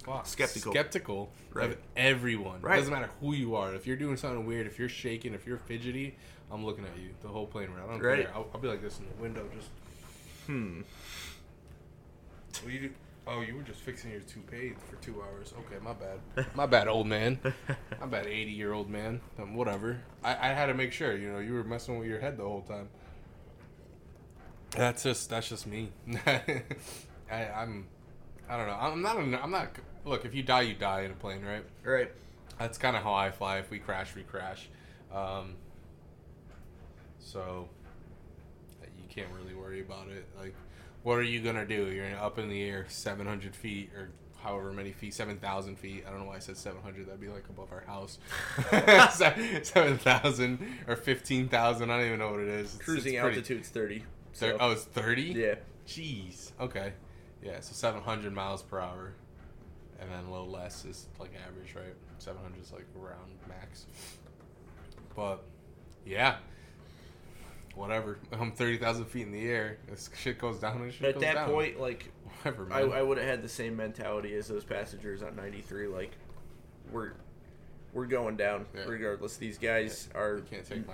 fuck, 0.03 0.25
Skeptical. 0.27 0.71
skeptical 0.71 1.31
Right. 1.53 1.71
of 1.71 1.77
everyone. 1.95 2.61
Right. 2.61 2.77
Doesn't 2.77 2.93
matter 2.93 3.09
who 3.21 3.33
you 3.33 3.55
are. 3.55 3.73
If 3.73 3.87
you're 3.87 3.95
doing 3.95 4.17
something 4.17 4.45
weird, 4.45 4.67
if 4.67 4.77
you're 4.77 4.89
shaking, 4.89 5.33
if 5.33 5.47
you're 5.47 5.57
fidgety, 5.57 6.15
I'm 6.51 6.65
looking 6.65 6.85
at 6.85 6.97
you 6.97 7.09
the 7.21 7.27
whole 7.27 7.47
plane 7.47 7.69
ride. 7.71 7.83
I 7.87 7.91
don't 7.93 8.01
Right. 8.01 8.25
care. 8.25 8.35
I'll, 8.35 8.47
I'll 8.53 8.59
be 8.61 8.67
like 8.67 8.81
this 8.81 8.99
in 8.99 9.05
the 9.15 9.21
window, 9.21 9.47
just. 9.55 9.69
hmm. 10.47 10.81
What 12.63 12.73
you 12.73 12.79
do? 12.79 12.89
Oh, 13.27 13.41
you 13.41 13.55
were 13.55 13.63
just 13.63 13.79
fixing 13.81 14.11
your 14.11 14.19
toupee 14.21 14.73
for 14.89 14.97
two 14.97 15.21
hours. 15.21 15.53
Okay, 15.57 15.83
my 15.83 15.93
bad. 15.93 16.45
My 16.55 16.67
bad, 16.67 16.87
old 16.87 17.07
man. 17.07 17.39
My 17.99 18.05
bad, 18.05 18.27
eighty 18.27 18.51
year 18.51 18.71
old 18.71 18.87
man. 18.89 19.19
Um, 19.39 19.55
whatever. 19.55 19.99
I, 20.23 20.31
I 20.33 20.53
had 20.53 20.67
to 20.67 20.75
make 20.75 20.91
sure. 20.91 21.17
You 21.17 21.31
know, 21.33 21.39
you 21.39 21.53
were 21.53 21.63
messing 21.63 21.97
with 21.97 22.07
your 22.07 22.19
head 22.19 22.37
the 22.37 22.43
whole 22.43 22.61
time. 22.61 22.87
That's 24.71 25.01
just 25.03 25.29
that's 25.29 25.49
just 25.49 25.65
me. 25.65 25.91
I, 26.27 26.51
I'm. 27.31 27.87
I 28.47 28.57
don't 28.57 28.67
know. 28.67 28.77
I'm 28.79 29.01
not. 29.01 29.17
A, 29.17 29.43
I'm 29.43 29.51
not. 29.51 29.69
Look, 30.05 30.23
if 30.25 30.35
you 30.35 30.43
die, 30.43 30.61
you 30.61 30.75
die 30.75 31.01
in 31.01 31.11
a 31.11 31.15
plane, 31.15 31.43
right? 31.43 31.63
Right. 31.83 32.11
That's 32.59 32.77
kind 32.77 32.95
of 32.95 33.01
how 33.03 33.13
I 33.13 33.31
fly. 33.31 33.57
If 33.57 33.71
we 33.71 33.79
crash, 33.79 34.13
we 34.15 34.21
crash. 34.21 34.69
Um, 35.11 35.55
so 37.25 37.67
you 38.97 39.03
can't 39.09 39.27
really 39.33 39.53
worry 39.55 39.81
about 39.81 40.07
it. 40.09 40.25
Like, 40.39 40.53
what 41.03 41.15
are 41.17 41.23
you 41.23 41.41
gonna 41.41 41.65
do? 41.65 41.87
You're 41.91 42.15
up 42.17 42.37
in 42.39 42.47
the 42.49 42.61
air, 42.63 42.85
700 42.87 43.55
feet 43.55 43.89
or 43.95 44.09
however 44.41 44.71
many 44.71 44.91
feet, 44.91 45.13
7,000 45.13 45.75
feet. 45.77 46.03
I 46.07 46.11
don't 46.11 46.19
know 46.19 46.25
why 46.27 46.35
I 46.35 46.39
said 46.39 46.55
700. 46.55 47.07
That'd 47.07 47.19
be 47.19 47.29
like 47.29 47.45
above 47.49 47.71
our 47.71 47.81
house. 47.81 48.19
7,000 49.63 50.67
or 50.87 50.95
15,000. 50.95 51.89
I 51.91 51.97
don't 51.97 52.05
even 52.05 52.19
know 52.19 52.31
what 52.31 52.41
it 52.41 52.47
is. 52.49 52.73
It's- 52.75 52.85
Cruising 52.85 53.13
it's 53.15 53.21
pretty- 53.21 53.37
altitude's 53.37 53.69
thirty. 53.69 54.03
So, 54.33 54.57
oh, 54.59 54.71
it's 54.71 54.83
30. 54.83 55.21
yeah. 55.23 55.55
Jeez. 55.87 56.51
Okay. 56.59 56.93
Yeah. 57.41 57.59
So 57.61 57.73
700 57.73 58.33
miles 58.33 58.61
per 58.61 58.79
hour, 58.79 59.13
and 59.99 60.11
then 60.11 60.25
a 60.25 60.31
little 60.31 60.49
less 60.49 60.83
is 60.85 61.07
like 61.19 61.31
average, 61.47 61.73
right? 61.75 61.95
700 62.19 62.61
is 62.61 62.71
like 62.71 62.85
around 62.99 63.31
max. 63.47 63.85
But 65.15 65.43
yeah. 66.05 66.37
Whatever. 67.75 68.17
I'm 68.31 68.51
30,000 68.51 69.05
feet 69.05 69.23
in 69.23 69.31
the 69.31 69.47
air. 69.47 69.77
This 69.89 70.09
shit 70.17 70.39
goes 70.39 70.59
down 70.59 70.81
and 70.81 70.91
shit 70.93 71.01
But 71.01 71.15
at 71.15 71.19
that 71.21 71.33
down. 71.35 71.49
point, 71.49 71.79
like 71.79 72.11
whatever, 72.43 72.67
I, 72.71 72.83
man. 72.83 72.93
I 72.93 73.01
would 73.01 73.17
have 73.17 73.27
had 73.27 73.41
the 73.41 73.49
same 73.49 73.75
mentality 73.75 74.33
as 74.35 74.47
those 74.47 74.63
passengers 74.63 75.21
on 75.21 75.35
93. 75.35 75.87
Like, 75.87 76.11
we're 76.91 77.11
we're 77.93 78.05
going 78.05 78.35
down 78.37 78.65
Yeah. 78.73 78.83
regardless. 78.85 79.37
These 79.37 79.57
guys 79.57 80.09
are. 80.15 80.37
you 80.37 80.43
can't 80.49 80.65
take 80.65 80.87
my. 80.87 80.93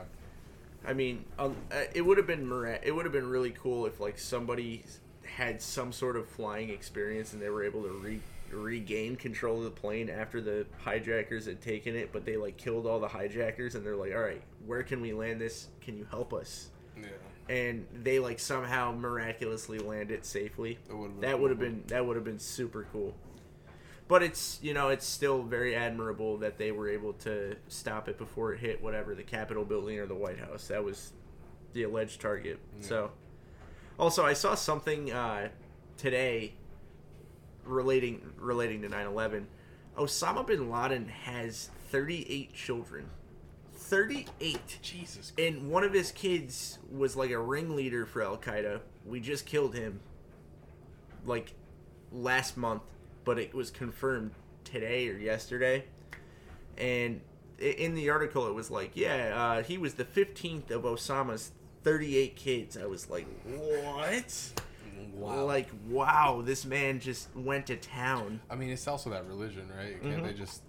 I 0.85 0.93
mean, 0.93 1.25
um, 1.37 1.55
uh, 1.71 1.83
it 1.93 2.01
would 2.01 2.17
have 2.17 2.25
been 2.27 2.51
it 2.83 2.95
would 2.95 3.05
have 3.05 3.13
been 3.13 3.29
really 3.29 3.51
cool 3.51 3.85
if 3.85 3.99
like 3.99 4.17
somebody 4.17 4.83
had 5.25 5.61
some 5.61 5.91
sort 5.91 6.15
of 6.17 6.27
flying 6.27 6.69
experience 6.69 7.33
and 7.33 7.41
they 7.41 7.49
were 7.49 7.63
able 7.63 7.83
to 7.83 7.89
re- 7.89 8.19
regain 8.53 9.15
control 9.15 9.57
of 9.59 9.63
the 9.63 9.71
plane 9.71 10.09
after 10.09 10.41
the 10.41 10.65
hijackers 10.79 11.45
had 11.45 11.61
taken 11.61 11.95
it, 11.95 12.11
but 12.11 12.25
they 12.25 12.37
like 12.37 12.57
killed 12.57 12.85
all 12.85 12.99
the 12.99 13.07
hijackers 13.07 13.75
and 13.75 13.85
they're 13.85 13.95
like, 13.95 14.13
"All 14.13 14.21
right, 14.21 14.41
where 14.65 14.83
can 14.83 15.01
we 15.01 15.13
land 15.13 15.41
this? 15.41 15.67
Can 15.81 15.97
you 15.97 16.05
help 16.09 16.33
us?" 16.33 16.69
Yeah. 16.97 17.07
And 17.49 17.85
they 17.93 18.19
like 18.19 18.39
somehow 18.39 18.91
miraculously 18.91 19.79
land 19.79 20.11
it 20.11 20.25
safely. 20.25 20.77
That 21.19 21.33
been 21.33 21.41
would 21.41 21.49
have 21.51 21.59
been 21.59 21.83
that 21.87 22.05
would 22.05 22.15
have 22.15 22.25
been 22.25 22.39
super 22.39 22.87
cool. 22.91 23.15
But 24.07 24.23
it's 24.23 24.59
you 24.61 24.73
know 24.73 24.89
it's 24.89 25.05
still 25.05 25.43
very 25.43 25.75
admirable 25.75 26.37
that 26.37 26.57
they 26.57 26.71
were 26.71 26.89
able 26.89 27.13
to 27.13 27.55
stop 27.67 28.09
it 28.09 28.17
before 28.17 28.53
it 28.53 28.59
hit 28.59 28.81
whatever 28.81 29.15
the 29.15 29.23
Capitol 29.23 29.65
building 29.65 29.99
or 29.99 30.05
the 30.05 30.15
White 30.15 30.39
House. 30.39 30.67
That 30.67 30.83
was 30.83 31.13
the 31.73 31.83
alleged 31.83 32.19
target. 32.19 32.59
Yeah. 32.79 32.87
So, 32.87 33.11
also 33.97 34.25
I 34.25 34.33
saw 34.33 34.55
something 34.55 35.11
uh, 35.11 35.49
today 35.97 36.53
relating 37.71 38.33
relating 38.37 38.81
to 38.81 38.89
9/11, 38.89 39.45
Osama 39.97 40.45
bin 40.45 40.69
Laden 40.69 41.07
has 41.07 41.69
38 41.89 42.53
children. 42.53 43.09
38. 43.73 44.79
Jesus. 44.81 45.33
And 45.37 45.69
one 45.69 45.83
of 45.83 45.91
his 45.91 46.11
kids 46.11 46.79
was 46.89 47.15
like 47.15 47.31
a 47.31 47.39
ringleader 47.39 48.05
for 48.05 48.21
Al 48.21 48.37
Qaeda. 48.37 48.79
We 49.05 49.19
just 49.19 49.45
killed 49.45 49.75
him 49.75 49.99
like 51.25 51.53
last 52.11 52.55
month, 52.55 52.83
but 53.25 53.37
it 53.37 53.53
was 53.53 53.69
confirmed 53.69 54.31
today 54.63 55.09
or 55.09 55.17
yesterday. 55.17 55.85
And 56.77 57.21
in 57.59 57.95
the 57.95 58.09
article, 58.09 58.47
it 58.47 58.53
was 58.53 58.71
like, 58.71 58.91
yeah, 58.95 59.33
uh, 59.35 59.63
he 59.63 59.77
was 59.77 59.95
the 59.95 60.05
15th 60.05 60.71
of 60.71 60.83
Osama's 60.83 61.51
38 61.83 62.35
kids. 62.35 62.77
I 62.77 62.85
was 62.85 63.09
like, 63.09 63.27
what? 63.45 64.51
Wow. 65.13 65.45
Like, 65.45 65.67
wow, 65.87 66.41
this 66.43 66.65
man 66.65 66.99
just 66.99 67.33
went 67.35 67.67
to 67.67 67.75
town. 67.77 68.41
I 68.49 68.55
mean, 68.55 68.69
it's 68.69 68.87
also 68.87 69.09
that 69.11 69.25
religion, 69.27 69.69
right? 69.75 70.01
Can't 70.01 70.21
Mhm. 70.21 70.27
they 70.27 70.33
just 70.33 70.63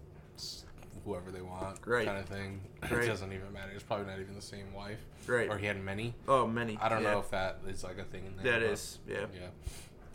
whoever 1.04 1.32
they 1.32 1.40
want, 1.42 1.78
Right. 1.84 2.06
kind 2.06 2.18
of 2.18 2.26
thing? 2.26 2.60
Right. 2.80 2.92
It 3.02 3.06
doesn't 3.06 3.32
even 3.32 3.52
matter. 3.52 3.72
It's 3.74 3.82
probably 3.82 4.06
not 4.06 4.20
even 4.20 4.34
the 4.36 4.40
same 4.42 4.72
wife, 4.72 5.00
Right. 5.26 5.48
or 5.48 5.58
he 5.58 5.66
had 5.66 5.82
many. 5.82 6.14
Oh, 6.28 6.46
many. 6.46 6.78
I 6.80 6.88
don't 6.88 7.02
Yeah. 7.02 7.12
know 7.14 7.18
if 7.18 7.30
that 7.30 7.58
is 7.66 7.82
like 7.82 7.98
a 7.98 8.04
thing 8.04 8.24
in 8.26 8.36
there. 8.36 8.52
That 8.52 8.60
but- 8.66 8.72
is, 8.72 8.98
yeah. 9.08 9.26
Yeah, 9.34 9.48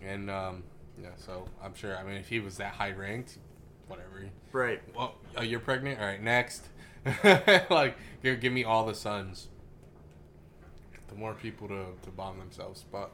and 0.07 0.29
um, 0.31 0.63
yeah. 1.01 1.09
So 1.17 1.45
I'm 1.61 1.75
sure. 1.75 1.97
I 1.97 2.03
mean, 2.03 2.15
if 2.15 2.29
he 2.29 2.39
was 2.39 2.55
that 2.57 2.73
high 2.75 2.91
ranked, 2.91 3.37
whatever. 3.87 4.29
Right. 4.53 4.81
Well, 4.95 5.15
oh, 5.35 5.41
you're 5.43 5.59
pregnant. 5.59 5.99
All 5.99 6.05
right, 6.05 6.21
next. 6.21 6.63
like, 7.69 7.97
give, 8.23 8.39
give 8.39 8.53
me 8.53 8.63
all 8.63 8.85
the 8.85 8.95
sons. 8.95 9.49
The 11.09 11.15
more 11.15 11.33
people 11.33 11.67
to, 11.69 11.85
to 12.03 12.11
bomb 12.11 12.37
themselves, 12.37 12.83
but 12.91 13.11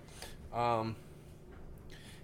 um, 0.54 0.95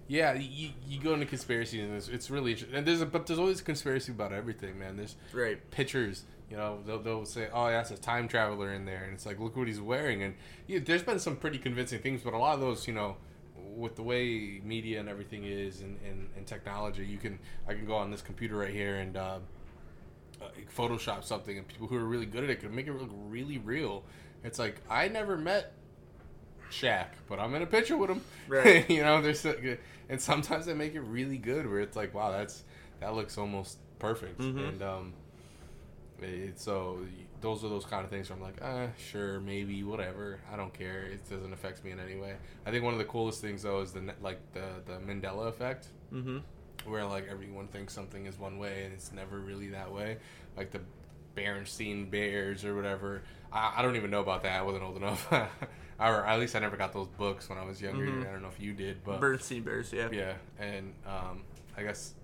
yeah, 0.08 0.34
you, 0.34 0.70
you 0.88 1.00
go 1.00 1.14
into 1.14 1.26
conspiracy 1.26 1.80
and 1.80 1.94
it's, 1.94 2.08
it's 2.08 2.30
really 2.30 2.52
interesting. 2.52 2.76
And 2.76 2.86
there's 2.86 3.00
a, 3.00 3.06
but 3.06 3.26
there's 3.26 3.38
always 3.38 3.60
a 3.60 3.64
conspiracy 3.64 4.10
about 4.12 4.32
everything, 4.32 4.78
man. 4.78 4.96
There's 4.96 5.16
Right. 5.32 5.58
pictures. 5.70 6.24
You 6.50 6.56
know, 6.56 6.80
they'll, 6.84 6.98
they'll 6.98 7.24
say, 7.26 7.48
"Oh, 7.52 7.68
yeah, 7.68 7.76
that's 7.76 7.92
a 7.92 7.96
time 7.96 8.26
traveler 8.26 8.72
in 8.72 8.84
there," 8.84 9.04
and 9.04 9.12
it's 9.12 9.24
like, 9.24 9.38
look 9.38 9.56
what 9.56 9.68
he's 9.68 9.80
wearing. 9.80 10.24
And 10.24 10.34
yeah, 10.66 10.80
there's 10.84 11.04
been 11.04 11.20
some 11.20 11.36
pretty 11.36 11.58
convincing 11.58 12.00
things, 12.00 12.22
but 12.22 12.34
a 12.34 12.38
lot 12.38 12.54
of 12.54 12.60
those, 12.60 12.88
you 12.88 12.92
know, 12.92 13.18
with 13.76 13.94
the 13.94 14.02
way 14.02 14.60
media 14.64 14.98
and 14.98 15.08
everything 15.08 15.44
is, 15.44 15.80
and, 15.80 15.96
and, 16.04 16.28
and 16.36 16.44
technology, 16.48 17.06
you 17.06 17.18
can 17.18 17.38
I 17.68 17.74
can 17.74 17.86
go 17.86 17.94
on 17.94 18.10
this 18.10 18.20
computer 18.20 18.56
right 18.56 18.72
here 18.72 18.96
and 18.96 19.16
uh, 19.16 19.38
Photoshop 20.76 21.22
something, 21.22 21.56
and 21.56 21.68
people 21.68 21.86
who 21.86 21.96
are 21.96 22.04
really 22.04 22.26
good 22.26 22.42
at 22.42 22.50
it 22.50 22.60
can 22.60 22.74
make 22.74 22.88
it 22.88 22.94
look 22.94 23.10
really 23.28 23.58
real. 23.58 24.04
It's 24.42 24.58
like 24.58 24.80
I 24.90 25.06
never 25.06 25.36
met 25.36 25.72
Shaq, 26.70 27.06
but 27.28 27.38
I'm 27.40 27.54
in 27.54 27.62
a 27.62 27.66
picture 27.66 27.96
with 27.96 28.10
him. 28.10 28.22
Right. 28.48 28.88
you 28.90 29.02
know, 29.02 29.20
there's 29.20 29.44
a, 29.44 29.76
and 30.08 30.20
sometimes 30.20 30.66
they 30.66 30.74
make 30.74 30.94
it 30.94 31.00
really 31.00 31.38
good, 31.38 31.68
where 31.68 31.80
it's 31.80 31.96
like, 31.96 32.14
wow, 32.14 32.30
that's 32.30 32.62
that 33.00 33.14
looks 33.14 33.36
almost 33.38 33.78
perfect, 33.98 34.40
Mhm. 34.40 34.68
and 34.68 34.82
um, 34.82 35.12
it, 36.20 36.58
so 36.60 36.98
those 37.40 37.64
are 37.64 37.68
those 37.68 37.86
kind 37.86 38.04
of 38.04 38.10
things 38.10 38.28
where 38.28 38.36
I'm 38.36 38.42
like, 38.42 38.58
ah, 38.62 38.88
sure, 38.98 39.40
maybe, 39.40 39.82
whatever. 39.82 40.38
I 40.52 40.56
don't 40.56 40.72
care. 40.74 41.02
It 41.04 41.28
doesn't 41.30 41.52
affect 41.52 41.82
me 41.84 41.90
in 41.92 41.98
any 42.00 42.16
way. 42.16 42.34
I 42.66 42.70
think 42.70 42.84
one 42.84 42.92
of 42.92 42.98
the 42.98 43.06
coolest 43.06 43.40
things 43.40 43.62
though 43.62 43.80
is 43.80 43.92
the 43.92 44.02
like 44.20 44.38
the 44.52 44.66
the 44.86 44.98
Mandela 44.98 45.48
effect 45.48 45.86
Mm-hmm. 46.12 46.38
where 46.90 47.06
like 47.06 47.28
everyone 47.30 47.68
thinks 47.68 47.92
something 47.94 48.26
is 48.26 48.38
one 48.38 48.58
way 48.58 48.84
and 48.84 48.92
it's 48.92 49.12
never 49.12 49.38
really 49.38 49.68
that 49.68 49.90
way. 49.92 50.18
Like 50.56 50.70
the 50.72 50.80
Berenstein 51.36 52.10
Bears 52.10 52.64
or 52.64 52.74
whatever. 52.74 53.22
I, 53.52 53.74
I 53.78 53.82
don't 53.82 53.96
even 53.96 54.10
know 54.10 54.20
about 54.20 54.42
that. 54.42 54.58
I 54.58 54.62
wasn't 54.62 54.84
old 54.84 54.96
enough. 54.96 55.32
or 56.00 56.24
at 56.26 56.38
least 56.40 56.56
I 56.56 56.58
never 56.60 56.76
got 56.76 56.92
those 56.92 57.08
books 57.08 57.48
when 57.48 57.58
I 57.58 57.64
was 57.64 57.80
younger. 57.80 58.06
Mhm. 58.06 58.28
I 58.28 58.32
don't 58.32 58.42
know 58.42 58.48
if 58.48 58.58
you 58.60 58.72
did, 58.72 59.04
but 59.04 59.20
Bernstein 59.20 59.62
Bears, 59.62 59.92
yeah. 59.92 60.08
yeah. 60.10 60.34
And 60.58 60.94
um, 61.06 61.42
I 61.76 61.82
guess 61.82 62.14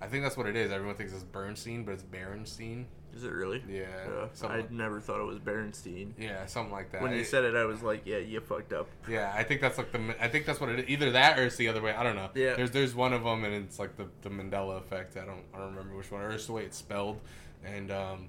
I 0.00 0.06
think 0.06 0.22
that's 0.22 0.36
what 0.36 0.46
it 0.46 0.56
is. 0.56 0.70
Everyone 0.70 0.94
thinks 0.96 1.12
it's 1.12 1.24
Bernstein, 1.24 1.84
but 1.84 1.92
it's 1.92 2.02
Berenstein. 2.04 2.84
Is 3.16 3.24
it 3.24 3.32
really? 3.32 3.64
Yeah, 3.66 3.86
Uh, 4.06 4.46
I 4.46 4.56
like- 4.58 4.70
never 4.70 5.00
thought 5.00 5.18
it 5.20 5.24
was 5.24 5.38
Berenstein. 5.38 6.12
Yeah, 6.18 6.44
something 6.46 6.70
like 6.70 6.92
that. 6.92 7.00
When 7.00 7.12
you 7.12 7.20
It- 7.20 7.26
said 7.26 7.42
it, 7.44 7.56
I 7.56 7.64
was 7.64 7.82
like, 7.82 8.02
yeah, 8.04 8.18
you 8.18 8.38
fucked 8.40 8.72
up. 8.74 8.86
Yeah, 9.08 9.32
I 9.34 9.42
think 9.42 9.60
that's 9.62 9.78
like 9.78 9.90
the. 9.90 10.14
I 10.22 10.28
think 10.28 10.44
that's 10.44 10.60
what 10.60 10.68
it 10.68 10.80
is. 10.80 10.88
Either 10.88 11.10
that 11.12 11.38
or 11.38 11.44
it's 11.46 11.56
the 11.56 11.68
other 11.68 11.80
way. 11.80 11.92
I 11.94 12.02
don't 12.02 12.14
know. 12.16 12.28
Yeah. 12.34 12.54
There's 12.54 12.70
there's 12.70 12.94
one 12.94 13.12
of 13.14 13.24
them 13.24 13.42
and 13.44 13.54
it's 13.64 13.78
like 13.78 13.96
the 13.96 14.06
the 14.22 14.28
Mandela 14.28 14.76
effect. 14.78 15.16
I 15.16 15.24
don't 15.24 15.42
I 15.54 15.58
don't 15.58 15.70
remember 15.74 15.96
which 15.96 16.10
one 16.12 16.20
or 16.20 16.30
it's 16.30 16.46
the 16.46 16.52
way 16.52 16.64
it's 16.64 16.76
spelled, 16.76 17.20
and 17.64 17.90
um. 17.90 18.28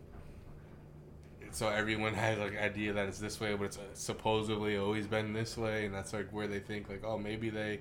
So 1.51 1.69
everyone 1.69 2.13
has 2.15 2.37
like 2.37 2.57
idea 2.57 2.93
that 2.93 3.07
it's 3.07 3.19
this 3.19 3.39
way, 3.39 3.55
but 3.55 3.65
it's 3.65 3.77
uh, 3.77 3.81
supposedly 3.93 4.77
always 4.77 5.07
been 5.07 5.33
this 5.33 5.57
way, 5.57 5.85
and 5.85 5.93
that's 5.93 6.13
like 6.13 6.31
where 6.31 6.47
they 6.47 6.59
think 6.59 6.89
like, 6.89 7.03
oh, 7.03 7.17
maybe 7.17 7.49
they, 7.49 7.79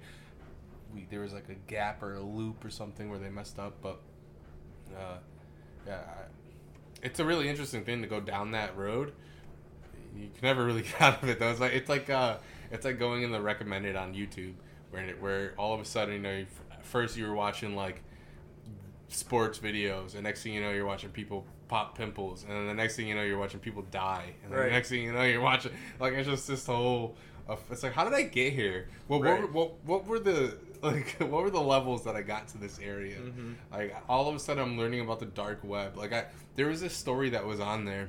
we, 0.95 1.07
there 1.11 1.21
was 1.21 1.33
like 1.33 1.49
a 1.49 1.71
gap 1.71 2.03
or 2.03 2.15
a 2.15 2.23
loop 2.23 2.65
or 2.65 2.71
something 2.71 3.11
where 3.11 3.19
they 3.19 3.29
messed 3.29 3.59
up, 3.59 3.75
but, 3.83 4.01
uh, 4.97 5.19
yeah, 5.87 6.01
I, 6.07 6.23
it's 7.03 7.21
a 7.21 7.25
really 7.25 7.49
interesting 7.49 7.85
thing 7.85 8.03
to 8.03 8.09
go 8.09 8.21
down 8.21 8.53
that 8.53 8.77
road 8.77 9.13
you 10.17 10.29
can 10.35 10.43
never 10.43 10.65
really 10.65 10.83
get 10.99 11.01
out 11.01 11.23
of 11.23 11.29
it 11.29 11.39
though. 11.39 11.51
It's 11.51 11.61
like 11.61 11.73
it's 11.73 11.89
like 11.89 12.11
uh, 12.11 12.39
it's 12.71 12.85
like 12.85 12.99
going 12.99 13.23
in 13.23 13.31
the 13.31 13.41
recommended 13.41 13.97
on 13.97 14.15
YouTube, 14.15 14.55
where 14.91 15.09
where 15.21 15.55
all 15.57 15.75
of 15.75 15.81
a 15.81 15.85
sudden 15.85 16.15
you 16.15 16.21
know 16.21 16.37
you, 16.37 16.47
first 16.83 17.17
you 17.17 17.27
were 17.27 17.35
watching 17.35 17.75
like 17.75 18.03
sports 19.09 19.59
videos, 19.59 20.15
and 20.15 20.25
next 20.25 20.43
thing 20.43 20.53
you 20.53 20.61
know 20.61 20.71
you're 20.71 20.87
watching 20.87 21.11
people 21.11 21.47
pop 21.69 21.97
pimples, 21.97 22.43
and 22.45 22.53
then 22.53 22.67
the 22.67 22.75
next 22.75 22.97
thing 22.97 23.07
you 23.07 23.15
know 23.15 23.23
you're 23.23 23.39
watching 23.39 23.61
people 23.61 23.83
die, 23.91 24.33
and 24.43 24.53
then 24.53 24.59
Right. 24.59 24.67
the 24.67 24.73
next 24.73 24.89
thing 24.89 25.03
you 25.05 25.13
know 25.13 25.23
you're 25.23 25.41
watching 25.41 25.73
like 26.01 26.13
it's 26.15 26.29
just 26.29 26.49
this 26.49 26.67
whole. 26.67 27.17
Uh, 27.49 27.57
it's 27.71 27.83
like 27.83 27.93
how 27.93 28.05
did 28.05 28.13
I 28.15 28.23
get 28.23 28.53
here? 28.53 28.89
Well, 29.09 29.21
what, 29.21 29.29
Right. 29.31 29.41
were, 29.43 29.47
what 29.49 29.85
what 29.85 30.07
were 30.07 30.19
the 30.19 30.59
like 30.83 31.17
what 31.21 31.43
were 31.43 31.51
the 31.51 31.61
levels 31.61 32.05
that 32.05 32.15
I 32.17 32.23
got 32.23 32.49
to 32.49 32.59
this 32.59 32.79
area? 32.79 33.19
Mhm. 33.19 33.55
Like 33.73 33.97
all 34.09 34.29
of 34.29 34.35
a 34.35 34.39
sudden 34.39 34.63
I'm 34.63 34.77
learning 34.79 35.01
about 35.01 35.21
the 35.21 35.27
dark 35.27 35.61
web. 35.65 35.97
Like 35.97 36.13
I 36.13 36.27
there 36.57 36.67
was 36.67 36.81
this 36.81 36.95
story 36.95 37.31
that 37.31 37.47
was 37.47 37.61
on 37.61 37.85
there. 37.85 38.09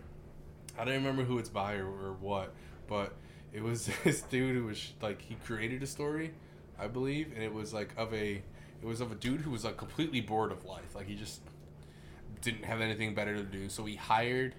I 0.77 0.85
don't 0.85 0.95
remember 0.95 1.23
who 1.23 1.37
it's 1.39 1.49
by 1.49 1.75
or, 1.75 1.85
or 1.87 2.13
what, 2.19 2.53
but 2.87 3.13
it 3.53 3.61
was 3.63 3.89
this 4.03 4.21
dude 4.23 4.55
who 4.55 4.65
was 4.65 4.91
like 5.01 5.21
he 5.21 5.35
created 5.45 5.83
a 5.83 5.87
story, 5.87 6.31
I 6.79 6.87
believe, 6.87 7.31
and 7.33 7.41
it 7.43 7.53
was 7.53 7.73
like 7.73 7.89
of 7.97 8.13
a 8.13 8.41
it 8.81 8.85
was 8.85 9.01
of 9.01 9.11
a 9.11 9.15
dude 9.15 9.41
who 9.41 9.51
was 9.51 9.63
like 9.65 9.77
completely 9.77 10.21
bored 10.21 10.51
of 10.51 10.65
life. 10.65 10.95
Like 10.95 11.07
he 11.07 11.15
just 11.15 11.41
didn't 12.41 12.65
have 12.65 12.81
anything 12.81 13.13
better 13.13 13.35
to 13.35 13.43
do, 13.43 13.69
so 13.69 13.85
he 13.85 13.95
hired 13.95 14.55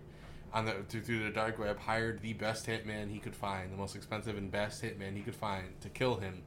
on 0.53 0.64
the 0.64 0.72
through, 0.89 1.03
through 1.03 1.24
the 1.24 1.31
dark 1.31 1.59
web 1.59 1.78
hired 1.78 2.20
the 2.22 2.33
best 2.33 2.66
hitman 2.66 3.11
he 3.11 3.18
could 3.18 3.37
find, 3.37 3.72
the 3.72 3.76
most 3.76 3.95
expensive 3.95 4.37
and 4.37 4.51
best 4.51 4.83
hitman 4.83 5.14
he 5.16 5.22
could 5.22 5.35
find 5.35 5.64
to 5.81 5.89
kill 5.89 6.16
him, 6.16 6.43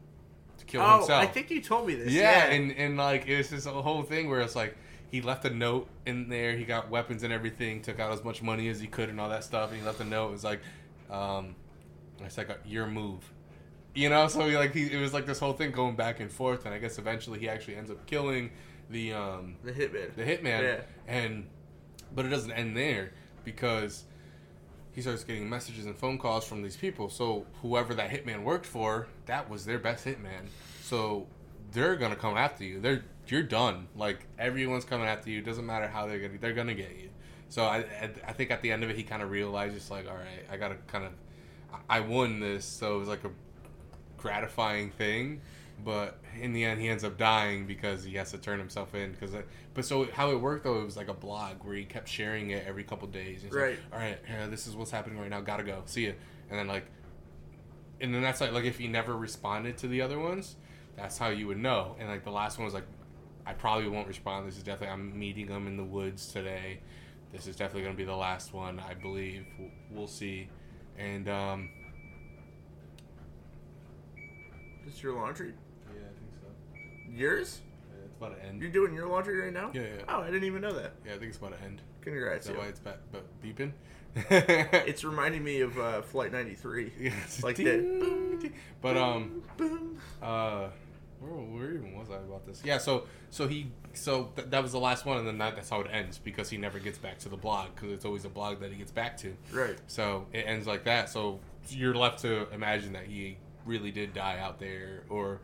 to 0.57 0.65
kill 0.65 0.81
oh, 0.81 0.97
himself. 0.99 1.23
I 1.23 1.27
think 1.27 1.49
you 1.49 1.61
told 1.61 1.87
me 1.87 1.95
this. 1.95 2.11
Yeah, 2.11 2.47
Yeah, 2.47 2.53
and 2.53 2.71
and 2.73 2.97
like 2.97 3.27
it 3.27 3.37
was 3.37 3.49
this 3.49 3.65
whole 3.65 4.03
thing 4.03 4.29
where 4.29 4.41
it's 4.41 4.55
like 4.55 4.75
he 5.13 5.21
left 5.21 5.45
a 5.45 5.49
note 5.51 5.87
in 6.05 6.27
there. 6.27 6.57
He 6.57 6.65
got 6.65 6.89
weapons 6.89 7.21
and 7.21 7.31
everything. 7.31 7.81
Took 7.81 7.99
out 7.99 8.11
as 8.11 8.23
much 8.23 8.41
money 8.41 8.67
as 8.69 8.79
he 8.79 8.87
could 8.87 9.09
and 9.09 9.21
all 9.21 9.29
that 9.29 9.43
stuff. 9.43 9.69
And 9.69 9.79
he 9.79 9.85
left 9.85 9.99
a 9.99 10.05
note. 10.05 10.29
It 10.29 10.31
was 10.31 10.43
like, 10.43 10.59
um, 11.11 11.55
it's 12.19 12.35
like 12.35 12.49
a, 12.49 12.57
your 12.65 12.87
move, 12.87 13.31
you 13.93 14.09
know. 14.09 14.27
So 14.27 14.49
he 14.49 14.57
like 14.57 14.73
he 14.73 14.91
it 14.91 14.99
was 14.99 15.13
like 15.13 15.27
this 15.27 15.39
whole 15.39 15.53
thing 15.53 15.71
going 15.71 15.95
back 15.95 16.19
and 16.19 16.31
forth. 16.31 16.65
And 16.65 16.73
I 16.73 16.79
guess 16.79 16.97
eventually 16.97 17.39
he 17.39 17.47
actually 17.47 17.75
ends 17.75 17.91
up 17.91 18.05
killing 18.07 18.49
the 18.93 19.13
um 19.13 19.57
the 19.63 19.73
hitman. 19.73 20.15
the 20.15 20.23
hitman. 20.23 20.61
Yeah. 20.63 20.81
And 21.07 21.47
but 22.15 22.25
it 22.25 22.29
doesn't 22.29 22.51
end 22.51 22.77
there 22.77 23.11
because 23.43 24.05
he 24.93 25.01
starts 25.01 25.23
getting 25.23 25.49
messages 25.49 25.85
and 25.85 25.97
phone 25.97 26.17
calls 26.17 26.45
from 26.45 26.61
these 26.61 26.77
people. 26.77 27.09
So 27.09 27.45
whoever 27.61 27.93
that 27.95 28.11
hitman 28.11 28.43
worked 28.43 28.67
for, 28.67 29.07
that 29.25 29.49
was 29.49 29.65
their 29.65 29.79
best 29.79 30.05
hitman. 30.05 30.47
So 30.81 31.27
they're 31.71 31.95
gonna 31.95 32.15
come 32.15 32.37
after 32.37 32.63
you. 32.63 32.79
They're 32.79 33.03
you're 33.27 33.43
done. 33.43 33.87
Like 33.95 34.27
everyone's 34.39 34.85
coming 34.85 35.07
after 35.07 35.29
you. 35.29 35.41
Doesn't 35.41 35.65
matter 35.65 35.87
how 35.87 36.07
they're 36.07 36.19
gonna 36.19 36.39
they're 36.39 36.53
gonna 36.53 36.75
get 36.75 36.95
you. 36.95 37.09
So 37.49 37.65
I 37.65 37.77
I, 37.77 38.09
I 38.27 38.33
think 38.33 38.51
at 38.51 38.61
the 38.61 38.71
end 38.71 38.83
of 38.83 38.89
it, 38.89 38.95
he 38.95 39.03
kind 39.03 39.21
of 39.21 39.31
realized 39.31 39.75
it's 39.75 39.91
like 39.91 40.07
all 40.07 40.15
right, 40.15 40.45
I 40.49 40.57
gotta 40.57 40.75
kind 40.87 41.05
of 41.05 41.11
I 41.89 41.99
won 41.99 42.39
this. 42.39 42.63
So 42.63 42.95
it 42.95 42.99
was 42.99 43.09
like 43.09 43.25
a 43.25 43.31
gratifying 44.17 44.91
thing. 44.91 45.41
But 45.83 46.19
in 46.39 46.53
the 46.53 46.63
end, 46.63 46.79
he 46.79 46.89
ends 46.89 47.03
up 47.03 47.17
dying 47.17 47.65
because 47.65 48.03
he 48.03 48.15
has 48.15 48.31
to 48.31 48.37
turn 48.37 48.59
himself 48.59 48.95
in. 48.95 49.11
Because, 49.11 49.31
but 49.73 49.85
so 49.85 50.05
how 50.13 50.31
it 50.31 50.39
worked 50.39 50.63
though, 50.63 50.79
it 50.81 50.85
was 50.85 50.97
like 50.97 51.09
a 51.09 51.13
blog 51.13 51.63
where 51.63 51.75
he 51.75 51.83
kept 51.85 52.07
sharing 52.07 52.51
it 52.51 52.65
every 52.67 52.83
couple 52.83 53.07
days. 53.07 53.43
Right. 53.49 53.71
Like, 53.71 53.79
All 53.91 53.99
right, 53.99 54.19
yeah, 54.27 54.47
this 54.47 54.67
is 54.67 54.75
what's 54.75 54.91
happening 54.91 55.19
right 55.19 55.29
now. 55.29 55.41
Gotta 55.41 55.63
go. 55.63 55.81
See 55.85 56.03
you. 56.05 56.15
And 56.49 56.59
then 56.59 56.67
like, 56.67 56.85
and 57.99 58.13
then 58.13 58.21
that's 58.21 58.41
like 58.41 58.51
like 58.51 58.65
if 58.65 58.77
he 58.77 58.87
never 58.87 59.15
responded 59.15 59.77
to 59.79 59.87
the 59.87 60.01
other 60.01 60.19
ones, 60.19 60.55
that's 60.95 61.17
how 61.17 61.29
you 61.29 61.47
would 61.47 61.57
know. 61.57 61.95
And 61.99 62.07
like 62.07 62.23
the 62.23 62.31
last 62.31 62.57
one 62.57 62.65
was 62.65 62.73
like, 62.73 62.87
I 63.45 63.53
probably 63.53 63.89
won't 63.89 64.07
respond. 64.07 64.47
This 64.47 64.57
is 64.57 64.63
definitely 64.63 64.93
I'm 64.93 65.17
meeting 65.17 65.47
him 65.47 65.67
in 65.67 65.77
the 65.77 65.83
woods 65.83 66.31
today. 66.31 66.79
This 67.31 67.47
is 67.47 67.55
definitely 67.55 67.83
gonna 67.83 67.95
be 67.95 68.05
the 68.05 68.15
last 68.15 68.53
one, 68.53 68.79
I 68.79 68.93
believe. 68.93 69.45
We'll, 69.57 69.71
we'll 69.91 70.07
see. 70.07 70.49
And 70.97 71.27
um, 71.27 71.69
This 74.85 75.01
your 75.01 75.15
laundry? 75.15 75.53
Yeah, 77.15 77.27
I 77.27 77.35
think 77.35 77.47
so. 77.47 77.53
Yours? 77.53 77.61
It's 78.05 78.15
about 78.17 78.37
to 78.39 78.45
end. 78.45 78.61
You're 78.61 78.71
doing 78.71 78.93
your 78.93 79.07
laundry 79.07 79.39
right 79.39 79.53
now? 79.53 79.71
Yeah, 79.73 79.81
yeah. 79.81 80.03
Oh, 80.07 80.21
I 80.21 80.27
didn't 80.27 80.43
even 80.45 80.61
know 80.61 80.73
that. 80.73 80.93
Yeah, 81.05 81.13
I 81.13 81.17
think 81.17 81.29
it's 81.29 81.37
about 81.37 81.57
to 81.57 81.63
end. 81.63 81.79
Is 81.79 82.03
Congrats. 82.03 82.47
that 82.47 82.53
yo. 82.53 82.59
why 82.59 82.65
it's 82.67 82.79
ba- 82.79 82.99
ba- 83.11 83.21
beeping? 83.43 83.71
It's 84.87 85.03
reminding 85.11 85.43
me 85.43 85.61
of 85.61 85.77
uh, 85.79 86.01
Flight 86.01 86.31
93. 86.31 86.91
Yeah, 86.99 87.11
it's 87.23 87.43
like 87.43 87.55
ding, 87.55 87.65
that. 87.65 88.39
ding. 88.41 88.53
But 88.81 88.97
um, 88.97 89.41
Boom. 89.57 89.97
uh, 90.21 90.67
where, 91.19 91.31
where 91.31 91.71
even 91.71 91.97
was 91.97 92.09
I 92.11 92.15
about 92.17 92.45
this? 92.45 92.61
Yeah, 92.63 92.77
so 92.77 93.05
so 93.29 93.47
he 93.47 93.71
so 93.93 94.31
th- 94.35 94.49
that 94.49 94.61
was 94.61 94.71
the 94.71 94.79
last 94.79 95.05
one, 95.05 95.17
and 95.17 95.27
then 95.27 95.37
that, 95.39 95.55
that's 95.55 95.69
how 95.69 95.81
it 95.81 95.87
ends 95.91 96.17
because 96.19 96.49
he 96.49 96.57
never 96.57 96.77
gets 96.79 96.97
back 96.97 97.17
to 97.19 97.29
the 97.29 97.37
blog 97.37 97.69
because 97.73 97.91
it's 97.91 98.05
always 98.05 98.25
a 98.25 98.29
blog 98.29 98.59
that 98.59 98.71
he 98.71 98.77
gets 98.77 98.91
back 98.91 99.17
to. 99.17 99.35
Right. 99.51 99.77
So 99.87 100.27
it 100.33 100.45
ends 100.47 100.67
like 100.67 100.83
that. 100.83 101.09
So 101.09 101.39
you're 101.69 101.95
left 101.95 102.19
to 102.19 102.47
imagine 102.51 102.93
that 102.93 103.05
he 103.05 103.37
really 103.65 103.91
did 103.91 104.13
die 104.13 104.37
out 104.39 104.59
there, 104.59 105.03
or 105.09 105.39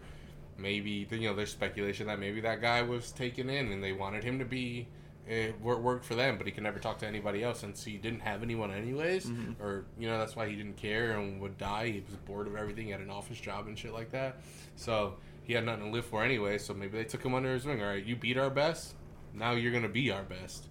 maybe 0.60 1.08
you 1.12 1.20
know 1.30 1.36
there's 1.36 1.52
speculation 1.52 2.08
that 2.08 2.20
maybe 2.20 2.42
that 2.42 2.62
guy 2.62 2.82
was 2.82 3.12
taken 3.12 3.50
in 3.50 3.72
and 3.72 3.84
they 3.84 3.94
wanted 3.94 4.24
him 4.24 4.40
to 4.40 4.46
be 4.46 4.88
it 5.28 5.62
worked 5.62 6.06
for 6.06 6.16
them, 6.16 6.38
but 6.40 6.48
he 6.48 6.52
could 6.52 6.64
never 6.64 6.80
talk 6.80 6.98
to 6.98 7.06
anybody 7.08 7.44
else 7.44 7.60
since 7.60 7.84
he 7.84 7.98
didn't 7.98 8.22
have 8.22 8.42
anyone 8.42 8.72
anyways, 8.72 9.28
Mhm. 9.28 9.60
or 9.60 9.86
you 10.00 10.08
know 10.10 10.18
that's 10.18 10.36
why 10.36 10.48
he 10.50 10.56
didn't 10.56 10.78
care 10.78 11.12
and 11.20 11.40
would 11.40 11.58
die. 11.60 11.88
He 11.92 12.00
was 12.00 12.16
bored 12.26 12.48
of 12.48 12.56
everything. 12.56 12.86
He 12.86 12.92
had 12.92 13.00
an 13.02 13.12
office 13.12 13.40
job 13.40 13.68
and 13.68 13.78
shit 13.78 13.94
like 13.94 14.10
that, 14.12 14.42
so 14.76 15.18
he 15.44 15.54
had 15.54 15.66
nothing 15.66 15.86
to 15.86 15.92
live 15.92 16.06
for 16.06 16.24
anyway. 16.24 16.58
So 16.58 16.74
maybe 16.74 16.98
they 16.98 17.04
took 17.04 17.24
him 17.24 17.36
under 17.36 17.54
his 17.54 17.64
wing. 17.66 17.80
All 17.80 17.90
right, 17.90 18.04
you 18.04 18.16
beat 18.16 18.38
our 18.38 18.50
best. 18.50 18.96
Now 19.36 19.52
you're 19.52 19.72
gonna 19.72 19.88
be 19.88 20.10
our 20.10 20.24
best. 20.24 20.66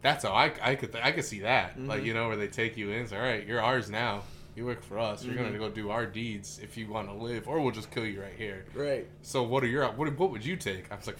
That's 0.00 0.22
how 0.24 0.30
I, 0.32 0.52
I 0.62 0.76
could 0.76 0.94
I 0.94 1.10
could 1.10 1.24
see 1.24 1.40
that 1.40 1.80
like 1.80 2.02
Mhm. 2.02 2.06
you 2.06 2.14
know 2.14 2.28
where 2.28 2.36
they 2.36 2.46
take 2.46 2.76
you 2.76 2.90
in. 2.92 3.02
It's 3.02 3.12
all 3.12 3.18
right, 3.20 3.44
you're 3.44 3.60
ours 3.60 3.90
now. 3.90 4.22
You 4.58 4.66
work 4.66 4.82
for 4.82 4.98
us. 4.98 5.24
You're 5.24 5.34
Mhm. 5.36 5.44
gonna 5.44 5.58
go 5.58 5.70
do 5.70 5.90
our 5.90 6.04
deeds 6.04 6.58
if 6.60 6.76
you 6.76 6.88
want 6.88 7.06
to 7.06 7.14
live, 7.14 7.46
or 7.46 7.60
we'll 7.60 7.70
just 7.70 7.92
kill 7.92 8.04
you 8.04 8.20
right 8.20 8.34
here. 8.36 8.64
Right. 8.74 9.06
So 9.22 9.44
what 9.44 9.62
are 9.62 9.68
your 9.68 9.86
what 9.92 10.12
what 10.18 10.32
would 10.32 10.44
you 10.44 10.56
take? 10.56 10.90
I 10.90 10.96
was 10.96 11.06
like, 11.06 11.18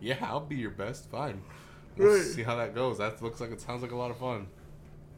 yeah, 0.00 0.16
I'll 0.22 0.38
be 0.38 0.54
your 0.54 0.70
best. 0.70 1.10
Fine. 1.10 1.42
We'll 1.96 2.14
Right. 2.14 2.22
see 2.24 2.44
how 2.44 2.54
that 2.54 2.76
goes. 2.76 2.98
That 2.98 3.20
looks 3.20 3.40
like 3.40 3.50
it 3.50 3.60
sounds 3.60 3.82
like 3.82 3.90
a 3.90 3.96
lot 3.96 4.12
of 4.12 4.18
fun. 4.18 4.46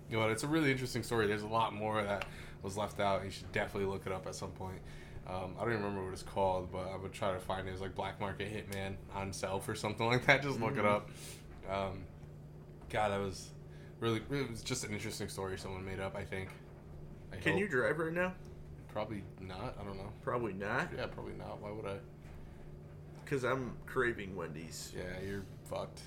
You 0.08 0.16
know, 0.18 0.26
it's 0.30 0.42
a 0.42 0.48
really 0.48 0.70
interesting 0.70 1.02
story. 1.02 1.26
There's 1.26 1.42
a 1.42 1.46
lot 1.48 1.74
more 1.74 2.02
that 2.02 2.24
was 2.62 2.78
left 2.78 2.98
out. 2.98 3.22
You 3.26 3.30
should 3.30 3.52
definitely 3.52 3.90
look 3.90 4.06
it 4.06 4.12
up 4.12 4.26
at 4.26 4.34
some 4.34 4.52
point. 4.52 4.80
Um, 5.26 5.54
I 5.58 5.64
don't 5.64 5.72
even 5.74 5.82
remember 5.84 6.04
what 6.04 6.14
it's 6.14 6.22
called, 6.22 6.72
but 6.72 6.88
I 6.88 6.96
would 6.96 7.12
try 7.12 7.30
to 7.34 7.38
find 7.40 7.68
it. 7.68 7.72
It's 7.72 7.82
like 7.82 7.94
Black 7.94 8.18
Market 8.20 8.50
Hitman 8.50 8.94
on 9.14 9.34
Self 9.34 9.68
or 9.68 9.74
something 9.74 10.06
like 10.12 10.24
that. 10.24 10.40
Just 10.42 10.58
look 10.60 10.78
it 10.78 10.84
Mhm. 10.84 10.86
up. 10.86 11.10
Um, 11.68 12.04
God, 12.88 13.10
that 13.10 13.20
was 13.20 13.50
really 14.00 14.22
it 14.30 14.50
was 14.50 14.62
just 14.62 14.82
an 14.84 14.94
interesting 14.94 15.28
story 15.28 15.58
someone 15.58 15.84
made 15.84 16.00
up. 16.00 16.16
I 16.16 16.24
think. 16.24 16.48
Can 17.40 17.52
hope. 17.52 17.60
you 17.60 17.68
drive 17.68 17.98
right 17.98 18.12
now? 18.12 18.32
Probably 18.92 19.22
not. 19.40 19.76
I 19.80 19.84
don't 19.84 19.96
know. 19.96 20.12
Probably 20.22 20.52
not. 20.52 20.88
Yeah, 20.96 21.06
probably 21.06 21.34
not. 21.34 21.60
Why 21.60 21.70
would 21.70 21.86
I? 21.86 21.96
Because 23.24 23.44
I'm 23.44 23.76
craving 23.86 24.34
Wendy's. 24.36 24.92
Yeah, 24.96 25.24
you're 25.24 25.44
fucked. 25.68 26.00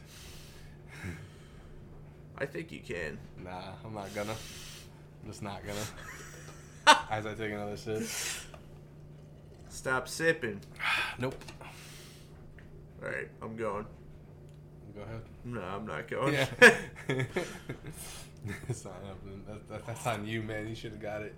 I 2.38 2.46
think 2.46 2.72
you 2.72 2.80
can. 2.80 3.18
Nah, 3.44 3.74
I'm 3.86 3.94
not 3.94 4.14
gonna. 4.14 4.32
I'm 4.32 5.30
just 5.30 5.42
not 5.42 5.62
gonna. 5.66 6.98
As 7.10 7.26
I 7.26 7.34
take 7.34 7.52
another 7.52 7.78
sip. 7.78 8.04
Stop 9.70 10.08
sipping. 10.08 10.60
Nope. 11.20 11.36
All 13.04 13.10
right, 13.10 13.28
I'm 13.42 13.56
going. 13.56 13.86
Go 14.96 15.02
ahead. 15.02 15.22
No, 15.46 15.62
I'm 15.62 15.86
not 15.86 16.08
going. 16.08 16.34
Yeah. 16.34 16.48
it's 18.70 18.84
not 18.86 18.96
happening. 19.06 19.44
That, 19.48 19.70
that, 19.70 19.88
that's 19.88 20.06
on 20.08 20.26
you, 20.28 20.42
man. 20.42 20.68
You 20.68 20.76
should 20.76 20.92
have 20.92 21.02
got 21.02 21.22
it. 21.22 21.36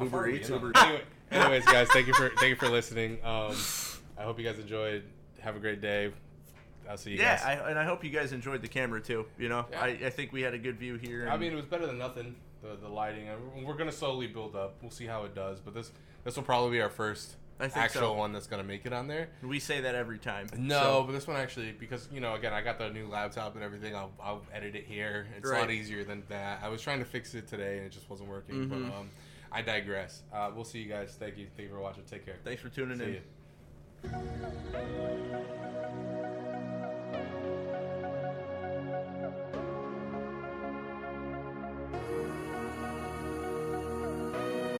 Uber 0.00 0.28
Eats. 0.28 0.48
Uber. 0.48 0.72
Anyway, 1.30 1.46
anyways, 1.46 1.64
guys, 1.64 1.88
thank 1.88 2.06
you 2.06 2.14
for 2.14 2.28
thank 2.38 2.50
you 2.50 2.56
for 2.56 2.68
listening. 2.68 3.18
Um, 3.24 3.56
I 4.16 4.22
hope 4.22 4.38
you 4.38 4.44
guys 4.44 4.58
enjoyed. 4.58 5.02
Have 5.40 5.56
a 5.56 5.58
great 5.58 5.80
day. 5.80 6.12
I'll 6.88 6.96
see 6.98 7.12
you 7.12 7.18
Yeah, 7.18 7.36
guys. 7.38 7.60
I, 7.60 7.70
and 7.70 7.78
I 7.78 7.84
hope 7.84 8.04
you 8.04 8.10
guys 8.10 8.32
enjoyed 8.32 8.60
the 8.62 8.68
camera 8.68 9.00
too. 9.00 9.24
You 9.38 9.48
know, 9.48 9.66
Yeah. 9.70 9.80
I, 9.82 9.86
I 10.04 10.10
think 10.10 10.32
we 10.32 10.42
had 10.42 10.54
a 10.54 10.58
good 10.58 10.78
view 10.78 10.96
here. 10.96 11.28
I 11.30 11.36
mean, 11.36 11.50
it 11.52 11.56
was 11.56 11.64
better 11.64 11.86
than 11.86 11.98
nothing. 11.98 12.36
The 12.62 12.76
the 12.76 12.88
lighting. 12.88 13.26
and 13.28 13.64
We're 13.66 13.74
gonna 13.74 13.90
slowly 13.90 14.26
build 14.26 14.54
up. 14.54 14.76
We'll 14.82 14.90
see 14.92 15.06
how 15.06 15.24
it 15.24 15.34
does. 15.34 15.58
But 15.60 15.74
this 15.74 15.90
this 16.24 16.36
will 16.36 16.44
probably 16.44 16.72
be 16.72 16.80
our 16.82 16.90
first 16.90 17.34
I 17.60 17.68
think 17.68 17.84
actual 17.84 18.00
so. 18.00 18.12
one 18.14 18.32
that's 18.32 18.48
gonna 18.48 18.64
make 18.64 18.84
it 18.84 18.92
on 18.92 19.06
there. 19.06 19.28
we 19.42 19.60
say 19.60 19.80
that 19.82 19.94
every 19.94 20.18
time. 20.18 20.48
No, 20.56 20.80
So- 20.82 21.02
but 21.06 21.12
this 21.12 21.26
one 21.26 21.36
actually 21.36 21.72
because 21.72 22.08
you 22.12 22.20
know 22.20 22.34
again 22.34 22.52
I 22.52 22.62
got 22.62 22.78
the 22.78 22.90
new 22.90 23.06
laptop 23.06 23.54
and 23.54 23.62
everything. 23.62 23.94
I'll, 23.94 24.12
I'll 24.20 24.42
edit 24.52 24.74
it 24.74 24.84
here. 24.86 25.26
It's 25.36 25.48
a 25.48 25.52
lot 25.52 25.70
easier 25.70 26.04
than 26.04 26.24
that. 26.28 26.60
I 26.62 26.68
was 26.68 26.82
trying 26.82 26.98
to 26.98 27.04
fix 27.04 27.34
it 27.34 27.46
today 27.46 27.78
and 27.78 27.86
it 27.86 27.92
just 27.92 28.10
wasn't 28.10 28.28
working. 28.28 28.66
Mhm. 28.66 28.70
But 28.70 28.98
um, 28.98 29.10
I 29.52 29.62
digress. 29.62 30.22
Uh, 30.32 30.50
we'll 30.54 30.64
see 30.64 30.80
you 30.80 30.88
guys. 30.88 31.16
Thank 31.18 31.38
you. 31.38 31.46
Thank 31.56 31.68
you 31.68 31.74
for 31.74 31.80
watching. 31.80 32.02
Take 32.10 32.26
care. 32.26 32.36
thanks 32.44 32.60
for 32.60 32.68
tuning 32.70 32.98
See 32.98 33.04
in. 33.04 33.22
ya. 34.12 34.18